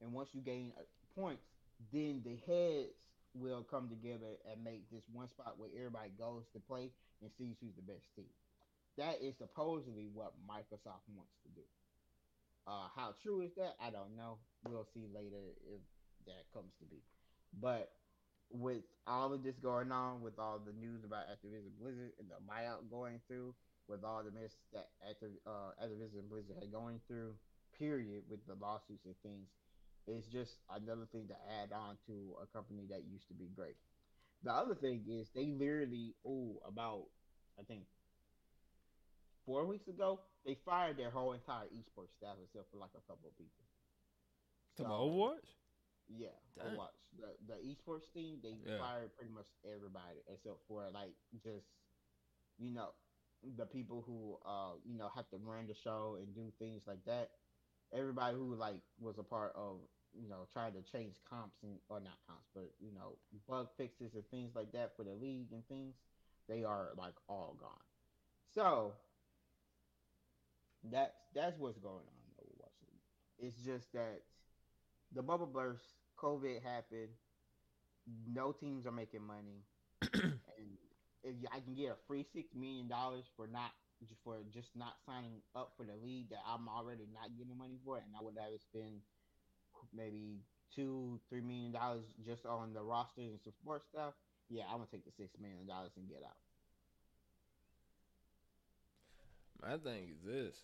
and 0.00 0.12
once 0.12 0.30
you 0.32 0.40
gain 0.40 0.72
uh, 0.76 0.82
points, 1.20 1.46
then 1.92 2.22
the 2.24 2.36
heads 2.46 2.92
will 3.34 3.62
come 3.62 3.88
together 3.88 4.38
and 4.50 4.62
make 4.64 4.90
this 4.90 5.04
one 5.12 5.28
spot 5.28 5.54
where 5.56 5.70
everybody 5.76 6.10
goes 6.18 6.44
to 6.52 6.60
play 6.60 6.90
and 7.22 7.30
sees 7.38 7.56
who's 7.60 7.76
the 7.76 7.82
best 7.82 8.04
team. 8.16 8.30
That 8.98 9.22
is 9.22 9.36
supposedly 9.38 10.08
what 10.12 10.34
Microsoft 10.44 11.06
wants 11.14 11.36
to 11.46 11.48
do. 11.54 11.66
Uh, 12.66 12.88
how 12.94 13.14
true 13.22 13.40
is 13.40 13.54
that? 13.56 13.76
I 13.80 13.90
don't 13.90 14.16
know. 14.16 14.38
We'll 14.68 14.86
see 14.92 15.06
later 15.14 15.56
if 15.64 15.80
that 16.26 16.44
comes 16.52 16.72
to 16.80 16.86
be. 16.86 17.02
But 17.60 17.90
with 18.50 18.82
all 19.06 19.32
of 19.32 19.42
this 19.42 19.56
going 19.56 19.92
on, 19.92 20.20
with 20.20 20.38
all 20.38 20.58
the 20.58 20.74
news 20.74 21.04
about 21.04 21.30
Activision 21.30 21.72
Blizzard 21.80 22.12
and 22.18 22.28
the 22.28 22.42
buyout 22.44 22.90
going 22.90 23.20
through, 23.26 23.54
with 23.88 24.04
all 24.04 24.22
the 24.22 24.30
mess 24.30 24.54
that 24.72 24.90
Activ- 25.02 25.42
uh, 25.46 25.72
Activision 25.82 26.28
Blizzard 26.28 26.56
had 26.60 26.70
going 26.70 27.00
through, 27.06 27.34
period, 27.78 28.22
with 28.28 28.44
the 28.46 28.54
lawsuits 28.60 29.06
and 29.06 29.14
things, 29.22 29.48
it's 30.10 30.26
just 30.26 30.52
another 30.70 31.06
thing 31.12 31.28
to 31.28 31.36
add 31.62 31.70
on 31.72 31.96
to 32.06 32.36
a 32.42 32.46
company 32.46 32.86
that 32.90 33.04
used 33.10 33.28
to 33.28 33.34
be 33.34 33.46
great. 33.54 33.76
The 34.42 34.50
other 34.52 34.74
thing 34.74 35.04
is 35.08 35.28
they 35.34 35.46
literally, 35.52 36.14
oh, 36.26 36.60
about 36.66 37.06
I 37.58 37.62
think 37.62 37.84
four 39.44 39.66
weeks 39.66 39.88
ago, 39.88 40.20
they 40.44 40.56
fired 40.64 40.96
their 40.96 41.10
whole 41.10 41.32
entire 41.32 41.66
esports 41.66 42.14
staff 42.16 42.36
except 42.42 42.70
for 42.70 42.78
like 42.78 42.94
a 42.96 43.04
couple 43.06 43.28
of 43.28 43.36
people. 43.36 43.64
To 44.76 44.82
So- 44.82 44.88
Overwatch? 44.88 45.48
yeah, 46.08 46.28
Damn. 46.56 46.76
Overwatch. 46.76 46.96
The 47.18 47.36
the 47.46 47.56
esports 47.66 48.10
team 48.14 48.40
they 48.42 48.54
Yeah. 48.64 48.78
fired 48.78 49.14
pretty 49.16 49.32
much 49.32 49.46
everybody 49.64 50.20
except 50.28 50.58
for 50.68 50.88
like 50.90 51.14
just 51.42 51.66
you 52.58 52.70
know 52.70 52.94
the 53.56 53.66
people 53.66 54.02
who 54.02 54.38
uh 54.44 54.74
you 54.84 54.96
know 54.96 55.08
have 55.14 55.28
to 55.30 55.38
run 55.38 55.66
the 55.66 55.74
show 55.74 56.16
and 56.20 56.34
do 56.34 56.50
things 56.58 56.82
like 56.86 57.04
that. 57.04 57.30
Everybody 57.92 58.36
who 58.36 58.54
like 58.54 58.80
was 59.00 59.18
a 59.18 59.24
part 59.24 59.52
of 59.56 59.80
you 60.14 60.28
know 60.28 60.46
trying 60.52 60.72
to 60.72 60.82
change 60.82 61.16
comps 61.28 61.58
and 61.62 61.78
or 61.88 62.00
not 62.00 62.18
comps 62.26 62.48
but 62.54 62.70
you 62.80 62.92
know 62.92 63.16
bug 63.48 63.68
fixes 63.76 64.14
and 64.14 64.24
things 64.30 64.54
like 64.54 64.72
that 64.72 64.96
for 64.96 65.04
the 65.04 65.14
league 65.14 65.52
and 65.52 65.66
things 65.68 65.94
they 66.50 66.64
are 66.64 66.88
like 66.98 67.14
all 67.28 67.56
gone. 67.60 67.70
So 68.54 68.94
that's 70.90 71.14
that's 71.34 71.58
what's 71.58 71.78
going 71.78 71.94
on 71.94 72.20
in 72.26 72.44
Overwatch 72.44 72.80
League. 72.88 73.48
It's 73.48 73.64
just 73.64 73.92
that 73.92 74.22
the 75.14 75.22
bubble 75.22 75.46
burst, 75.46 75.84
COVID 76.18 76.62
happened, 76.62 77.10
no 78.32 78.52
teams 78.52 78.86
are 78.86 78.92
making 78.92 79.24
money, 79.24 79.62
and 80.12 80.38
if 81.22 81.34
I 81.52 81.60
can 81.60 81.74
get 81.74 81.92
a 81.92 81.96
free 82.08 82.26
six 82.32 82.48
million 82.54 82.88
dollars 82.88 83.26
for 83.36 83.46
not 83.46 83.70
for 84.24 84.38
just 84.52 84.70
not 84.74 84.94
signing 85.04 85.42
up 85.54 85.74
for 85.76 85.84
the 85.84 85.94
league 86.02 86.30
that 86.30 86.40
I'm 86.48 86.68
already 86.68 87.06
not 87.12 87.36
getting 87.38 87.56
money 87.56 87.78
for, 87.84 87.98
and 87.98 88.06
I 88.18 88.24
would 88.24 88.34
have 88.40 88.60
spend 88.60 89.04
maybe 89.94 90.38
two, 90.74 91.18
three 91.28 91.40
million 91.40 91.72
dollars 91.72 92.04
just 92.24 92.46
on 92.46 92.72
the 92.72 92.82
rosters 92.82 93.30
and 93.30 93.40
support 93.42 93.82
stuff. 93.92 94.14
Yeah, 94.48 94.64
I'm 94.70 94.78
gonna 94.78 94.86
take 94.90 95.04
the 95.04 95.12
six 95.16 95.30
million 95.40 95.66
dollars 95.66 95.92
and 95.96 96.08
get 96.08 96.22
out. 96.24 96.36
My 99.62 99.76
thing 99.76 100.08
is 100.10 100.24
this. 100.24 100.56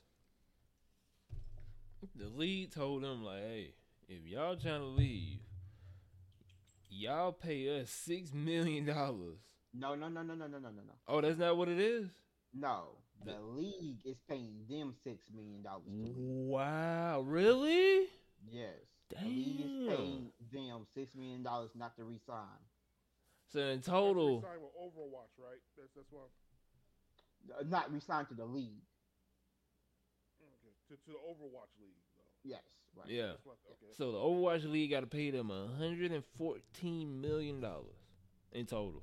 The 2.15 2.29
league 2.29 2.73
told 2.73 3.03
them 3.03 3.25
like, 3.25 3.43
hey, 3.43 3.75
if 4.09 4.27
y'all 4.27 4.57
trying 4.57 4.81
to 4.81 4.87
leave, 4.87 5.41
y'all 6.89 7.33
pay 7.33 7.81
us 7.81 7.91
six 7.91 8.33
million 8.33 8.87
dollars. 8.87 9.39
No, 9.75 9.95
no, 9.95 10.09
no, 10.09 10.23
no, 10.23 10.35
no, 10.35 10.47
no, 10.47 10.59
no, 10.59 10.69
no, 10.71 10.83
no. 10.87 10.93
Oh, 11.07 11.21
that's 11.21 11.39
not 11.39 11.57
what 11.57 11.69
it 11.69 11.79
is. 11.79 12.09
No, 12.55 12.85
the 13.25 13.33
The- 13.33 13.41
league 13.43 13.99
is 14.05 14.17
paying 14.29 14.65
them 14.69 14.95
six 15.05 15.25
million 15.35 15.63
dollars. 15.63 15.85
Wow, 15.89 17.21
really? 17.21 18.07
Yes, 18.51 18.79
the 19.11 19.25
league 19.25 19.61
is 19.61 19.89
Damn. 19.89 20.31
paying 20.53 20.69
them 20.69 20.87
six 20.95 21.15
million 21.15 21.43
dollars 21.43 21.71
not 21.75 21.97
to 21.97 22.05
resign. 22.05 22.61
So 23.53 23.61
in 23.61 23.81
total, 23.81 24.43
Sign 24.43 24.61
with 24.61 24.75
Overwatch, 24.75 25.33
right? 25.39 25.61
That's 25.77 25.91
that's 25.95 26.11
why. 26.11 26.23
Uh, 27.59 27.63
Not 27.69 27.93
resign 27.93 28.27
to 28.27 28.35
the 28.35 28.45
league. 28.45 28.83
Okay. 30.43 30.73
To, 30.89 30.95
to 30.95 31.11
the 31.13 31.19
Overwatch 31.19 31.71
League, 31.81 31.95
though. 32.17 32.23
Yes, 32.43 32.63
right. 32.97 33.09
yeah. 33.09 33.33
Okay. 33.47 33.93
So 33.97 34.11
the 34.13 34.19
Overwatch 34.19 34.69
League 34.71 34.91
got 34.91 35.01
to 35.01 35.07
pay 35.07 35.31
them 35.31 35.51
hundred 35.79 36.11
and 36.13 36.25
fourteen 36.37 37.21
million 37.21 37.61
dollars 37.61 37.95
in 38.53 38.67
total. 38.67 39.03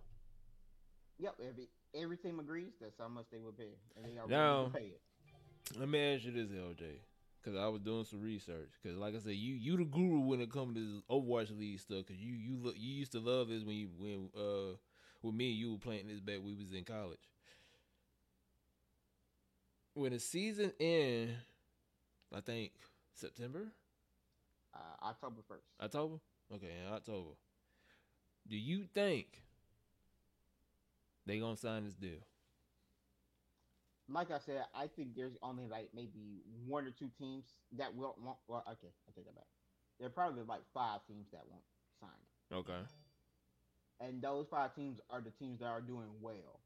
Yep. 1.19 1.35
Every 1.49 1.69
every 1.95 2.17
team 2.17 2.39
agrees 2.39 2.73
that's 2.81 2.97
how 2.99 3.07
much 3.07 3.25
they 3.31 3.39
would 3.39 3.57
pay, 3.57 3.77
and 3.95 4.05
they 4.05 4.17
are 4.19 4.27
Now- 4.27 4.55
willing 4.57 4.71
to 4.73 4.77
pay 4.77 4.85
it. 4.87 5.01
Let 5.79 5.87
me 5.87 5.97
ask 6.13 6.25
you 6.25 6.31
this, 6.33 6.49
LJ, 6.51 6.83
because 7.43 7.59
I 7.59 7.67
was 7.67 7.81
doing 7.81 8.05
some 8.05 8.21
research. 8.21 8.69
Because 8.81 8.97
like 8.97 9.15
I 9.15 9.19
said, 9.19 9.35
you 9.35 9.55
you 9.55 9.77
the 9.77 9.85
guru 9.85 10.19
when 10.21 10.41
it 10.41 10.51
comes 10.51 10.75
to 10.75 11.03
Overwatch 11.09 11.57
League 11.57 11.79
stuff. 11.79 12.05
Because 12.07 12.21
you 12.21 12.33
you 12.33 12.57
lo- 12.61 12.73
you 12.75 12.93
used 12.93 13.11
to 13.13 13.19
love 13.19 13.49
this 13.49 13.63
when 13.63 13.75
you 13.75 13.89
when 13.97 14.29
uh 14.37 14.75
with 15.21 15.35
me 15.35 15.49
and 15.51 15.59
you 15.59 15.71
were 15.73 15.77
playing 15.79 16.07
this 16.07 16.19
back 16.19 16.39
we 16.43 16.53
was 16.55 16.73
in 16.73 16.83
college. 16.83 17.19
When 19.93 20.11
the 20.11 20.19
season 20.19 20.73
end, 20.79 21.35
I 22.33 22.41
think 22.41 22.73
September, 23.13 23.71
Uh, 24.73 25.05
October 25.07 25.41
first. 25.47 25.65
October. 25.81 26.19
Okay, 26.51 26.71
in 26.85 26.93
October. 26.93 27.31
Do 28.47 28.55
you 28.57 28.85
think 28.93 29.43
they 31.25 31.39
gonna 31.39 31.57
sign 31.57 31.85
this 31.85 31.93
deal? 31.95 32.19
Like 34.09 34.31
I 34.31 34.39
said, 34.39 34.65
I 34.75 34.87
think 34.87 35.15
there's 35.15 35.37
only 35.41 35.65
like 35.67 35.89
maybe 35.93 36.43
one 36.67 36.85
or 36.85 36.91
two 36.91 37.09
teams 37.17 37.45
that 37.77 37.95
will 37.95 38.15
want. 38.21 38.37
Well, 38.47 38.63
okay, 38.71 38.91
I 39.07 39.11
take 39.15 39.25
that 39.25 39.35
back. 39.35 39.47
There 39.99 40.07
are 40.07 40.11
probably 40.11 40.43
like 40.43 40.61
five 40.73 40.99
teams 41.07 41.27
that 41.31 41.41
won't 41.49 41.63
sign 41.99 42.09
it. 42.11 42.55
Okay. 42.55 42.81
and 43.99 44.21
those 44.21 44.47
five 44.49 44.75
teams 44.75 44.99
are 45.09 45.21
the 45.21 45.31
teams 45.31 45.59
that 45.59 45.65
are 45.67 45.81
doing 45.81 46.09
well. 46.21 46.61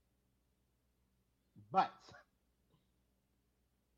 But 1.72 1.92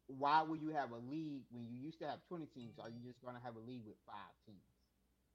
why 0.08 0.42
would 0.42 0.62
you 0.62 0.70
have 0.72 0.92
a 0.92 0.98
league 0.98 1.44
when 1.52 1.68
you 1.68 1.78
used 1.78 2.00
to 2.00 2.08
have 2.08 2.20
20 2.28 2.46
teams? 2.48 2.80
Are 2.80 2.90
you 2.90 3.00
just 3.06 3.22
going 3.22 3.36
to 3.36 3.42
have 3.42 3.56
a 3.56 3.60
league 3.60 3.84
with 3.86 3.96
five 4.06 4.34
teams? 4.46 4.60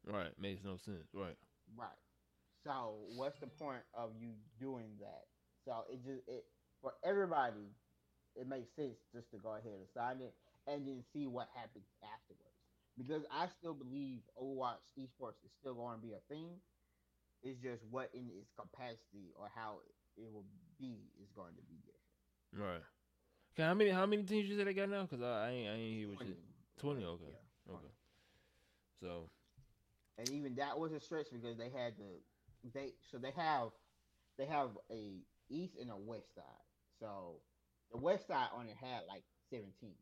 Right. 0.07 0.33
Makes 0.39 0.65
no 0.65 0.77
sense. 0.77 1.09
Right. 1.15 1.37
Right. 1.77 1.89
So 2.65 2.97
what's 3.09 3.39
the 3.41 3.47
point 3.47 3.83
of 3.95 4.11
you 4.19 4.31
doing 4.61 4.97
that? 5.01 5.25
So 5.65 5.85
it 5.91 6.05
just 6.05 6.23
it 6.29 6.45
for 6.83 6.93
everybody, 7.05 7.73
it 8.37 8.49
makes 8.49 8.75
sense 8.75 8.99
just 9.15 9.31
to 9.31 9.39
go 9.39 9.55
ahead 9.55 9.79
and 9.79 9.89
sign 9.95 10.21
it 10.21 10.35
and 10.67 10.87
then 10.87 11.03
see 11.13 11.27
what 11.27 11.49
happens 11.55 11.87
afterwards. 12.03 12.59
Because 12.97 13.25
I 13.31 13.49
still 13.59 13.75
believe 13.75 14.21
Overwatch 14.41 14.83
esports 14.99 15.43
is 15.45 15.51
still 15.61 15.75
going 15.75 15.97
to 15.97 16.03
be 16.03 16.13
a 16.13 16.23
thing. 16.29 16.61
It's 17.43 17.61
just 17.61 17.83
what 17.91 18.11
in 18.15 18.31
its 18.31 18.51
capacity 18.57 19.35
or 19.37 19.51
how 19.55 19.79
it 20.17 20.33
will 20.33 20.47
be 20.79 21.11
is 21.21 21.29
going 21.35 21.55
to 21.57 21.63
be 21.63 21.77
different. 21.85 22.71
Right. 22.71 22.85
Okay, 23.55 23.67
how 23.67 23.75
many 23.75 23.91
how 23.91 24.07
many 24.07 24.23
teams 24.23 24.49
you 24.49 24.57
said 24.57 24.67
they 24.67 24.75
got 24.75 24.89
now? 24.89 25.07
Cause 25.07 25.23
I, 25.23 25.27
I 25.27 25.51
ain't 25.51 25.69
I 25.69 25.73
ain't 25.73 25.95
hear 25.95 26.09
what 26.09 26.21
you. 26.27 26.35
20. 26.81 27.03
20, 27.03 27.05
okay. 27.05 27.25
Yeah, 27.31 27.73
20. 27.73 27.79
Okay. 27.79 27.93
So 29.01 29.31
and 30.19 30.31
even 30.31 30.55
that 30.57 30.79
was 30.79 30.93
a 30.93 31.01
stretch 31.01 31.27
because 31.33 31.57
they 31.59 31.71
had 31.71 31.95
the 31.99 32.71
they 32.73 32.95
so 33.11 33.19
they 33.19 33.33
have 33.37 33.71
they 34.39 34.47
have 34.47 34.71
a 34.91 35.21
east 35.49 35.75
and 35.81 35.91
a 35.91 35.97
west 35.97 36.35
side. 36.35 36.45
So 37.01 37.41
the 37.93 37.99
west 37.99 38.27
side 38.27 38.49
only 38.57 38.75
had 38.81 39.03
like 39.09 39.23
seven 39.51 39.69
teams 39.81 39.95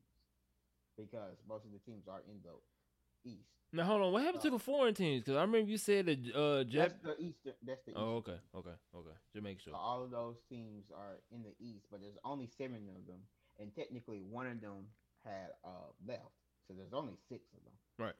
because 0.96 1.36
most 1.48 1.64
of 1.64 1.72
the 1.72 1.78
teams 1.78 2.06
are 2.08 2.20
in 2.28 2.36
the 2.42 3.30
east. 3.30 3.48
now 3.72 3.84
hold 3.84 4.02
on. 4.02 4.12
What 4.12 4.22
happened 4.22 4.42
to 4.42 4.50
the 4.50 4.58
foreign 4.58 4.94
teams? 4.94 5.24
Cause 5.24 5.36
I 5.36 5.42
remember 5.42 5.70
you 5.70 5.78
said 5.78 6.06
that 6.06 6.18
uh 6.34 6.64
Jap. 6.64 6.92
That's 6.92 6.94
the 7.02 7.16
east. 7.20 7.38
That's 7.66 7.82
the 7.84 7.90
east. 7.92 7.98
Oh 8.00 8.16
okay 8.16 8.38
okay 8.54 8.76
okay. 8.96 9.16
Just 9.32 9.44
make 9.44 9.60
sure. 9.60 9.72
So 9.72 9.78
all 9.78 10.02
of 10.04 10.10
those 10.10 10.36
teams 10.48 10.84
are 10.94 11.20
in 11.30 11.42
the 11.42 11.54
east, 11.60 11.86
but 11.90 12.00
there's 12.00 12.18
only 12.24 12.46
seven 12.46 12.88
of 12.96 13.06
them, 13.06 13.20
and 13.58 13.74
technically 13.74 14.20
one 14.20 14.46
of 14.46 14.60
them 14.60 14.86
had 15.24 15.50
uh 15.64 15.90
left. 16.06 16.32
So 16.68 16.74
there's 16.74 16.92
only 16.92 17.16
six 17.28 17.42
of 17.52 17.64
them. 17.64 17.74
Right. 17.98 18.14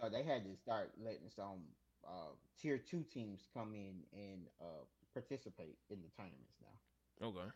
So 0.00 0.08
they 0.08 0.22
had 0.22 0.44
to 0.44 0.56
start 0.56 0.92
letting 1.02 1.28
some 1.34 1.60
uh, 2.06 2.32
tier 2.60 2.78
two 2.78 3.04
teams 3.12 3.46
come 3.54 3.74
in 3.74 4.00
and 4.12 4.46
uh, 4.60 4.82
participate 5.12 5.76
in 5.90 5.98
the 6.00 6.08
tournaments 6.16 6.56
now. 6.62 7.26
Okay. 7.28 7.48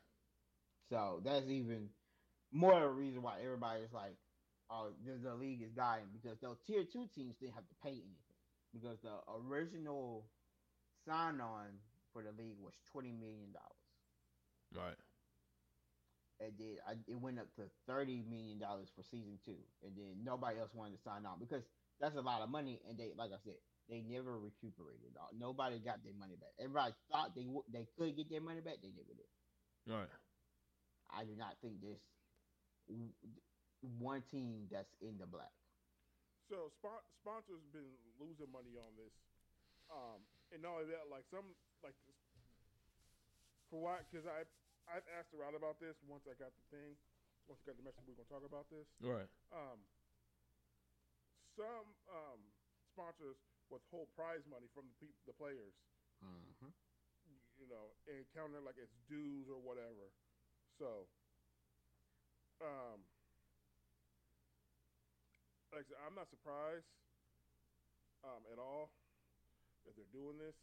So 0.91 1.21
that's 1.25 1.47
even 1.49 1.91
more 2.53 2.75
of 2.77 2.83
a 2.83 2.93
reason 2.93 3.23
why 3.23 3.41
everybody's 3.43 3.93
like, 3.93 4.17
"Oh, 4.71 4.93
the, 5.05 5.19
the 5.19 5.35
league 5.35 5.63
is 5.63 5.73
dying," 5.73 6.07
because 6.13 6.39
those 6.41 6.59
tier 6.67 6.85
two 6.85 7.07
teams 7.15 7.37
didn't 7.41 7.55
have 7.55 7.69
to 7.69 7.75
pay 7.83 7.91
anything 7.91 8.37
because 8.73 8.99
the 9.03 9.15
original 9.49 10.27
sign 11.07 11.41
on 11.41 11.67
for 12.13 12.23
the 12.23 12.33
league 12.33 12.59
was 12.61 12.75
twenty 12.93 13.13
million 13.13 13.53
dollars, 13.53 13.87
Right. 14.75 14.97
and 16.41 16.53
then 16.59 16.77
I, 16.87 16.93
it 17.09 17.19
went 17.21 17.39
up 17.39 17.53
to 17.57 17.63
thirty 17.87 18.23
million 18.29 18.59
dollars 18.59 18.89
for 18.95 19.03
season 19.03 19.39
two, 19.45 19.59
and 19.83 19.97
then 19.97 20.23
nobody 20.25 20.59
else 20.61 20.71
wanted 20.75 20.97
to 20.97 21.03
sign 21.03 21.27
on 21.27 21.39
because 21.41 21.63
that's 22.01 22.17
a 22.17 22.21
lot 22.21 22.43
of 22.43 22.51
money, 22.51 22.81
and 22.89 22.99
they, 22.99 23.13
like 23.17 23.33
I 23.33 23.41
said, 23.45 23.57
they 23.89 24.03
never 24.03 24.39
recuperated. 24.39 25.17
Nobody 25.39 25.79
got 25.79 26.05
their 26.05 26.15
money 26.19 26.37
back. 26.37 26.53
Everybody 26.61 26.93
thought 27.11 27.35
they 27.35 27.45
w- 27.45 27.65
they 27.73 27.87
could 27.99 28.17
get 28.17 28.29
their 28.31 28.41
money 28.43 28.61
back, 28.61 28.83
they 28.83 28.93
never 28.93 29.15
did. 29.17 29.31
Right. 29.87 30.09
I 31.11 31.25
do 31.25 31.35
not 31.39 31.57
think 31.63 31.81
there's 31.83 32.03
one 33.99 34.23
team 34.31 34.67
that's 34.71 34.91
in 35.01 35.19
the 35.19 35.27
black. 35.27 35.53
So 36.51 36.71
spon- 36.79 37.03
sponsors 37.19 37.63
been 37.75 37.91
losing 38.23 38.47
money 38.55 38.79
on 38.79 38.95
this, 38.95 39.11
um, 39.91 40.23
and 40.55 40.63
not 40.63 40.79
only 40.79 40.95
that, 40.95 41.11
like 41.11 41.27
some 41.31 41.55
like 41.83 41.95
this, 42.07 42.15
for 43.71 43.83
what? 43.83 44.07
Because 44.07 44.27
I 44.31 44.47
I've 44.87 45.07
asked 45.19 45.35
around 45.35 45.59
about 45.59 45.83
this 45.83 45.99
once 46.07 46.23
I 46.31 46.39
got 46.39 46.55
the 46.55 46.65
thing, 46.71 46.95
once 47.51 47.59
I 47.67 47.75
got 47.75 47.77
the 47.79 47.83
message 47.87 48.07
we 48.07 48.15
are 48.15 48.23
gonna 48.23 48.31
talk 48.31 48.47
about 48.47 48.71
this. 48.71 48.87
Right. 49.03 49.27
Um, 49.51 49.83
some 51.59 51.87
um, 52.13 52.41
sponsors 52.95 53.35
withhold 53.67 54.07
prize 54.15 54.47
money 54.47 54.71
from 54.71 54.87
the 54.87 54.95
peop 55.03 55.17
the 55.27 55.35
players, 55.35 55.75
Mm-hmm. 56.23 56.71
you 57.59 57.67
know, 57.67 57.91
and 58.07 58.23
counting 58.31 58.63
like 58.63 58.79
it's 58.79 58.95
dues 59.11 59.51
or 59.51 59.59
whatever. 59.59 60.15
So, 60.77 61.09
um, 62.61 63.01
like 65.73 65.85
I 65.85 65.89
said, 65.89 66.01
I'm 66.05 66.13
not 66.13 66.29
surprised 66.29 66.85
um, 68.21 68.45
at 68.53 68.61
all 68.61 68.93
that 69.89 69.97
they're 69.97 70.13
doing 70.13 70.37
this. 70.37 70.57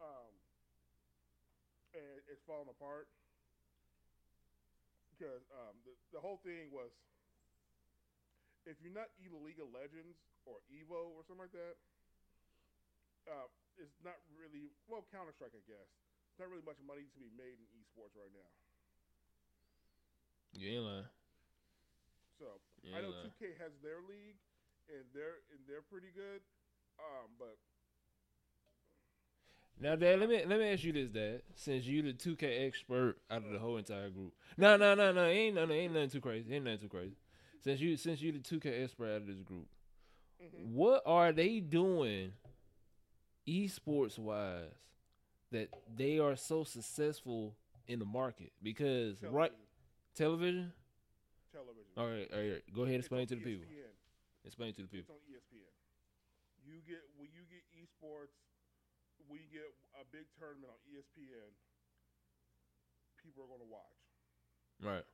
Um, 0.00 0.32
and 1.92 2.20
it's 2.32 2.40
falling 2.48 2.72
apart 2.72 3.12
because 5.12 5.42
um, 5.52 5.74
the, 5.84 5.92
the 6.16 6.20
whole 6.22 6.38
thing 6.46 6.70
was 6.72 6.94
if 8.64 8.78
you're 8.80 8.94
not 8.94 9.12
either 9.20 9.36
League 9.36 9.60
of 9.60 9.68
Legends 9.74 10.16
or 10.48 10.62
Evo 10.72 11.12
or 11.12 11.26
something 11.26 11.44
like 11.44 11.56
that, 11.56 11.76
uh, 13.28 13.48
it's 13.76 13.98
not 14.00 14.16
really 14.32 14.72
well 14.88 15.04
Counter 15.12 15.34
Strike, 15.36 15.52
I 15.52 15.64
guess. 15.68 15.88
It's 16.32 16.38
not 16.40 16.48
really 16.48 16.64
much 16.64 16.78
money 16.86 17.04
to 17.04 17.18
be 17.18 17.28
made 17.34 17.58
in 17.58 17.66
esports 17.76 18.14
right 18.14 18.30
now. 18.32 18.48
You 20.52 20.68
ain't 20.76 20.84
lying. 20.84 21.04
So 22.38 22.60
You 22.82 22.92
I 22.94 23.00
know 23.02 23.10
lying. 23.10 23.30
2K 23.30 23.56
has 23.58 23.72
their 23.82 24.00
league, 24.02 24.38
and 24.88 25.04
they're 25.12 25.42
and 25.50 25.60
they're 25.66 25.82
pretty 25.82 26.10
good. 26.14 26.40
Um, 26.98 27.30
but 27.38 27.58
Now, 29.80 29.94
Dad, 29.94 30.18
let 30.20 30.28
me 30.28 30.44
let 30.44 30.58
me 30.58 30.72
ask 30.72 30.82
you 30.84 30.92
this, 30.92 31.10
Dad. 31.10 31.42
Since 31.54 31.84
you 31.86 32.02
the 32.02 32.12
two 32.12 32.36
K 32.36 32.66
expert 32.66 33.16
out 33.30 33.44
of 33.44 33.52
the 33.52 33.58
whole 33.58 33.76
entire 33.76 34.10
group, 34.10 34.32
no, 34.56 34.76
no, 34.76 34.94
no, 34.94 35.12
no, 35.12 35.24
ain't 35.26 35.54
nothing, 35.54 35.70
ain't 35.76 35.92
nothing 35.94 36.10
too 36.10 36.20
crazy, 36.20 36.52
ain't 36.54 36.64
nothing 36.64 36.80
too 36.80 36.88
crazy. 36.88 37.16
Since 37.60 37.80
you 37.80 37.96
since 37.96 38.20
you 38.20 38.32
the 38.32 38.40
two 38.40 38.58
K 38.60 38.82
expert 38.82 39.06
out 39.08 39.22
of 39.22 39.26
this 39.26 39.42
group, 39.42 39.66
mhm. 40.42 40.72
what 40.72 41.02
are 41.06 41.32
they 41.32 41.60
doing, 41.60 42.32
esports 43.46 44.18
wise, 44.18 44.70
that 45.52 45.68
they 45.94 46.18
are 46.18 46.36
so 46.36 46.64
successful 46.64 47.56
in 47.86 47.98
the 47.98 48.04
market? 48.04 48.52
Because 48.62 49.22
right, 49.22 49.52
television. 50.18 50.74
television. 51.54 51.94
All 51.94 52.10
right, 52.10 52.26
all 52.34 52.42
right. 52.42 52.64
Go 52.74 52.82
ahead, 52.82 52.98
and 52.98 53.06
explain 53.06 53.22
on 53.22 53.30
to 53.30 53.36
the 53.38 53.46
people. 53.46 53.64
ESPN. 53.70 53.94
Explain 54.42 54.70
to 54.74 54.82
the 54.82 54.90
people. 54.90 55.14
It's 55.14 55.22
people. 55.22 55.54
on 55.54 55.62
ESPN. 55.62 55.74
You 56.66 56.82
get 56.82 57.06
when 57.14 57.30
you 57.30 57.46
get 57.46 57.62
esports, 57.78 58.34
you 59.30 59.46
get 59.48 59.70
a 59.96 60.04
big 60.12 60.28
tournament 60.36 60.68
on 60.68 60.80
ESPN, 60.84 61.50
people 63.16 63.46
are 63.46 63.50
going 63.50 63.64
to 63.64 63.72
watch. 63.72 63.98
Right. 64.82 65.06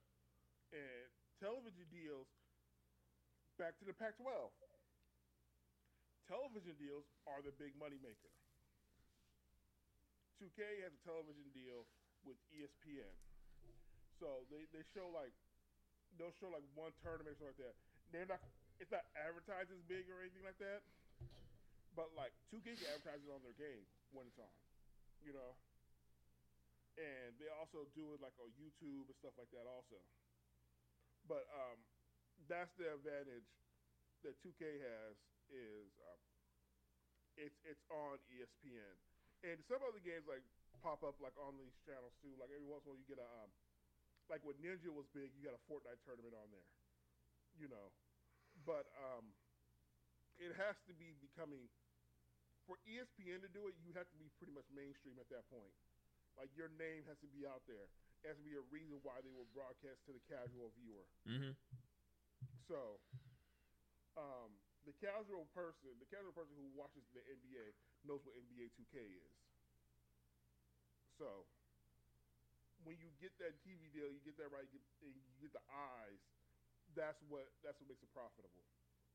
And 0.74 1.07
television 1.38 1.86
deals, 1.92 2.26
back 3.61 3.78
to 3.78 3.84
the 3.86 3.94
Pac-12. 3.94 4.26
Television 6.26 6.74
deals 6.80 7.07
are 7.28 7.44
the 7.44 7.55
big 7.55 7.76
money 7.78 8.00
maker. 8.00 8.32
2K 10.40 10.82
has 10.82 10.90
a 10.90 11.02
television 11.07 11.46
deal 11.55 11.86
with 12.26 12.34
ESPN, 12.50 13.14
so 14.19 14.47
they, 14.51 14.67
they 14.71 14.85
show 14.95 15.11
like 15.11 15.35
they'll 16.19 16.35
show 16.39 16.51
like 16.51 16.65
one 16.79 16.95
tournament 17.03 17.35
or 17.35 17.39
something 17.39 17.55
like 17.55 17.62
that. 17.62 17.77
They're 18.15 18.31
not 18.31 18.43
it's 18.79 18.91
not 18.91 19.07
advertised 19.15 19.71
as 19.71 19.83
big 19.87 20.11
or 20.11 20.23
anything 20.23 20.43
like 20.43 20.59
that, 20.59 20.83
but 21.95 22.11
like 22.19 22.35
2K 22.51 22.75
can 22.75 22.89
advertise 22.91 23.23
it 23.23 23.31
on 23.31 23.43
their 23.47 23.55
game 23.55 23.87
when 24.11 24.27
it's 24.27 24.39
on, 24.39 24.51
you 25.23 25.35
know. 25.35 25.55
And 26.95 27.35
they 27.43 27.51
also 27.51 27.91
do 27.99 28.15
it 28.15 28.23
like 28.23 28.35
on 28.39 28.51
YouTube 28.55 29.11
and 29.11 29.17
stuff 29.19 29.35
like 29.35 29.51
that 29.51 29.67
also. 29.67 29.99
But 31.27 31.47
um, 31.51 31.79
that's 32.47 32.71
the 32.79 32.95
advantage 32.95 33.47
that 34.23 34.39
2K 34.43 34.62
has 34.79 35.15
is 35.51 35.91
um, 36.07 36.21
it's 37.35 37.59
it's 37.67 37.83
on 37.91 38.19
ESPN, 38.31 38.95
and 39.43 39.59
some 39.67 39.83
other 39.83 40.03
games 40.03 40.27
like 40.31 40.45
pop 40.83 41.03
up 41.03 41.19
like 41.19 41.35
on 41.41 41.59
these 41.59 41.75
channels 41.83 42.15
too. 42.23 42.35
Like 42.39 42.51
every 42.55 42.67
once 42.67 42.87
in 42.87 42.91
a 42.91 42.95
while 42.95 43.01
you 43.01 43.09
get 43.09 43.19
a 43.19 43.27
um, 43.43 43.51
like 44.33 44.41
when 44.43 44.57
Ninja 44.61 44.89
was 44.89 45.05
big, 45.12 45.33
you 45.37 45.45
got 45.45 45.57
a 45.57 45.62
Fortnite 45.68 46.01
tournament 46.05 46.33
on 46.37 46.49
there, 46.49 46.68
you 47.57 47.68
know. 47.68 47.93
But 48.64 48.89
um, 48.97 49.35
it 50.41 50.57
has 50.57 50.79
to 50.89 50.95
be 50.97 51.12
becoming 51.20 51.68
for 52.64 52.81
ESPN 52.89 53.45
to 53.45 53.51
do 53.53 53.68
it. 53.68 53.77
You 53.85 53.93
have 53.97 54.09
to 54.09 54.18
be 54.18 54.33
pretty 54.41 54.57
much 54.57 54.64
mainstream 54.72 55.20
at 55.20 55.29
that 55.29 55.45
point. 55.53 55.72
Like 56.35 56.51
your 56.57 56.72
name 56.81 57.07
has 57.07 57.20
to 57.22 57.31
be 57.31 57.47
out 57.47 57.62
there. 57.68 57.87
It 58.25 58.33
has 58.33 58.39
to 58.41 58.47
be 58.47 58.57
a 58.57 58.64
reason 58.72 58.99
why 59.05 59.20
they 59.20 59.31
will 59.31 59.47
broadcast 59.53 60.01
to 60.09 60.16
the 60.16 60.25
casual 60.27 60.72
viewer. 60.81 61.05
Mm-hmm. 61.29 61.53
So, 62.64 62.97
um, 64.16 64.57
the 64.89 64.97
casual 64.97 65.45
person, 65.53 65.93
the 66.01 66.09
casual 66.09 66.33
person 66.33 66.57
who 66.57 66.72
watches 66.72 67.05
the 67.12 67.20
NBA 67.20 67.77
knows 68.09 68.25
what 68.25 68.33
NBA 68.41 68.72
2K 68.81 68.97
is. 68.97 69.37
So, 71.20 71.45
when 72.85 72.97
you 73.01 73.09
get 73.20 73.32
that 73.41 73.57
TV 73.64 73.89
deal, 73.91 74.09
you 74.12 74.20
get 74.24 74.37
that 74.39 74.53
right, 74.53 74.64
you 74.68 74.78
get, 74.78 74.85
and 75.03 75.12
you 75.16 75.22
get 75.41 75.53
the 75.57 75.64
eyes. 75.72 76.20
That's 76.95 77.18
what 77.26 77.49
that's 77.64 77.80
what 77.80 77.89
makes 77.91 78.05
it 78.05 78.12
profitable. 78.12 78.62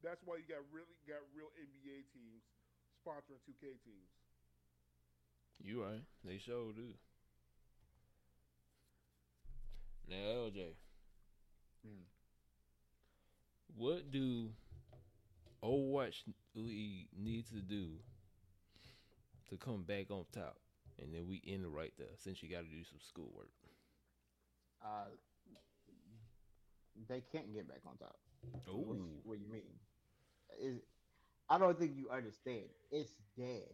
That's 0.03 0.19
why 0.25 0.41
you 0.41 0.45
got 0.47 0.65
really 0.73 0.97
got 1.07 1.21
real 1.31 1.51
NBA 1.55 2.09
teams 2.11 2.43
sponsoring 2.99 3.39
2K 3.47 3.79
teams. 3.85 4.11
You 5.61 5.83
right. 5.83 6.03
They 6.23 6.37
sure 6.37 6.71
do. 6.73 6.93
Now, 10.07 10.15
LJ, 10.49 10.75
Hmm. 11.83 12.03
what 13.75 14.11
do 14.11 14.53
Overwatch 15.63 16.23
League 16.55 17.07
need 17.17 17.45
to 17.47 17.61
do 17.61 17.99
to 19.49 19.57
come 19.57 19.83
back 19.83 20.11
on 20.11 20.25
top? 20.31 20.57
And 21.01 21.13
then 21.13 21.27
we 21.27 21.41
end 21.47 21.63
it 21.63 21.69
right 21.69 21.93
there 21.97 22.15
since 22.17 22.43
you 22.43 22.49
got 22.49 22.61
to 22.61 22.67
do 22.67 22.83
some 22.83 22.99
schoolwork. 23.07 23.49
Uh, 24.83 25.05
they 27.07 27.21
can't 27.31 27.53
get 27.53 27.67
back 27.67 27.79
on 27.85 27.97
top. 27.97 28.15
What, 28.65 28.97
what 29.23 29.39
you 29.39 29.47
mean? 29.51 29.63
Is 30.61 30.79
I 31.49 31.57
don't 31.57 31.77
think 31.77 31.93
you 31.95 32.09
understand. 32.09 32.65
It's 32.91 33.11
dead. 33.37 33.69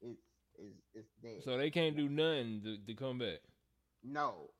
It's 0.00 0.20
it's 0.54 0.78
it's 0.94 1.08
dead. 1.20 1.42
so 1.44 1.58
they 1.58 1.70
can't 1.70 1.96
do 1.96 2.08
nothing 2.08 2.62
to, 2.62 2.78
to 2.86 2.94
come 2.94 3.18
back. 3.18 3.40
no. 4.04 4.50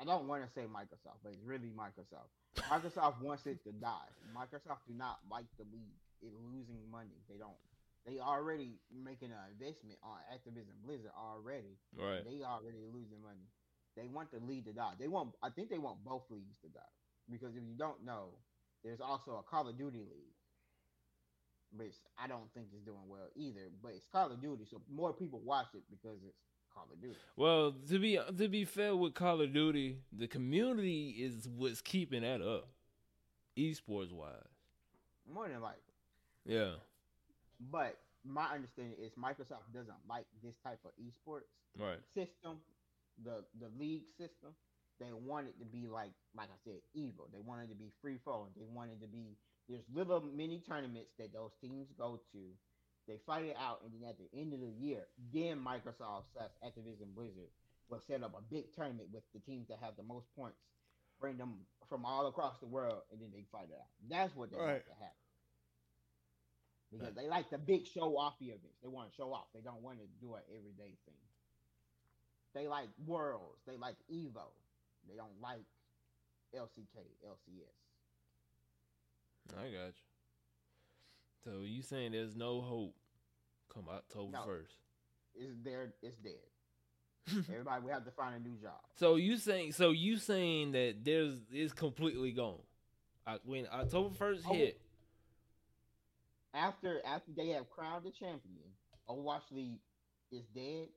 I 0.00 0.04
don't 0.04 0.28
want 0.28 0.44
to 0.46 0.50
say 0.54 0.62
Microsoft, 0.62 1.18
but 1.24 1.32
it's 1.32 1.42
really 1.44 1.70
Microsoft. 1.76 2.30
Microsoft 2.70 3.20
wants 3.22 3.46
it 3.46 3.62
to 3.64 3.72
die. 3.72 4.08
Microsoft 4.34 4.86
do 4.86 4.94
not 4.96 5.18
like 5.30 5.44
the 5.58 5.64
league. 5.64 5.98
It 6.22 6.30
losing 6.54 6.78
money. 6.90 7.18
They 7.28 7.36
don't. 7.36 7.58
They 8.08 8.20
already 8.20 8.78
making 8.90 9.30
an 9.32 9.52
investment 9.52 9.98
on 10.02 10.16
Activision 10.32 10.72
Blizzard 10.84 11.10
already. 11.18 11.76
Right. 11.96 12.24
They 12.24 12.42
already 12.42 12.78
losing 12.92 13.20
money. 13.22 13.44
They 13.96 14.06
want 14.08 14.30
the 14.32 14.38
league 14.40 14.64
to 14.66 14.72
die. 14.72 14.92
They 14.98 15.08
want. 15.08 15.34
I 15.42 15.50
think 15.50 15.68
they 15.68 15.78
want 15.78 16.04
both 16.04 16.22
leagues 16.30 16.56
to 16.62 16.68
die 16.68 16.80
because 17.30 17.54
if 17.56 17.62
you 17.62 17.74
don't 17.76 18.04
know, 18.04 18.30
there's 18.84 19.00
also 19.00 19.32
a 19.36 19.42
Call 19.42 19.68
of 19.68 19.76
Duty 19.76 19.98
league, 19.98 20.34
which 21.76 21.94
I 22.18 22.28
don't 22.28 22.50
think 22.54 22.68
is 22.74 22.80
doing 22.82 23.06
well 23.08 23.28
either. 23.36 23.68
But 23.82 23.92
it's 23.96 24.06
Call 24.06 24.30
of 24.32 24.40
Duty, 24.40 24.64
so 24.70 24.80
more 24.90 25.12
people 25.12 25.40
watch 25.44 25.66
it 25.74 25.82
because 25.90 26.18
it's 26.26 26.38
Call 26.72 26.86
of 26.92 27.02
Duty. 27.02 27.16
Well, 27.36 27.74
to 27.90 27.98
be 27.98 28.18
to 28.38 28.48
be 28.48 28.64
fair 28.64 28.96
with 28.96 29.14
Call 29.14 29.42
of 29.42 29.52
Duty, 29.52 29.98
the 30.16 30.28
community 30.28 31.10
is 31.18 31.48
what's 31.48 31.82
keeping 31.82 32.22
that 32.22 32.40
up. 32.40 32.68
esports 33.58 34.12
wise. 34.12 34.32
More 35.30 35.48
than 35.48 35.60
likely. 35.60 35.82
Yeah. 36.46 36.70
But 37.60 37.98
my 38.24 38.46
understanding 38.54 38.94
is 39.00 39.12
Microsoft 39.14 39.72
doesn't 39.72 40.02
like 40.08 40.26
this 40.42 40.56
type 40.62 40.80
of 40.84 40.92
esports 40.98 41.48
Right. 41.78 42.00
system, 42.14 42.60
the 43.24 43.44
the 43.60 43.68
league 43.78 44.04
system. 44.18 44.54
They 45.00 45.12
want 45.12 45.46
it 45.48 45.58
to 45.60 45.64
be 45.64 45.86
like 45.86 46.12
like 46.34 46.48
I 46.50 46.58
said, 46.64 46.80
Evo. 46.96 47.30
They 47.32 47.40
want 47.40 47.62
it 47.62 47.68
to 47.68 47.74
be 47.78 47.90
free 48.02 48.18
flowing. 48.24 48.50
They 48.56 48.66
want 48.66 48.90
it 48.90 49.00
to 49.00 49.06
be 49.08 49.36
there's 49.68 49.84
little 49.92 50.20
mini 50.22 50.60
tournaments 50.66 51.10
that 51.18 51.32
those 51.32 51.52
teams 51.60 51.88
go 51.98 52.20
to. 52.32 52.38
They 53.06 53.18
fight 53.26 53.44
it 53.46 53.56
out, 53.58 53.80
and 53.84 53.92
then 53.94 54.08
at 54.08 54.18
the 54.18 54.28
end 54.38 54.52
of 54.52 54.60
the 54.60 54.68
year, 54.68 55.06
then 55.32 55.58
Microsoft 55.64 56.24
slash 56.34 56.50
Activision 56.64 57.14
Blizzard 57.14 57.48
will 57.88 58.00
set 58.06 58.22
up 58.22 58.34
a 58.36 58.42
big 58.42 58.74
tournament 58.74 59.08
with 59.12 59.22
the 59.32 59.40
teams 59.40 59.68
that 59.68 59.78
have 59.80 59.96
the 59.96 60.02
most 60.02 60.26
points, 60.36 60.58
bring 61.20 61.38
them 61.38 61.66
from 61.88 62.04
all 62.04 62.26
across 62.26 62.58
the 62.60 62.66
world, 62.66 63.00
and 63.10 63.20
then 63.20 63.30
they 63.32 63.44
fight 63.50 63.68
it 63.70 63.78
out. 63.80 63.88
That's 64.10 64.34
what 64.36 64.50
they 64.50 64.58
Right. 64.58 64.84
want 64.84 64.84
to 64.86 64.92
happen. 64.94 65.27
Because 66.92 67.14
they 67.14 67.28
like 67.28 67.50
the 67.50 67.58
big 67.58 67.86
show 67.86 68.16
off 68.16 68.34
events. 68.40 68.78
They 68.82 68.88
want 68.88 69.10
to 69.10 69.16
show 69.16 69.32
off. 69.32 69.46
They 69.54 69.60
don't 69.60 69.82
want 69.82 69.98
to 69.98 70.06
do 70.20 70.34
an 70.34 70.42
everyday 70.48 70.94
thing. 71.04 71.14
They 72.54 72.66
like 72.66 72.88
worlds. 73.06 73.60
They 73.66 73.76
like 73.76 73.96
Evo. 74.10 74.48
They 75.08 75.14
don't 75.16 75.38
like 75.42 75.64
LCK, 76.54 76.96
LCS. 77.26 77.76
I 79.58 79.64
got 79.64 79.86
you. 79.88 79.92
So 81.44 81.50
you 81.64 81.82
saying 81.82 82.12
there's 82.12 82.36
no 82.36 82.60
hope 82.60 82.94
come 83.72 83.84
October 83.90 84.32
No. 84.32 84.44
first? 84.44 84.74
It's 85.34 85.54
there. 85.62 85.92
It's 86.02 86.16
dead. 86.16 86.32
Everybody 87.50 87.84
we 87.84 87.90
have 87.92 88.04
to 88.06 88.10
find 88.10 88.34
a 88.34 88.48
new 88.48 88.56
job. 88.56 88.80
So 88.96 89.16
you 89.16 89.36
saying 89.36 89.72
so 89.72 89.90
you 89.90 90.16
saying 90.16 90.72
that 90.72 91.04
there's 91.04 91.34
it's 91.52 91.72
completely 91.72 92.32
gone. 92.32 92.60
I, 93.26 93.38
when 93.44 93.66
October 93.72 94.14
first 94.14 94.44
Oh. 94.48 94.54
hit, 94.54 94.80
After 96.54 97.00
after 97.04 97.30
they 97.36 97.48
have 97.48 97.68
crowned 97.70 98.04
the 98.04 98.10
champion, 98.10 98.64
Overwatch 99.08 99.50
League 99.50 99.80
is 100.32 100.44
dead, 100.54 100.88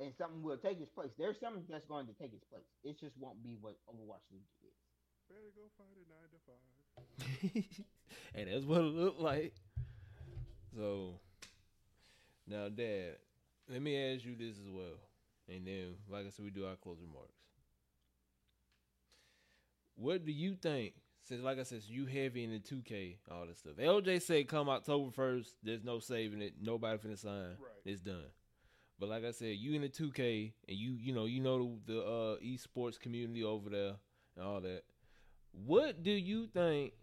and 0.00 0.12
something 0.16 0.42
will 0.42 0.56
take 0.56 0.80
its 0.80 0.90
place. 0.90 1.10
There's 1.18 1.38
something 1.40 1.64
that's 1.68 1.86
going 1.86 2.06
to 2.06 2.12
take 2.14 2.32
its 2.32 2.44
place. 2.44 2.64
It 2.84 2.98
just 2.98 3.16
won't 3.18 3.42
be 3.42 3.56
what 3.60 3.76
Overwatch 3.88 4.24
League 4.32 4.48
is. 4.64 4.76
Better 5.28 5.52
go 5.54 5.68
find 5.76 5.92
a 5.96 6.04
nine 6.08 6.28
to 6.32 6.40
five. 6.48 7.84
and 8.34 8.48
that's 8.50 8.64
what 8.64 8.80
it 8.80 8.94
looked 8.94 9.20
like. 9.20 9.54
So 10.74 11.20
now, 12.46 12.68
Dad, 12.68 13.16
let 13.68 13.82
me 13.82 14.14
ask 14.14 14.24
you 14.24 14.36
this 14.36 14.56
as 14.56 14.70
well, 14.70 14.98
and 15.48 15.66
then, 15.66 15.96
like 16.08 16.26
I 16.26 16.30
said, 16.30 16.44
we 16.44 16.50
do 16.50 16.66
our 16.66 16.76
closing 16.76 17.06
remarks. 17.08 17.34
What 19.96 20.24
do 20.24 20.32
you 20.32 20.54
think? 20.54 20.94
Since, 21.24 21.42
like 21.42 21.58
I 21.58 21.62
said, 21.62 21.82
you 21.86 22.06
heavy 22.06 22.44
in 22.44 22.50
the 22.50 22.58
2K, 22.58 23.16
all 23.30 23.46
this 23.46 23.58
stuff. 23.58 23.74
LJ 23.78 24.22
said, 24.22 24.48
come 24.48 24.68
October 24.70 25.10
first. 25.10 25.56
There's 25.62 25.84
no 25.84 25.98
saving 25.98 26.40
it. 26.40 26.54
Nobody 26.62 26.96
finna 26.96 27.18
sign. 27.18 27.48
Right. 27.60 27.82
It's 27.84 28.00
done. 28.00 28.24
But 28.98 29.10
like 29.10 29.24
I 29.24 29.30
said, 29.30 29.56
you 29.56 29.74
in 29.74 29.82
the 29.82 29.88
2K, 29.88 30.52
and 30.68 30.76
you 30.76 30.92
you 30.92 31.12
know 31.12 31.26
you 31.26 31.40
know 31.40 31.78
the, 31.86 31.92
the 31.92 32.00
uh, 32.00 32.36
esports 32.38 32.98
community 32.98 33.44
over 33.44 33.70
there 33.70 33.92
and 34.36 34.44
all 34.44 34.60
that. 34.60 34.82
What 35.52 36.02
do 36.02 36.10
you 36.10 36.46
think 36.46 36.94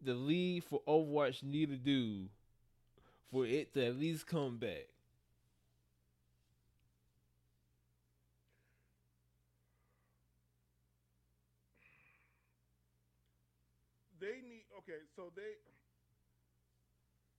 the 0.00 0.14
league 0.14 0.64
for 0.64 0.80
Overwatch 0.88 1.42
need 1.42 1.68
to 1.70 1.76
do 1.76 2.28
for 3.30 3.44
it 3.46 3.74
to 3.74 3.86
at 3.86 3.98
least 3.98 4.26
come 4.26 4.56
back? 4.56 4.88
They 14.18 14.40
need 14.42 14.64
okay, 14.78 15.04
so 15.16 15.32
they 15.32 15.56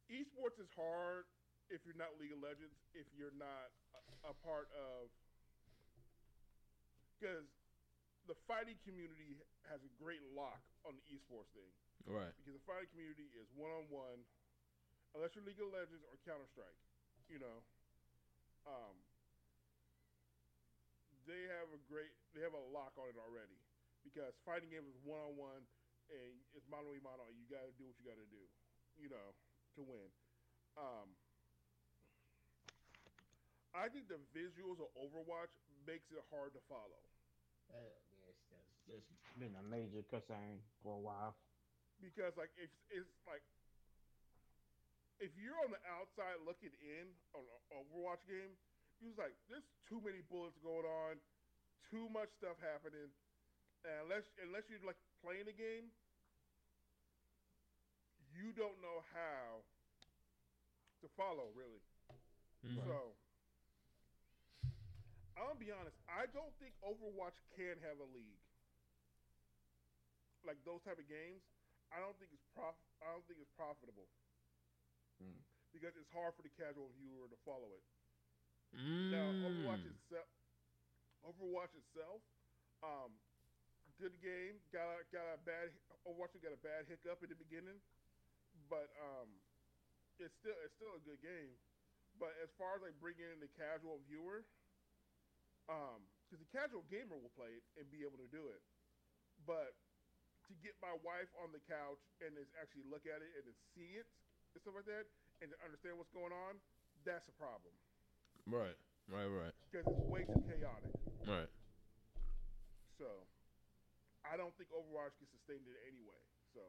esports 0.09 0.57
is 0.57 0.67
hard 0.73 1.29
if 1.69 1.85
you're 1.85 1.99
not 1.99 2.17
League 2.17 2.33
of 2.33 2.41
Legends, 2.41 2.73
if 2.97 3.05
you're 3.13 3.35
not 3.37 3.69
a, 4.25 4.31
a 4.31 4.35
part 4.41 4.71
of 4.73 5.13
because 7.13 7.45
the 8.25 8.35
fighting 8.49 8.81
community 8.81 9.37
has 9.69 9.83
a 9.85 9.91
great 10.01 10.23
lock 10.33 10.59
on 10.87 10.97
the 10.97 11.05
esports 11.11 11.53
thing. 11.53 11.69
Right. 12.07 12.31
because 12.39 12.55
the 12.55 12.63
fighting 12.63 12.87
community 12.95 13.27
is 13.35 13.51
one 13.51 13.69
on 13.69 13.85
one, 13.91 14.23
unless 15.11 15.35
you're 15.35 15.43
League 15.43 15.59
of 15.59 15.69
Legends 15.69 16.07
or 16.07 16.15
Counter 16.23 16.47
Strike. 16.47 16.77
You 17.27 17.43
know, 17.43 17.59
um, 18.63 18.95
they 21.27 21.51
have 21.51 21.67
a 21.75 21.79
great, 21.91 22.15
they 22.31 22.39
have 22.39 22.55
a 22.55 22.65
lock 22.71 22.95
on 22.95 23.11
it 23.11 23.19
already 23.19 23.59
because 24.07 24.31
fighting 24.47 24.71
games 24.71 24.87
is 24.87 24.95
one 25.03 25.19
on 25.19 25.35
one 25.35 25.67
and 26.11 26.33
it's 26.55 26.67
mano 26.71 26.91
a 26.93 27.01
mano. 27.03 27.27
You 27.33 27.45
got 27.51 27.65
to 27.67 27.73
do 27.75 27.87
what 27.87 27.95
you 27.99 28.05
got 28.07 28.19
to 28.19 28.29
do, 28.29 28.43
you 28.97 29.09
know, 29.11 29.35
to 29.75 29.81
win. 29.83 30.09
Um, 30.77 31.15
I 33.75 33.89
think 33.91 34.07
the 34.09 34.17
visuals 34.33 34.79
of 34.81 34.89
Overwatch 34.97 35.53
makes 35.85 36.09
it 36.09 36.23
hard 36.33 36.53
to 36.57 36.61
follow. 36.65 37.01
Uh, 37.69 37.93
yes, 38.23 38.35
that's 38.49 38.73
just 38.87 39.07
been 39.37 39.53
a 39.59 39.65
major 39.67 40.01
concern 40.07 40.63
for 40.81 40.95
a 40.97 41.03
while. 41.03 41.35
because 42.01 42.33
like 42.37 42.53
if 42.57 42.69
it's 42.93 43.09
like 43.27 43.43
if 45.19 45.33
you're 45.37 45.57
on 45.65 45.73
the 45.73 45.81
outside 45.89 46.37
looking 46.45 46.73
in 46.81 47.09
on 47.33 47.41
an 47.41 47.61
Overwatch 47.73 48.21
game, 48.29 48.53
you 49.01 49.09
was 49.09 49.17
like, 49.17 49.33
there's 49.49 49.65
too 49.89 49.97
many 50.01 50.21
bullets 50.29 50.57
going 50.61 50.85
on, 50.85 51.17
too 51.89 52.05
much 52.13 52.29
stuff 52.37 52.57
happening, 52.61 53.09
unless 53.87 54.23
unless 54.43 54.63
you're 54.69 54.83
like 54.83 54.99
playing 55.23 55.45
the 55.47 55.55
game, 55.55 55.91
you 58.35 58.51
don't 58.53 58.77
know 58.81 59.01
how 59.13 59.63
to 61.01 61.07
follow 61.15 61.51
really. 61.55 61.81
Mhm. 62.63 62.83
So 62.85 63.15
I'm 65.37 65.45
gonna 65.53 65.59
be 65.59 65.71
honest, 65.71 65.95
I 66.09 66.25
don't 66.27 66.53
think 66.57 66.73
Overwatch 66.81 67.37
can 67.55 67.77
have 67.79 67.99
a 67.99 68.05
league. 68.09 68.41
Like 70.43 70.57
those 70.65 70.81
type 70.83 70.97
of 70.99 71.07
games, 71.07 71.43
I 71.91 71.99
don't 71.99 72.17
think 72.17 72.31
it's 72.33 72.43
prof 72.53 72.75
I 73.01 73.11
don't 73.13 73.25
think 73.27 73.39
it's 73.39 73.51
profitable. 73.55 74.07
Hmm. 75.19 75.39
Because 75.71 75.95
it's 75.95 76.09
hard 76.11 76.33
for 76.35 76.41
the 76.41 76.49
casual 76.49 76.89
viewer 76.97 77.27
to 77.29 77.37
follow 77.45 77.69
it. 77.73 77.83
Now 78.73 79.31
Overwatch 79.47 79.85
Mm. 79.85 79.95
itself 79.95 80.27
Overwatch 81.23 81.73
itself, 81.75 82.21
um, 82.83 83.11
good 83.97 84.15
game. 84.21 84.61
Got 84.69 84.87
a, 84.89 84.97
got 85.09 85.25
a 85.33 85.37
bad 85.43 85.73
Overwatch 86.07 86.39
got 86.39 86.55
a 86.55 86.61
bad 86.63 86.87
hiccup 86.87 87.19
in 87.19 87.27
the 87.27 87.35
beginning, 87.35 87.75
but 88.71 88.87
um, 88.95 89.27
it's 90.23 90.31
still 90.39 90.55
it's 90.63 90.71
still 90.79 90.95
a 90.95 91.03
good 91.03 91.19
game. 91.19 91.51
But 92.15 92.31
as 92.39 92.49
far 92.55 92.79
as 92.79 92.81
like 92.81 92.95
bringing 93.03 93.27
in 93.27 93.43
the 93.43 93.51
casual 93.59 93.99
viewer, 94.07 94.47
um, 95.67 95.99
because 96.25 96.39
the 96.39 96.51
casual 96.55 96.87
gamer 96.87 97.19
will 97.19 97.33
play 97.35 97.59
it 97.59 97.63
and 97.75 97.83
be 97.91 98.07
able 98.07 98.17
to 98.23 98.29
do 98.31 98.47
it, 98.47 98.63
but 99.43 99.75
to 100.47 100.55
get 100.63 100.79
my 100.79 100.95
wife 101.03 101.27
on 101.43 101.51
the 101.51 101.59
couch 101.67 101.99
and 102.23 102.31
just 102.39 102.55
actually 102.55 102.87
look 102.87 103.03
at 103.03 103.19
it 103.19 103.31
and 103.35 103.51
see 103.75 103.99
it 103.99 104.07
and 104.55 104.63
stuff 104.63 104.79
like 104.79 104.87
that 104.87 105.03
and 105.43 105.51
to 105.51 105.57
understand 105.59 105.99
what's 105.99 106.11
going 106.15 106.31
on, 106.31 106.55
that's 107.03 107.27
a 107.27 107.35
problem 107.35 107.75
Right. 108.47 108.79
Right. 109.11 109.27
Right. 109.27 109.55
because 109.67 109.83
it's 109.91 110.07
way 110.07 110.23
too 110.23 110.39
chaotic. 110.47 110.91
Right. 111.27 111.51
So 112.95 113.27
I 114.31 114.37
don't 114.37 114.55
think 114.57 114.69
Overwatch 114.69 115.15
can 115.17 115.27
sustain 115.31 115.61
it 115.65 115.79
anyway. 115.87 116.21
So 116.53 116.61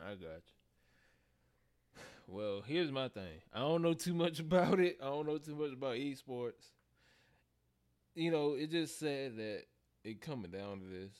I 0.00 0.14
got 0.14 0.42
you. 0.46 0.58
Well, 2.26 2.62
here's 2.66 2.92
my 2.92 3.08
thing. 3.08 3.40
I 3.54 3.60
don't 3.60 3.82
know 3.82 3.94
too 3.94 4.14
much 4.14 4.38
about 4.46 4.80
it. 4.80 4.98
I 5.02 5.06
don't 5.06 5.26
know 5.26 5.38
too 5.38 5.54
much 5.54 5.72
about 5.72 5.96
esports. 5.96 6.72
You 8.14 8.30
know, 8.30 8.54
it 8.54 8.70
just 8.70 8.98
said 8.98 9.36
that 9.36 9.62
it 10.04 10.20
coming 10.20 10.50
down 10.50 10.80
to 10.80 10.86
this 10.86 11.12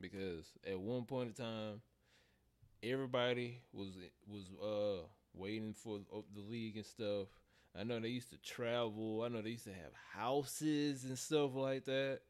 because 0.00 0.46
at 0.66 0.78
one 0.78 1.04
point 1.04 1.28
in 1.38 1.44
time, 1.44 1.80
everybody 2.82 3.60
was 3.72 3.96
was 4.26 4.44
uh 4.62 5.06
waiting 5.34 5.74
for 5.74 6.00
the 6.34 6.40
league 6.40 6.76
and 6.76 6.86
stuff. 6.86 7.28
I 7.78 7.82
know 7.82 7.98
they 7.98 8.08
used 8.08 8.30
to 8.30 8.38
travel. 8.38 9.22
I 9.24 9.28
know 9.28 9.42
they 9.42 9.50
used 9.50 9.64
to 9.64 9.70
have 9.70 9.92
houses 10.12 11.04
and 11.04 11.18
stuff 11.18 11.54
like 11.54 11.84
that, 11.86 12.20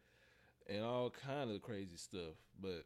and 0.68 0.84
all 0.84 1.10
kind 1.10 1.50
of 1.50 1.62
crazy 1.62 1.96
stuff. 1.96 2.34
But 2.60 2.84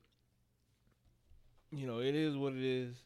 you 1.70 1.87
know, 1.87 2.01
it 2.01 2.14
is 2.14 2.37
what 2.37 2.53
it 2.55 2.64
is. 2.64 2.97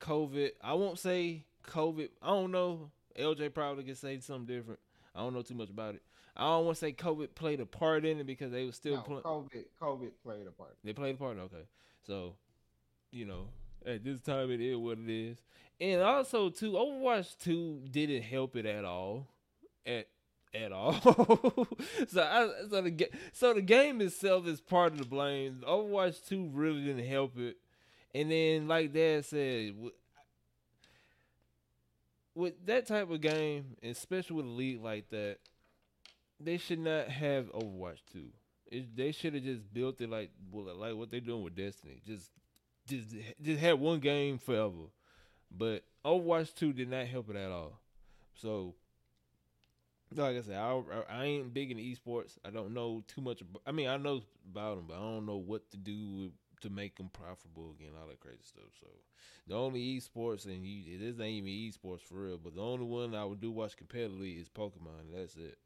COVID. 0.00 0.50
I 0.62 0.74
won't 0.74 0.98
say 0.98 1.44
COVID. 1.66 2.08
I 2.22 2.28
don't 2.28 2.50
know. 2.52 2.90
LJ 3.18 3.52
probably 3.54 3.84
could 3.84 3.98
say 3.98 4.18
something 4.20 4.46
different. 4.46 4.80
I 5.14 5.20
don't 5.20 5.34
know 5.34 5.42
too 5.42 5.54
much 5.54 5.70
about 5.70 5.94
it. 5.96 6.02
I 6.36 6.42
don't 6.44 6.64
want 6.64 6.76
to 6.76 6.80
say 6.80 6.92
COVID 6.92 7.34
played 7.34 7.60
a 7.60 7.66
part 7.66 8.04
in 8.04 8.18
it 8.20 8.26
because 8.26 8.52
they 8.52 8.64
were 8.64 8.72
still 8.72 8.96
No, 8.96 9.02
playing. 9.02 9.22
COVID, 9.22 9.64
COVID 9.82 10.10
played 10.22 10.46
a 10.46 10.52
part. 10.52 10.76
They 10.84 10.92
played 10.92 11.16
a 11.16 11.18
part. 11.18 11.38
Okay, 11.38 11.64
so 12.06 12.36
you 13.10 13.26
know, 13.26 13.48
at 13.84 14.04
this 14.04 14.20
time 14.20 14.50
it 14.50 14.60
is 14.60 14.76
what 14.76 14.98
it 14.98 15.10
is, 15.10 15.36
and 15.80 16.00
also 16.00 16.48
too, 16.48 16.72
Overwatch 16.72 17.36
Two 17.38 17.82
didn't 17.90 18.22
help 18.22 18.56
it 18.56 18.64
at 18.64 18.84
all. 18.84 19.26
At 19.84 20.06
at 20.54 20.72
all. 20.72 20.92
so 22.08 22.22
I, 22.22 22.68
so 22.68 22.82
the 22.82 23.08
so 23.32 23.54
the 23.54 23.62
game 23.62 24.00
itself 24.00 24.46
is 24.46 24.60
part 24.60 24.92
of 24.92 24.98
the 24.98 25.04
blame. 25.04 25.62
Overwatch 25.66 26.26
Two 26.26 26.50
really 26.52 26.84
didn't 26.84 27.06
help 27.06 27.38
it, 27.38 27.56
and 28.14 28.30
then 28.30 28.68
like 28.68 28.92
Dad 28.92 29.24
said, 29.24 29.74
with, 32.34 32.66
that 32.66 32.86
type 32.86 33.10
of 33.10 33.20
game, 33.20 33.76
especially 33.82 34.36
with 34.36 34.46
a 34.46 34.48
league 34.48 34.82
like 34.82 35.08
that, 35.10 35.38
they 36.38 36.56
should 36.56 36.80
not 36.80 37.08
have 37.08 37.52
Overwatch 37.52 38.00
Two. 38.12 38.28
It, 38.66 38.96
they 38.96 39.12
should 39.12 39.34
have 39.34 39.42
just 39.42 39.72
built 39.72 40.00
it 40.00 40.10
like 40.10 40.30
like 40.52 40.94
what 40.94 41.10
they're 41.10 41.20
doing 41.20 41.42
with 41.42 41.56
Destiny. 41.56 42.00
Just 42.06 42.30
just 42.88 43.14
just 43.40 43.60
had 43.60 43.78
one 43.78 44.00
game 44.00 44.38
forever. 44.38 44.88
But 45.50 45.84
Overwatch 46.04 46.54
Two 46.54 46.72
did 46.72 46.88
not 46.88 47.06
help 47.06 47.30
it 47.30 47.36
at 47.36 47.50
all. 47.50 47.80
So 48.34 48.74
like 50.16 50.36
I 50.36 50.40
said, 50.42 50.56
I, 50.56 50.80
I 51.08 51.24
ain't 51.24 51.54
big 51.54 51.70
in 51.70 51.78
esports. 51.78 52.38
I 52.44 52.50
don't 52.50 52.74
know 52.74 53.02
too 53.06 53.20
much. 53.20 53.40
About, 53.40 53.62
I 53.66 53.72
mean, 53.72 53.88
I 53.88 53.96
know 53.96 54.22
about 54.50 54.76
them, 54.76 54.86
but 54.88 54.94
I 54.96 55.00
don't 55.00 55.26
know 55.26 55.36
what 55.36 55.70
to 55.70 55.76
do 55.76 56.30
to 56.62 56.70
make 56.70 56.96
them 56.96 57.10
profitable 57.12 57.74
again, 57.78 57.92
all 58.00 58.08
that 58.08 58.20
crazy 58.20 58.42
stuff. 58.44 58.70
So 58.80 58.86
the 59.46 59.54
only 59.54 59.80
esports, 59.98 60.44
and 60.46 60.64
you, 60.66 60.98
this 60.98 61.20
ain't 61.20 61.46
even 61.46 61.48
esports 61.50 62.02
for 62.02 62.14
real, 62.24 62.38
but 62.38 62.54
the 62.54 62.62
only 62.62 62.84
one 62.84 63.14
I 63.14 63.24
would 63.24 63.40
do 63.40 63.50
watch 63.50 63.74
competitively 63.76 64.40
is 64.40 64.48
Pokemon. 64.48 65.12
That's 65.14 65.36
it. 65.36 65.58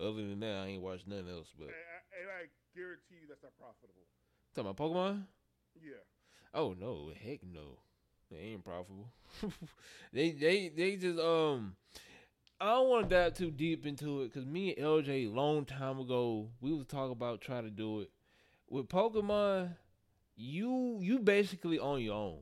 Other 0.00 0.26
than 0.28 0.40
that, 0.40 0.56
I 0.56 0.66
ain't 0.66 0.82
watched 0.82 1.06
nothing 1.06 1.28
else. 1.30 1.52
But 1.58 1.68
And 1.68 1.74
I, 1.74 2.20
and 2.20 2.30
I 2.30 2.42
guarantee 2.76 3.16
you 3.22 3.28
that's 3.28 3.42
not 3.42 3.56
profitable. 3.58 4.06
talking 4.54 4.70
about 4.70 4.76
Pokemon. 4.76 5.22
Yeah. 5.82 6.02
Oh 6.54 6.74
no, 6.78 7.10
heck 7.24 7.40
no. 7.44 7.78
They 8.30 8.38
ain't 8.38 8.64
profitable. 8.64 9.08
they 10.12 10.32
they 10.32 10.68
they 10.68 10.96
just 10.96 11.18
um 11.18 11.76
I 12.60 12.66
don't 12.70 12.88
want 12.88 13.10
to 13.10 13.14
dive 13.14 13.34
too 13.34 13.50
deep 13.50 13.84
into 13.86 14.22
it 14.22 14.32
because 14.32 14.46
me 14.46 14.74
and 14.74 14.84
LJ 14.86 15.34
long 15.34 15.64
time 15.66 15.98
ago 16.00 16.48
we 16.60 16.72
was 16.72 16.86
talking 16.86 17.12
about 17.12 17.40
trying 17.40 17.64
to 17.64 17.70
do 17.70 18.00
it 18.00 18.10
with 18.68 18.88
Pokemon. 18.88 19.74
You 20.36 20.98
you 21.02 21.18
basically 21.18 21.78
on 21.78 22.00
your 22.00 22.14
own. 22.14 22.38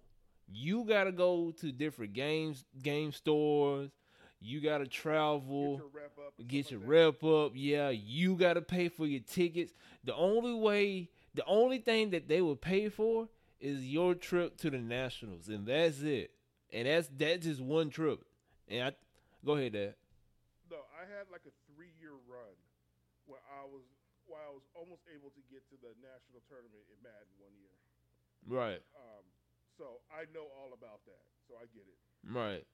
You 0.47 0.85
gotta 0.85 1.11
go 1.13 1.53
to 1.61 1.73
different 1.73 2.13
games 2.13 2.65
game 2.81 3.11
stores. 3.13 3.91
You 4.41 4.61
gotta 4.61 4.87
travel 4.87 5.77
Get 5.77 5.79
your 5.81 5.89
rep 5.89 6.19
up. 6.19 6.47
get 6.47 6.71
your 6.71 6.81
like 6.81 6.89
rep 6.89 7.25
up. 7.25 7.53
Yeah, 7.55 7.89
you 7.91 8.37
got 8.37 8.55
to 8.55 8.63
pay 8.63 8.89
for 8.89 9.07
your 9.07 9.21
tickets. 9.21 9.73
The 10.05 10.15
only 10.15 10.55
way, 10.55 11.09
the 11.35 11.45
only 11.47 11.79
thing 11.79 12.11
that 12.11 12.29
they 12.29 12.41
will 12.43 12.57
pay 12.57 12.89
for 12.89 13.29
is 13.59 13.85
your 13.85 14.15
trip 14.15 14.59
to 14.59 14.71
the 14.71 14.79
nationals, 14.79 15.49
and 15.49 15.67
that's 15.67 16.03
it. 16.03 16.31
And 16.73 16.87
that's 16.87 17.09
that's 17.17 17.47
just 17.47 17.61
one 17.61 17.89
trip. 17.91 18.21
And 18.69 18.89
I 18.89 18.93
go 19.45 19.53
ahead, 19.53 19.73
Dad. 19.73 19.95
I 21.05 21.07
had 21.21 21.29
like 21.29 21.45
a 21.45 21.53
three 21.69 21.93
year 22.01 22.17
run 22.25 22.57
where 23.29 23.45
I 23.53 23.69
was 23.69 23.85
where 24.25 24.41
I 24.41 24.49
was 24.49 24.65
almost 24.73 25.05
able 25.13 25.29
to 25.37 25.43
get 25.53 25.69
to 25.69 25.77
the 25.77 25.93
national 26.01 26.41
tournament 26.49 26.81
in 26.89 26.97
Madden 27.05 27.29
one 27.37 27.53
year. 27.61 27.77
Right, 28.49 28.81
Um, 28.97 29.25
so 29.77 30.01
I 30.09 30.25
know 30.33 30.49
all 30.57 30.73
about 30.73 31.05
that. 31.05 31.25
So 31.49 31.55
I 31.61 31.69
get 31.77 31.85
it. 31.85 32.01
right. 32.25 32.65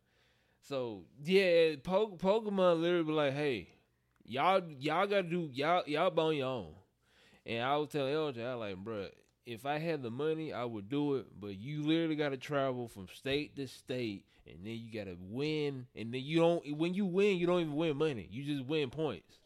So 0.62 1.05
yeah, 1.24 1.74
po- 1.83 2.14
Pokemon 2.16 2.81
literally 2.81 3.05
be 3.05 3.12
like, 3.12 3.33
hey, 3.35 3.68
y'all 4.24 4.62
y'all 4.78 5.07
gotta 5.07 5.24
do 5.24 5.51
y'all 5.53 5.83
y'all 5.87 6.18
on 6.20 6.37
your 6.37 6.47
own. 6.47 6.74
And 7.47 7.64
I 7.64 7.76
was 7.78 7.89
telling 7.89 8.12
LJ, 8.14 8.47
I 8.47 8.55
like, 8.55 8.76
bruh, 8.76 9.09
if 9.47 9.66
I 9.66 9.78
had 9.78 10.03
the 10.03 10.11
money, 10.11 10.53
I 10.53 10.64
would 10.64 10.89
do 10.89 11.16
it. 11.16 11.26
But 11.41 11.59
you 11.59 11.83
literally 11.83 12.14
got 12.14 12.28
to 12.28 12.37
travel 12.37 12.87
from 12.87 13.09
state 13.12 13.57
to 13.57 13.66
state, 13.66 14.24
and 14.55 14.66
then 14.66 14.74
you 14.74 14.92
got 14.92 15.11
to 15.11 15.16
win. 15.20 15.86
And 15.94 16.12
then 16.12 16.22
you 16.22 16.38
don't. 16.38 16.76
When 16.76 16.94
you 16.94 17.07
win, 17.07 17.36
you 17.36 17.46
don't 17.46 17.61
even 17.61 17.76
win 17.76 17.96
money. 17.96 18.28
You 18.30 18.44
just 18.44 18.66
win 18.66 18.90
points. 18.90 19.38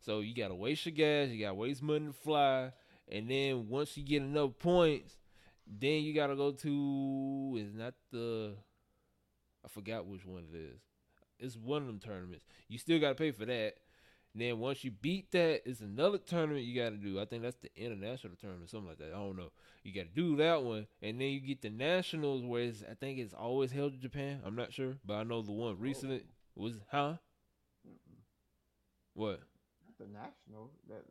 So 0.00 0.20
you 0.20 0.34
got 0.34 0.48
to 0.48 0.54
waste 0.54 0.84
your 0.86 0.94
gas. 0.94 1.28
You 1.28 1.40
got 1.40 1.50
to 1.50 1.54
waste 1.54 1.82
money 1.82 2.06
to 2.06 2.12
fly. 2.12 2.72
And 3.10 3.30
then 3.30 3.68
once 3.68 3.96
you 3.96 4.04
get 4.04 4.22
enough 4.22 4.58
points, 4.58 5.16
then 5.66 6.02
you 6.02 6.14
got 6.14 6.28
to 6.28 6.36
go 6.36 6.52
to. 6.52 7.58
Is 7.58 7.74
not 7.74 7.94
the. 8.10 8.54
I 9.64 9.68
forgot 9.68 10.06
which 10.06 10.26
one 10.26 10.44
it 10.52 10.56
is. 10.56 10.80
It's 11.38 11.56
one 11.56 11.82
of 11.82 11.86
them 11.86 11.98
tournaments. 11.98 12.44
You 12.68 12.78
still 12.78 13.00
got 13.00 13.10
to 13.10 13.14
pay 13.14 13.30
for 13.32 13.44
that. 13.44 13.74
Then 14.34 14.58
once 14.58 14.82
you 14.82 14.90
beat 14.90 15.30
that, 15.32 15.68
it's 15.68 15.80
another 15.80 16.16
tournament 16.16 16.64
you 16.64 16.80
got 16.80 16.90
to 16.90 16.96
do. 16.96 17.20
I 17.20 17.26
think 17.26 17.42
that's 17.42 17.56
the 17.56 17.70
international 17.76 18.34
tournament, 18.40 18.70
something 18.70 18.88
like 18.88 18.98
that. 18.98 19.12
I 19.14 19.18
don't 19.18 19.36
know. 19.36 19.50
You 19.84 19.92
got 19.92 20.14
to 20.14 20.20
do 20.22 20.36
that 20.36 20.62
one, 20.62 20.86
and 21.02 21.20
then 21.20 21.28
you 21.28 21.40
get 21.40 21.60
the 21.60 21.68
nationals, 21.70 22.42
where 22.42 22.62
it's, 22.62 22.82
I 22.90 22.94
think 22.94 23.18
it's 23.18 23.34
always 23.34 23.72
held 23.72 23.92
in 23.92 24.00
Japan. 24.00 24.40
I'm 24.44 24.56
not 24.56 24.72
sure, 24.72 24.96
but 25.04 25.14
I 25.14 25.22
know 25.24 25.42
the 25.42 25.52
one 25.52 25.76
oh. 25.78 25.82
recently 25.82 26.22
was 26.54 26.80
huh? 26.90 27.14
Mm-mm. 27.86 28.20
What? 29.14 29.40
Not 29.84 29.98
the 29.98 30.06
national. 30.06 30.70
That. 30.88 31.04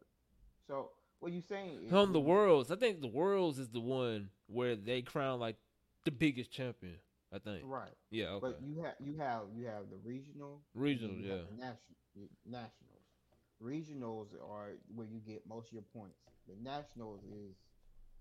So 0.67 0.89
what 1.19 1.32
you 1.32 1.41
saying? 1.41 1.82
is 1.86 1.93
On 1.93 2.13
the 2.13 2.19
worlds, 2.19 2.72
I 2.72 2.76
think 2.76 3.01
the 3.01 3.07
worlds 3.07 3.59
is 3.59 3.69
the 3.69 3.80
one 3.80 4.30
where 4.47 4.76
they 4.76 5.03
crown 5.03 5.39
like 5.39 5.57
the 6.05 6.11
biggest 6.11 6.51
champion. 6.51 6.95
I 7.34 7.39
think. 7.39 7.63
Right. 7.65 7.93
Yeah. 8.09 8.32
Okay. 8.32 8.47
But 8.47 8.59
you 8.61 8.84
have 8.84 8.95
you 8.99 9.17
have 9.19 9.41
you 9.55 9.65
have 9.65 9.84
the 9.89 9.97
regional. 10.03 10.61
Regional, 10.76 11.15
yeah. 11.15 11.43
national 11.57 12.30
nationals. 12.45 12.91
Regionals 13.64 14.28
are 14.41 14.74
where 14.95 15.07
you 15.07 15.20
get 15.26 15.45
most 15.47 15.68
of 15.68 15.74
your 15.74 15.88
points. 15.93 16.18
The 16.47 16.55
nationals 16.64 17.22
is, 17.30 17.53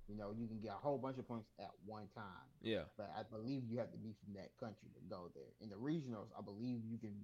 you 0.07 0.17
know, 0.17 0.35
you 0.37 0.47
can 0.47 0.61
get 0.61 0.73
a 0.73 0.81
whole 0.81 0.99
bunch 0.99 1.19
of 1.19 1.27
points 1.27 1.49
at 1.59 1.71
one 1.87 2.09
time. 2.15 2.47
Yeah. 2.63 2.85
But 2.99 3.11
I 3.17 3.23
believe 3.23 3.63
you 3.69 3.79
have 3.79 3.91
to 3.93 3.99
be 3.99 4.13
from 4.23 4.35
that 4.35 4.51
country 4.61 4.89
to 4.93 5.01
go 5.09 5.31
there. 5.35 5.51
In 5.61 5.71
the 5.71 5.77
regionals, 5.77 6.29
I 6.39 6.43
believe 6.43 6.81
you 6.85 6.99
can 6.99 7.15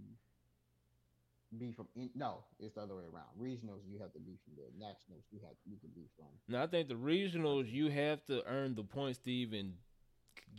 be 1.59 1.73
from. 1.73 1.89
In, 1.95 2.11
no, 2.14 2.45
it's 2.59 2.75
the 2.75 2.83
other 2.83 2.97
way 2.97 3.05
around. 3.05 3.29
Regionals, 3.39 3.85
you 3.87 3.99
have 4.01 4.12
to 4.14 4.19
be 4.21 4.39
from 4.45 4.55
there. 4.57 4.73
Nationals, 4.79 5.25
you 5.31 5.41
have 5.45 5.55
you 5.67 5.77
can 5.79 5.91
be 5.95 6.09
from. 6.17 6.27
Now 6.49 6.62
I 6.62 6.67
think 6.67 6.89
the 6.89 6.95
regionals 6.95 7.71
you 7.71 7.91
have 7.91 8.25
to 8.27 8.43
earn 8.47 8.75
the 8.75 8.85
points 8.85 9.19
to 9.21 9.31
even 9.31 9.75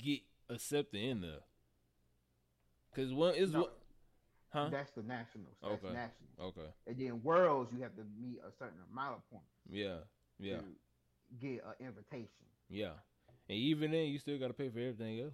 get 0.04 0.22
accepted 0.50 1.02
in 1.02 1.22
there. 1.22 1.42
Cause 2.96 3.14
one 3.14 3.36
is 3.36 3.52
No, 3.52 3.70
huh? 4.50 4.70
That's 4.72 4.92
the 4.92 5.04
nationals. 5.04 5.56
That's 5.62 5.84
Okay. 5.84 5.94
nationals. 5.94 6.40
Okay. 6.58 6.70
And 6.88 6.98
then 6.98 7.22
worlds, 7.24 7.72
you 7.76 7.82
have 7.84 7.96
to 7.96 8.04
meet 8.20 8.40
a 8.48 8.52
certain 8.58 8.80
amount 8.92 9.18
of 9.18 9.30
points. 9.30 9.46
Yeah. 9.70 9.98
Yeah. 10.40 10.58
to 10.58 10.64
get 11.40 11.64
an 11.66 11.86
invitation. 11.88 12.46
Yeah. 12.70 12.92
And 13.50 13.58
even 13.58 13.92
then, 13.92 14.08
you 14.08 14.20
still 14.20 14.38
got 14.38 14.48
to 14.48 14.54
pay 14.54 14.70
for 14.70 14.80
everything 14.80 15.20
else. 15.22 15.34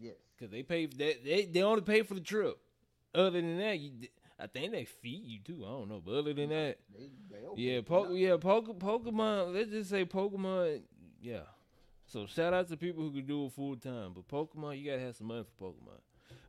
Yes. 0.00 0.14
Cause 0.38 0.50
they 0.50 0.62
pay 0.62 0.86
that 0.86 1.24
they 1.24 1.44
they 1.46 1.62
only 1.62 1.80
pay 1.82 2.02
for 2.02 2.14
the 2.14 2.20
trip. 2.20 2.56
Other 3.14 3.30
than 3.40 3.58
that, 3.58 3.78
you, 3.80 3.92
I 4.38 4.46
think 4.46 4.70
they 4.70 4.84
feed 4.84 5.24
you 5.24 5.38
too. 5.40 5.64
I 5.64 5.68
don't 5.70 5.88
know, 5.88 6.00
but 6.04 6.12
other 6.14 6.32
than 6.34 6.50
that, 6.50 6.78
They, 6.96 7.10
they 7.30 7.40
yeah, 7.56 7.80
po- 7.80 8.10
yeah, 8.12 8.36
Poke- 8.36 8.78
Pokemon. 8.78 9.54
Let's 9.54 9.70
just 9.70 9.90
say 9.90 10.04
Pokemon. 10.04 10.82
Yeah. 11.20 11.40
So 12.06 12.26
shout 12.26 12.54
out 12.54 12.68
to 12.68 12.76
people 12.76 13.02
who 13.02 13.10
can 13.12 13.26
do 13.26 13.46
it 13.46 13.52
full 13.52 13.74
time, 13.76 14.12
but 14.14 14.28
Pokemon, 14.28 14.78
you 14.80 14.88
gotta 14.90 15.02
have 15.02 15.16
some 15.16 15.26
money 15.26 15.44
for 15.58 15.70
Pokemon. 15.72 15.98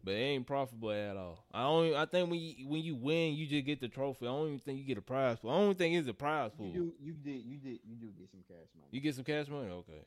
But 0.04 0.14
it 0.14 0.18
ain't 0.18 0.48
profitable 0.48 0.92
at 0.92 1.18
all. 1.18 1.44
I 1.54 1.64
don't. 1.64 1.94
I 1.96 2.06
think 2.06 2.32
when 2.32 2.40
you 2.40 2.68
when 2.68 2.82
you 2.82 2.96
win, 2.96 3.34
you 3.34 3.46
just 3.46 3.66
get 3.66 3.82
the 3.82 3.90
trophy. 3.90 4.26
I 4.26 4.30
don't 4.30 4.48
even 4.48 4.60
think 4.60 4.80
you 4.80 4.86
get 4.86 4.98
a 4.98 5.02
prize 5.02 5.40
pool. 5.40 5.52
I 5.52 5.56
don't 5.56 5.64
even 5.66 5.76
think 5.76 5.96
it's 5.96 6.08
a 6.08 6.14
prize 6.14 6.52
pool. 6.58 6.68
You 6.68 6.74
do, 6.74 6.94
you 7.02 7.14
did, 7.14 7.44
you 7.46 7.58
did, 7.58 7.80
you 7.86 7.96
do 7.96 8.08
get 8.18 8.32
some 8.32 8.40
cash 8.48 8.68
money. 8.76 8.88
You 8.92 9.02
get 9.02 9.16
some 9.16 9.26
cash 9.26 9.48
money, 9.50 9.70
okay. 9.70 10.06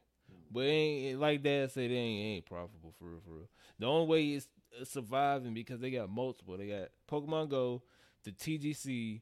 But 0.50 0.60
it 0.64 0.70
ain't 0.70 1.20
like 1.20 1.42
Dad 1.42 1.70
said, 1.72 1.90
it 1.90 1.94
ain't, 1.94 2.20
it 2.20 2.28
ain't 2.28 2.46
profitable 2.46 2.94
for 2.98 3.04
real, 3.06 3.20
for 3.24 3.32
real. 3.32 3.48
The 3.78 3.86
only 3.86 4.06
way 4.06 4.36
uh, 4.36 4.84
surviving 4.84 5.54
because 5.54 5.80
they 5.80 5.90
got 5.90 6.10
multiple. 6.10 6.56
They 6.56 6.68
got 6.68 6.88
Pokemon 7.10 7.50
Go, 7.50 7.82
the 8.24 8.32
TGC, 8.32 9.20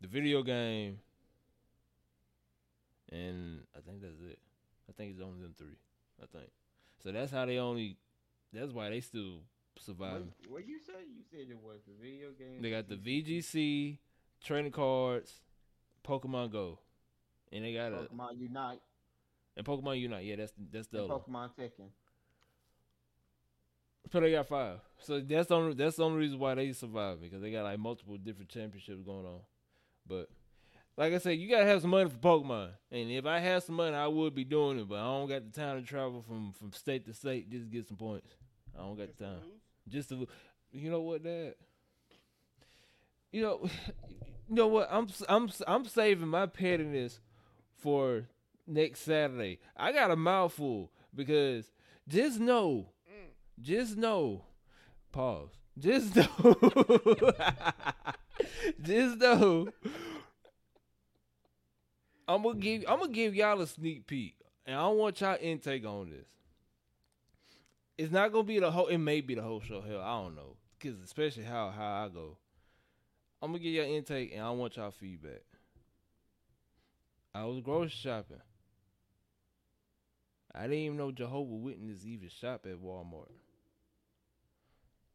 the 0.00 0.08
video 0.08 0.42
game, 0.42 0.98
and 3.10 3.62
I 3.76 3.80
think 3.80 4.02
that's 4.02 4.20
it. 4.20 4.38
I 4.88 4.92
think 4.92 5.12
it's 5.12 5.22
only 5.22 5.42
them 5.42 5.54
three. 5.56 5.78
I 6.22 6.26
think 6.26 6.50
so. 7.02 7.12
That's 7.12 7.32
how 7.32 7.46
they 7.46 7.58
only. 7.58 7.96
That's 8.52 8.72
why 8.72 8.90
they 8.90 9.00
still 9.00 9.40
surviving. 9.80 10.32
what 10.48 10.66
you 10.66 10.78
said? 10.84 11.04
You 11.14 11.22
said 11.30 11.50
it 11.50 11.58
was 11.62 11.80
the 11.86 11.94
video 12.00 12.30
game. 12.38 12.62
They 12.62 12.70
got 12.70 12.88
the 12.88 12.96
VGC, 12.96 13.98
trading 14.42 14.72
cards, 14.72 15.40
Pokemon 16.06 16.52
Go, 16.52 16.78
and 17.52 17.64
they 17.64 17.74
got 17.74 17.92
a 17.92 17.96
Pokemon 17.96 18.38
Unite, 18.38 18.80
and 19.56 19.66
Pokemon 19.66 20.00
Unite. 20.00 20.24
Yeah, 20.24 20.36
that's 20.36 20.52
that's 20.72 20.88
the 20.88 21.02
and 21.02 21.10
Pokemon 21.10 21.50
Tekken. 21.58 21.90
So 24.10 24.20
they 24.20 24.32
got 24.32 24.48
five. 24.48 24.78
So 24.98 25.20
that's 25.20 25.48
the 25.48 25.56
only 25.56 25.74
that's 25.74 25.96
the 25.96 26.04
only 26.04 26.18
reason 26.18 26.38
why 26.38 26.54
they 26.54 26.72
survive 26.72 27.20
because 27.20 27.42
they 27.42 27.50
got 27.50 27.64
like 27.64 27.78
multiple 27.78 28.16
different 28.16 28.48
championships 28.48 29.02
going 29.02 29.26
on. 29.26 29.40
But 30.06 30.30
like 30.96 31.12
I 31.12 31.18
said, 31.18 31.32
you 31.38 31.48
gotta 31.48 31.66
have 31.66 31.82
some 31.82 31.90
money 31.90 32.08
for 32.08 32.16
Pokemon. 32.16 32.70
And 32.90 33.10
if 33.10 33.26
I 33.26 33.38
had 33.38 33.62
some 33.62 33.76
money, 33.76 33.94
I 33.94 34.06
would 34.06 34.34
be 34.34 34.44
doing 34.44 34.78
it. 34.78 34.88
But 34.88 34.96
I 34.96 35.04
don't 35.04 35.28
got 35.28 35.44
the 35.44 35.60
time 35.60 35.80
to 35.80 35.86
travel 35.86 36.22
from 36.26 36.52
from 36.52 36.72
state 36.72 37.04
to 37.06 37.12
state 37.12 37.50
just 37.50 37.64
to 37.64 37.70
get 37.70 37.86
some 37.86 37.96
points. 37.98 38.34
I 38.76 38.82
don't 38.82 38.96
got 38.96 39.16
the 39.16 39.24
time. 39.24 39.40
Just 39.88 40.10
to, 40.10 40.26
you 40.72 40.90
know 40.90 41.00
what, 41.00 41.22
Dad? 41.22 41.54
You 43.32 43.42
know, 43.42 43.60
you 44.48 44.54
know 44.54 44.68
what? 44.68 44.88
I'm 44.90 45.08
I'm 45.28 45.50
I'm 45.66 45.84
saving 45.84 46.28
my 46.28 46.46
pettiness 46.46 47.20
for 47.76 48.28
next 48.66 49.00
Saturday. 49.00 49.58
I 49.76 49.92
got 49.92 50.10
a 50.10 50.16
mouthful 50.16 50.90
because 51.14 51.70
just 52.06 52.40
know, 52.40 52.88
just 53.60 53.96
know, 53.96 54.44
pause. 55.12 55.50
Just 55.78 56.16
know, 56.16 56.56
just 58.82 59.18
know 59.18 59.68
I'm 62.28 62.42
gonna 62.42 62.58
give 62.58 62.84
I'm 62.86 63.00
gonna 63.00 63.12
give 63.12 63.34
y'all 63.34 63.60
a 63.60 63.66
sneak 63.66 64.06
peek, 64.06 64.36
and 64.66 64.76
I 64.76 64.86
want 64.88 65.20
y'all 65.20 65.38
intake 65.40 65.86
on 65.86 66.10
this. 66.10 66.26
It's 67.98 68.12
not 68.12 68.30
gonna 68.30 68.44
be 68.44 68.60
the 68.60 68.70
whole. 68.70 68.86
It 68.86 68.98
may 68.98 69.20
be 69.20 69.34
the 69.34 69.42
whole 69.42 69.60
show. 69.60 69.80
Hell, 69.80 70.00
I 70.00 70.22
don't 70.22 70.36
know, 70.36 70.56
cause 70.80 70.94
especially 71.04 71.42
how 71.42 71.70
how 71.70 72.04
I 72.04 72.08
go. 72.08 72.38
I'm 73.42 73.50
gonna 73.50 73.58
give 73.58 73.74
y'all 73.74 73.92
intake, 73.92 74.32
and 74.32 74.42
I 74.42 74.50
want 74.50 74.76
y'all 74.76 74.92
feedback. 74.92 75.42
I 77.34 77.44
was 77.44 77.60
grocery 77.60 77.90
shopping. 77.90 78.40
I 80.54 80.62
didn't 80.62 80.78
even 80.78 80.96
know 80.96 81.10
Jehovah 81.10 81.54
Witness 81.54 82.06
even 82.06 82.28
shop 82.28 82.66
at 82.66 82.80
Walmart. 82.80 83.32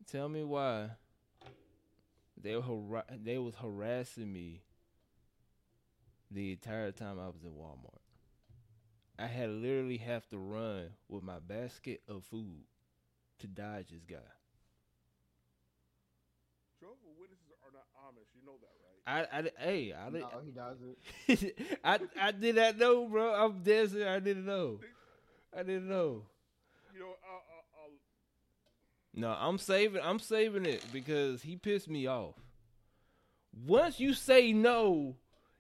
Tell 0.06 0.28
me 0.28 0.44
why 0.44 0.90
they 2.42 2.58
were 2.58 3.04
they 3.24 3.38
was 3.38 3.56
harassing 3.56 4.32
me 4.32 4.62
the 6.30 6.52
entire 6.52 6.92
time 6.92 7.18
I 7.18 7.28
was 7.28 7.44
in 7.46 7.52
Walmart. 7.52 8.02
I 9.18 9.28
had 9.28 9.50
literally 9.50 9.98
have 9.98 10.28
to 10.32 10.38
run 10.38 10.90
with 11.08 11.24
my 11.24 11.40
basket 11.40 12.02
of 12.10 12.26
food 12.26 12.66
to 13.44 13.48
dodge 13.48 13.90
this 13.92 14.04
guy. 14.10 14.16
Jehovah's 16.80 17.02
Witnesses 17.20 17.52
are 17.62 17.74
not 17.74 17.84
Amish. 18.08 18.32
You 18.34 18.46
know 18.46 18.56
that, 18.62 18.72
right? 18.80 19.28
I, 19.34 19.40
I 19.40 19.70
hey, 19.70 19.94
I, 19.94 20.10
No, 20.10 20.30
he 20.46 20.52
doesn't. 20.52 21.78
I, 21.84 22.00
I 22.22 22.32
did 22.32 22.56
not 22.56 22.78
know, 22.78 23.06
bro. 23.08 23.34
I'm 23.34 23.62
dead 23.62 23.92
serious. 23.92 24.08
I 24.08 24.20
didn't 24.20 24.46
know. 24.46 24.80
I 25.54 25.64
didn't 25.64 25.90
know. 25.90 26.24
You 26.94 27.02
know, 27.02 27.10
uh, 27.10 27.36
uh, 27.36 27.84
uh, 27.84 27.90
No, 29.14 29.36
I'm 29.38 29.58
saving. 29.58 30.02
I'm 30.02 30.20
saving 30.20 30.66
it 30.66 30.86
because 30.94 31.42
he 31.42 31.58
pissed 31.58 31.90
me 31.90 32.08
off. 32.08 32.36
Once 33.66 34.00
you 34.00 34.14
say 34.14 34.54
no, 34.54 35.18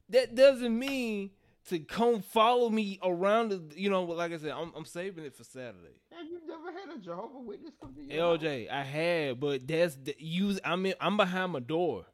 that 0.09 0.35
doesn't 0.35 0.77
mean 0.79 1.31
to 1.67 1.79
come 1.79 2.21
follow 2.21 2.69
me 2.69 2.97
around. 3.03 3.49
The, 3.49 3.61
you 3.75 3.89
know, 3.89 4.03
like 4.03 4.31
I 4.31 4.37
said, 4.37 4.51
I'm, 4.51 4.71
I'm 4.73 4.85
saving 4.85 5.25
it 5.25 5.35
for 5.35 5.43
Saturday. 5.43 5.99
Have 6.23 6.31
you 6.31 6.39
never 6.47 6.71
had 6.71 6.95
a 6.95 6.99
Jehovah 6.99 7.39
Witness 7.39 7.73
come 7.81 7.93
to 7.95 8.01
house? 8.01 8.39
LJ, 8.39 8.71
I 8.71 8.83
had, 8.83 9.39
but 9.41 9.67
that's 9.67 9.95
the, 9.95 10.15
you. 10.17 10.57
I'm 10.63 10.85
in, 10.85 10.93
I'm 11.01 11.17
behind 11.17 11.51
my 11.51 11.59
door. 11.59 12.05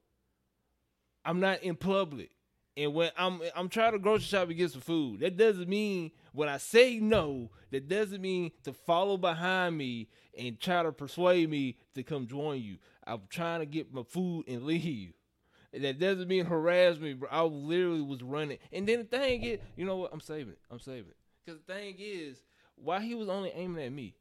I'm 1.23 1.39
not 1.39 1.61
in 1.61 1.75
public, 1.75 2.31
and 2.75 2.95
when 2.95 3.11
I'm 3.15 3.39
I'm 3.55 3.69
trying 3.69 3.91
to 3.91 3.99
grocery 3.99 4.25
shop 4.25 4.47
and 4.47 4.57
get 4.57 4.71
some 4.71 4.81
food. 4.81 5.19
That 5.19 5.37
doesn't 5.37 5.69
mean 5.69 6.09
when 6.33 6.49
I 6.49 6.57
say 6.57 6.97
no. 6.99 7.51
That 7.69 7.87
doesn't 7.87 8.19
mean 8.19 8.51
to 8.63 8.73
follow 8.73 9.15
behind 9.15 9.77
me 9.77 10.09
and 10.35 10.59
try 10.59 10.81
to 10.81 10.91
persuade 10.91 11.47
me 11.47 11.77
to 11.93 12.01
come 12.01 12.25
join 12.25 12.63
you. 12.63 12.77
I'm 13.05 13.21
trying 13.29 13.59
to 13.59 13.67
get 13.67 13.93
my 13.93 14.01
food 14.01 14.45
and 14.47 14.63
leave. 14.63 15.13
That 15.71 15.99
doesn't 15.99 16.27
mean 16.27 16.45
harass 16.45 16.97
me, 16.97 17.13
bro. 17.13 17.29
I 17.31 17.43
literally 17.43 18.01
was 18.01 18.23
running, 18.23 18.57
and 18.71 18.87
then 18.87 18.99
the 18.99 19.03
thing 19.03 19.43
is, 19.43 19.59
you 19.75 19.85
know 19.85 19.97
what? 19.97 20.11
I'm 20.11 20.21
saving 20.21 20.53
it. 20.53 20.59
I'm 20.71 20.79
saving 20.79 21.11
it 21.11 21.17
because 21.45 21.61
the 21.61 21.73
thing 21.73 21.95
is, 21.99 22.37
why 22.83 23.01
he 23.01 23.15
was 23.15 23.29
only 23.29 23.49
aiming 23.51 23.83
at 23.85 23.91
me. 23.91 24.15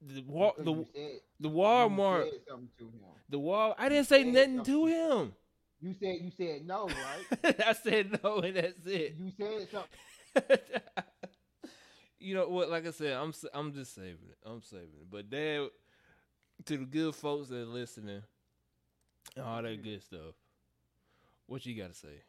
The 0.00 0.22
wa- 0.26 0.52
Because 0.56 0.64
the 0.64 0.84
said- 0.94 1.20
the 1.40 1.48
Walmart, 1.50 2.30
said 2.30 2.40
something 2.48 2.68
to 2.78 2.84
him. 2.84 3.00
the 3.28 3.38
wall. 3.38 3.74
I 3.78 3.88
didn't 3.88 4.06
say 4.06 4.24
nothing 4.24 4.62
to 4.64 4.86
him. 4.86 5.32
You 5.80 5.94
said 5.94 6.16
you 6.20 6.30
said 6.36 6.66
no, 6.66 6.86
right? 6.88 7.60
I 7.66 7.72
said 7.72 8.18
no, 8.22 8.38
and 8.38 8.56
that's 8.56 8.86
it. 8.86 9.16
you 9.18 9.32
said 9.36 9.68
something. 9.70 10.58
you 12.18 12.34
know 12.34 12.48
what? 12.48 12.70
Like 12.70 12.86
I 12.86 12.90
said, 12.92 13.12
I'm 13.14 13.32
I'm 13.52 13.72
just 13.72 13.94
saving 13.94 14.28
it. 14.30 14.38
I'm 14.44 14.62
saving 14.62 14.88
it. 15.00 15.10
But 15.10 15.28
dad, 15.30 15.68
to 16.66 16.76
the 16.78 16.84
good 16.84 17.14
folks 17.14 17.48
that 17.48 17.56
are 17.62 17.64
listening, 17.64 18.22
and 19.36 19.44
all 19.44 19.62
that 19.62 19.82
good 19.82 20.02
stuff. 20.02 20.34
What 21.46 21.66
you 21.66 21.74
got 21.80 21.92
to 21.92 21.98
say? 21.98 22.22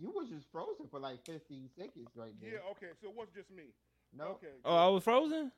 You 0.00 0.08
was 0.16 0.32
just 0.32 0.48
frozen 0.50 0.88
for 0.88 0.96
like 0.98 1.20
15 1.28 1.68
seconds 1.76 2.08
right 2.16 2.32
there. 2.40 2.56
yeah, 2.56 2.72
okay. 2.72 2.88
So 3.04 3.12
it 3.12 3.14
wasn't 3.14 3.36
just 3.36 3.50
me. 3.52 3.68
No. 4.16 4.40
Okay. 4.40 4.56
Oh, 4.64 4.72
I 4.76 4.88
was 4.88 5.04
frozen. 5.04 5.52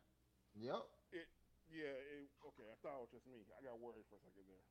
Yep. 0.58 0.82
It, 1.14 1.26
yeah. 1.70 1.94
It, 1.94 2.26
okay. 2.50 2.66
I 2.66 2.74
thought 2.82 2.98
it 2.98 3.06
was 3.06 3.14
just 3.14 3.26
me. 3.30 3.38
I 3.54 3.62
got 3.62 3.78
worried 3.78 4.02
for 4.10 4.18
a 4.18 4.22
second 4.26 4.42
there. 4.50 4.66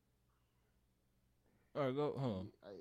All 1.74 1.88
right, 1.88 1.96
go 1.96 2.20
home. 2.20 2.52
I, 2.68 2.76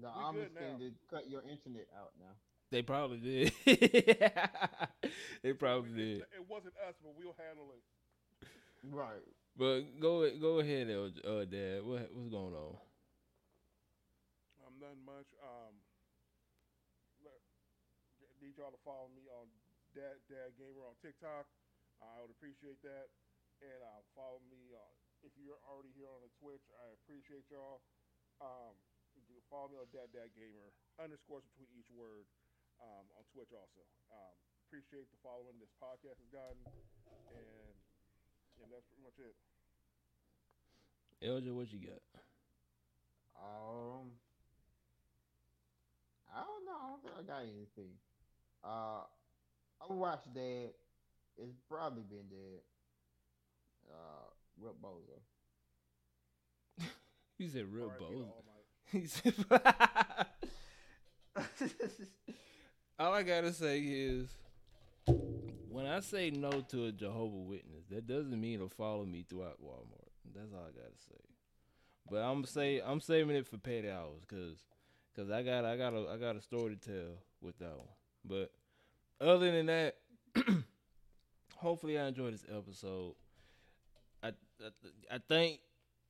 the 0.00 0.06
We 0.06 0.14
Amish 0.14 0.54
thing 0.54 0.72
now. 0.72 0.78
to 0.78 0.92
cut 1.10 1.28
your 1.28 1.42
internet 1.42 1.88
out 1.98 2.12
now. 2.22 2.34
They 2.70 2.82
probably 2.82 3.18
did. 3.18 3.52
they 5.42 5.52
probably 5.52 5.90
It, 5.90 5.96
did. 5.96 6.18
it 6.38 6.46
wasn't 6.48 6.74
us, 6.86 6.94
but 7.02 7.12
we'll 7.18 7.34
handle 7.36 7.66
it. 7.74 8.46
Right. 8.90 9.22
But 9.56 10.00
go 10.00 10.28
go 10.40 10.58
ahead, 10.60 10.88
uh, 10.90 11.44
Dad. 11.44 11.82
What 11.84 12.10
what's 12.14 12.30
going 12.30 12.54
on? 12.54 12.76
Um, 14.74 14.82
nothing 14.82 15.06
much. 15.06 15.30
Um, 15.38 15.74
need 18.42 18.58
y'all 18.58 18.74
to 18.74 18.84
follow 18.84 19.08
me 19.14 19.24
on 19.30 19.46
Dat 19.96 20.20
Dad 20.28 20.52
Gamer 20.58 20.82
on 20.84 20.98
TikTok. 21.00 21.46
I 22.02 22.20
would 22.20 22.28
appreciate 22.34 22.82
that, 22.84 23.08
and 23.62 23.80
uh, 23.80 24.02
follow 24.12 24.42
me 24.50 24.74
on 24.74 24.92
if 25.24 25.32
you're 25.38 25.62
already 25.64 25.94
here 25.96 26.10
on 26.10 26.20
the 26.20 26.32
Twitch. 26.42 26.66
I 26.76 26.92
appreciate 26.92 27.48
y'all. 27.48 27.80
Um, 28.42 28.74
you 29.14 29.22
can 29.24 29.46
follow 29.48 29.70
me 29.70 29.78
on 29.78 29.88
Dat 29.94 30.10
Dad 30.10 30.34
Gamer 30.34 30.74
underscores 30.98 31.46
between 31.54 31.70
each 31.78 31.88
word 31.94 32.26
um, 32.82 33.06
on 33.14 33.22
Twitch 33.30 33.54
also. 33.54 33.86
Um, 34.10 34.34
appreciate 34.68 35.06
the 35.08 35.20
following 35.22 35.56
this 35.56 35.72
podcast 35.80 36.18
has 36.18 36.30
gotten, 36.34 36.60
and 36.66 37.74
and 38.60 38.68
that's 38.68 38.84
pretty 38.90 39.06
much 39.06 39.16
it. 39.22 39.38
LJ, 41.22 41.54
what 41.54 41.70
you 41.70 41.80
got? 41.80 42.02
Um, 43.38 44.18
I 46.34 46.42
don't 46.42 46.66
know. 46.66 46.98
I 47.30 47.30
don't 47.30 47.30
think 47.30 47.30
I 47.30 47.32
got 47.32 47.42
anything. 47.42 47.92
Uh, 48.62 49.02
Overwatch 49.82 50.34
Dad. 50.34 50.70
It's 51.36 51.56
probably 51.68 52.02
been 52.02 52.28
dead. 52.30 52.60
Uh, 53.90 54.28
Rip 54.60 54.74
Bozo. 54.82 55.20
He 57.36 57.48
said 57.48 57.66
real 57.72 57.86
R.I.P. 57.86 58.04
to 58.04 58.10
bold. 58.12 58.26
All 58.26 58.44
Might. 58.46 58.64
He 59.00 59.06
said, 59.08 59.34
All 62.98 63.12
I 63.12 63.22
gotta 63.24 63.52
say 63.52 63.80
is, 63.80 64.28
when 65.68 65.86
I 65.86 65.98
say 65.98 66.30
no 66.30 66.60
to 66.68 66.86
a 66.86 66.92
Jehovah 66.92 67.36
Witness, 67.36 67.86
that 67.90 68.06
doesn't 68.06 68.40
mean 68.40 68.60
to 68.60 68.68
follow 68.68 69.04
me 69.04 69.24
throughout 69.28 69.60
Walmart. 69.60 70.12
That's 70.32 70.52
all 70.52 70.60
I 70.60 70.70
gotta 70.70 70.96
say. 71.08 71.20
But 72.08 72.18
I'm 72.18 72.44
say 72.44 72.80
I'm 72.84 73.00
saving 73.00 73.34
it 73.34 73.48
for 73.48 73.58
petty 73.58 73.90
hours, 73.90 74.24
cause, 74.28 74.58
cause 75.14 75.30
I 75.30 75.42
got 75.42 75.64
I 75.64 75.76
got 75.76 75.94
a 75.94 76.08
I 76.12 76.16
got 76.16 76.36
a 76.36 76.40
story 76.40 76.76
to 76.76 76.88
tell 76.88 77.18
with 77.40 77.58
that 77.58 77.76
one. 77.76 77.88
But 78.24 78.50
other 79.20 79.50
than 79.50 79.66
that, 79.66 79.96
hopefully 81.56 81.98
I 81.98 82.08
enjoyed 82.08 82.34
this 82.34 82.44
episode. 82.50 83.14
I 84.22 84.28
I, 84.28 85.14
I 85.14 85.18
think 85.28 85.60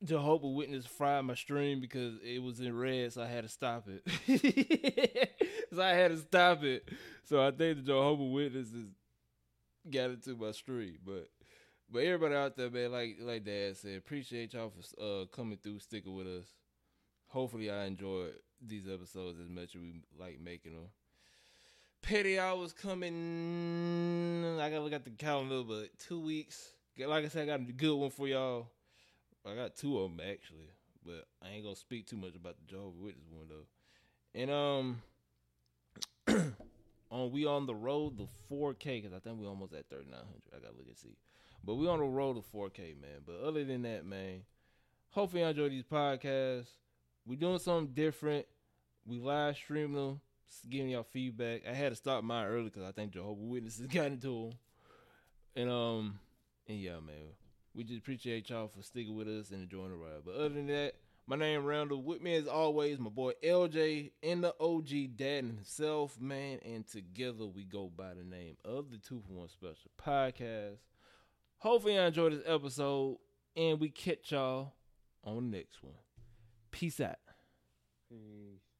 Jehovah 0.03 0.47
Witness 0.47 0.85
fried 0.85 1.25
my 1.25 1.35
stream 1.35 1.79
because 1.79 2.15
it 2.23 2.41
was 2.41 2.59
in 2.59 2.75
red, 2.75 3.13
so 3.13 3.21
I 3.21 3.27
had 3.27 3.43
to 3.43 3.49
stop 3.49 3.87
it. 3.87 5.29
so 5.73 5.81
I 5.81 5.89
had 5.89 6.11
to 6.11 6.17
stop 6.17 6.63
it. 6.63 6.89
So 7.23 7.41
I 7.45 7.51
think 7.51 7.77
the 7.77 7.83
Jehovah 7.83 8.23
Witnesses 8.23 8.87
got 9.89 10.11
into 10.11 10.35
my 10.35 10.51
stream, 10.51 10.97
but 11.05 11.29
but 11.89 12.03
everybody 12.03 12.35
out 12.35 12.55
there, 12.57 12.69
man, 12.69 12.91
like 12.91 13.17
like 13.21 13.45
Dad 13.45 13.77
said, 13.77 13.97
appreciate 13.97 14.53
y'all 14.53 14.71
for 14.71 15.01
uh 15.01 15.25
coming 15.27 15.57
through, 15.61 15.79
sticking 15.79 16.15
with 16.15 16.27
us. 16.27 16.45
Hopefully, 17.27 17.69
I 17.69 17.85
enjoyed 17.85 18.33
these 18.61 18.87
episodes 18.87 19.39
as 19.39 19.49
much 19.49 19.75
as 19.75 19.81
we 19.81 20.01
like 20.19 20.39
making 20.39 20.73
them. 20.73 20.89
Petty 22.01 22.37
hours 22.37 22.73
coming. 22.73 24.59
I 24.59 24.71
at 24.71 25.05
the 25.05 25.11
calendar, 25.11 25.63
but 25.63 25.97
two 25.99 26.19
weeks. 26.19 26.73
Like 26.97 27.25
I 27.25 27.27
said, 27.27 27.43
I 27.43 27.45
got 27.45 27.67
a 27.67 27.71
good 27.71 27.95
one 27.95 28.11
for 28.11 28.27
y'all. 28.27 28.67
I 29.45 29.55
got 29.55 29.75
two 29.75 29.99
of 29.99 30.09
them 30.09 30.19
actually, 30.27 30.69
but 31.05 31.27
I 31.43 31.49
ain't 31.49 31.63
gonna 31.63 31.75
speak 31.75 32.07
too 32.07 32.17
much 32.17 32.35
about 32.35 32.55
the 32.57 32.65
Jehovah 32.65 32.97
Witness 32.97 33.27
one 33.29 33.47
though. 33.47 33.67
And 34.33 34.51
um, 34.51 35.01
on 37.11 37.31
we 37.31 37.45
on 37.45 37.65
the 37.65 37.75
road 37.75 38.17
the 38.17 38.27
4K 38.51 39.01
because 39.01 39.13
I 39.13 39.19
think 39.19 39.39
we 39.39 39.45
almost 39.45 39.73
at 39.73 39.89
3900. 39.89 40.25
I 40.51 40.59
gotta 40.59 40.77
look 40.77 40.87
and 40.87 40.97
see, 40.97 41.15
but 41.63 41.75
we 41.75 41.87
on 41.87 41.99
the 41.99 42.05
road 42.05 42.35
to 42.35 42.57
4K, 42.57 42.99
man. 42.99 43.21
But 43.25 43.41
other 43.43 43.63
than 43.63 43.83
that, 43.83 44.05
man, 44.05 44.41
hopefully 45.11 45.43
you 45.43 45.47
enjoy 45.47 45.69
these 45.69 45.83
podcasts. 45.83 46.69
We 47.25 47.35
doing 47.35 47.59
something 47.59 47.93
different. 47.93 48.45
We 49.05 49.19
live 49.19 49.55
stream 49.55 49.93
them, 49.93 50.21
s- 50.47 50.61
giving 50.69 50.89
y'all 50.89 51.03
feedback. 51.03 51.61
I 51.67 51.73
had 51.73 51.89
to 51.91 51.95
stop 51.95 52.23
mine 52.23 52.47
early 52.47 52.65
because 52.65 52.83
I 52.83 52.91
think 52.91 53.11
Jehovah 53.11 53.41
Witnesses 53.41 53.87
got 53.91 54.07
into 54.07 54.49
them. 54.49 54.57
And 55.55 55.69
um, 55.69 56.19
and 56.67 56.79
yeah, 56.79 56.99
man, 56.99 57.33
we 57.73 57.83
just 57.83 57.99
appreciate 57.99 58.49
y'all 58.49 58.67
for 58.67 58.81
sticking 58.81 59.15
with 59.15 59.27
us 59.27 59.51
and 59.51 59.63
enjoying 59.63 59.91
the 59.91 59.95
ride. 59.97 60.21
But 60.25 60.35
other 60.35 60.49
than 60.49 60.67
that, 60.67 60.95
my 61.27 61.35
name 61.35 61.65
Randal. 61.65 62.03
With 62.03 62.21
me 62.21 62.35
as 62.35 62.47
always, 62.47 62.99
my 62.99 63.09
boy 63.09 63.33
LJ 63.43 64.11
and 64.21 64.43
the 64.43 64.53
OG 64.59 65.15
Dad 65.17 65.45
himself, 65.45 66.19
man. 66.19 66.59
And 66.63 66.85
together 66.87 67.45
we 67.47 67.63
go 67.63 67.89
by 67.95 68.13
the 68.13 68.23
name 68.23 68.57
of 68.63 68.91
the 68.91 68.97
Two 68.97 69.21
for 69.25 69.33
One 69.33 69.49
Special 69.49 69.89
Podcast. 70.03 70.77
Hopefully 71.57 71.95
y'all 71.95 72.07
enjoyed 72.07 72.33
this 72.33 72.43
episode. 72.45 73.17
And 73.55 73.79
we 73.79 73.89
catch 73.89 74.31
y'all 74.31 74.73
on 75.23 75.49
the 75.49 75.57
next 75.57 75.81
one. 75.81 75.93
Peace 76.75 76.99
out. 76.99 77.15
Peace. 78.09 78.74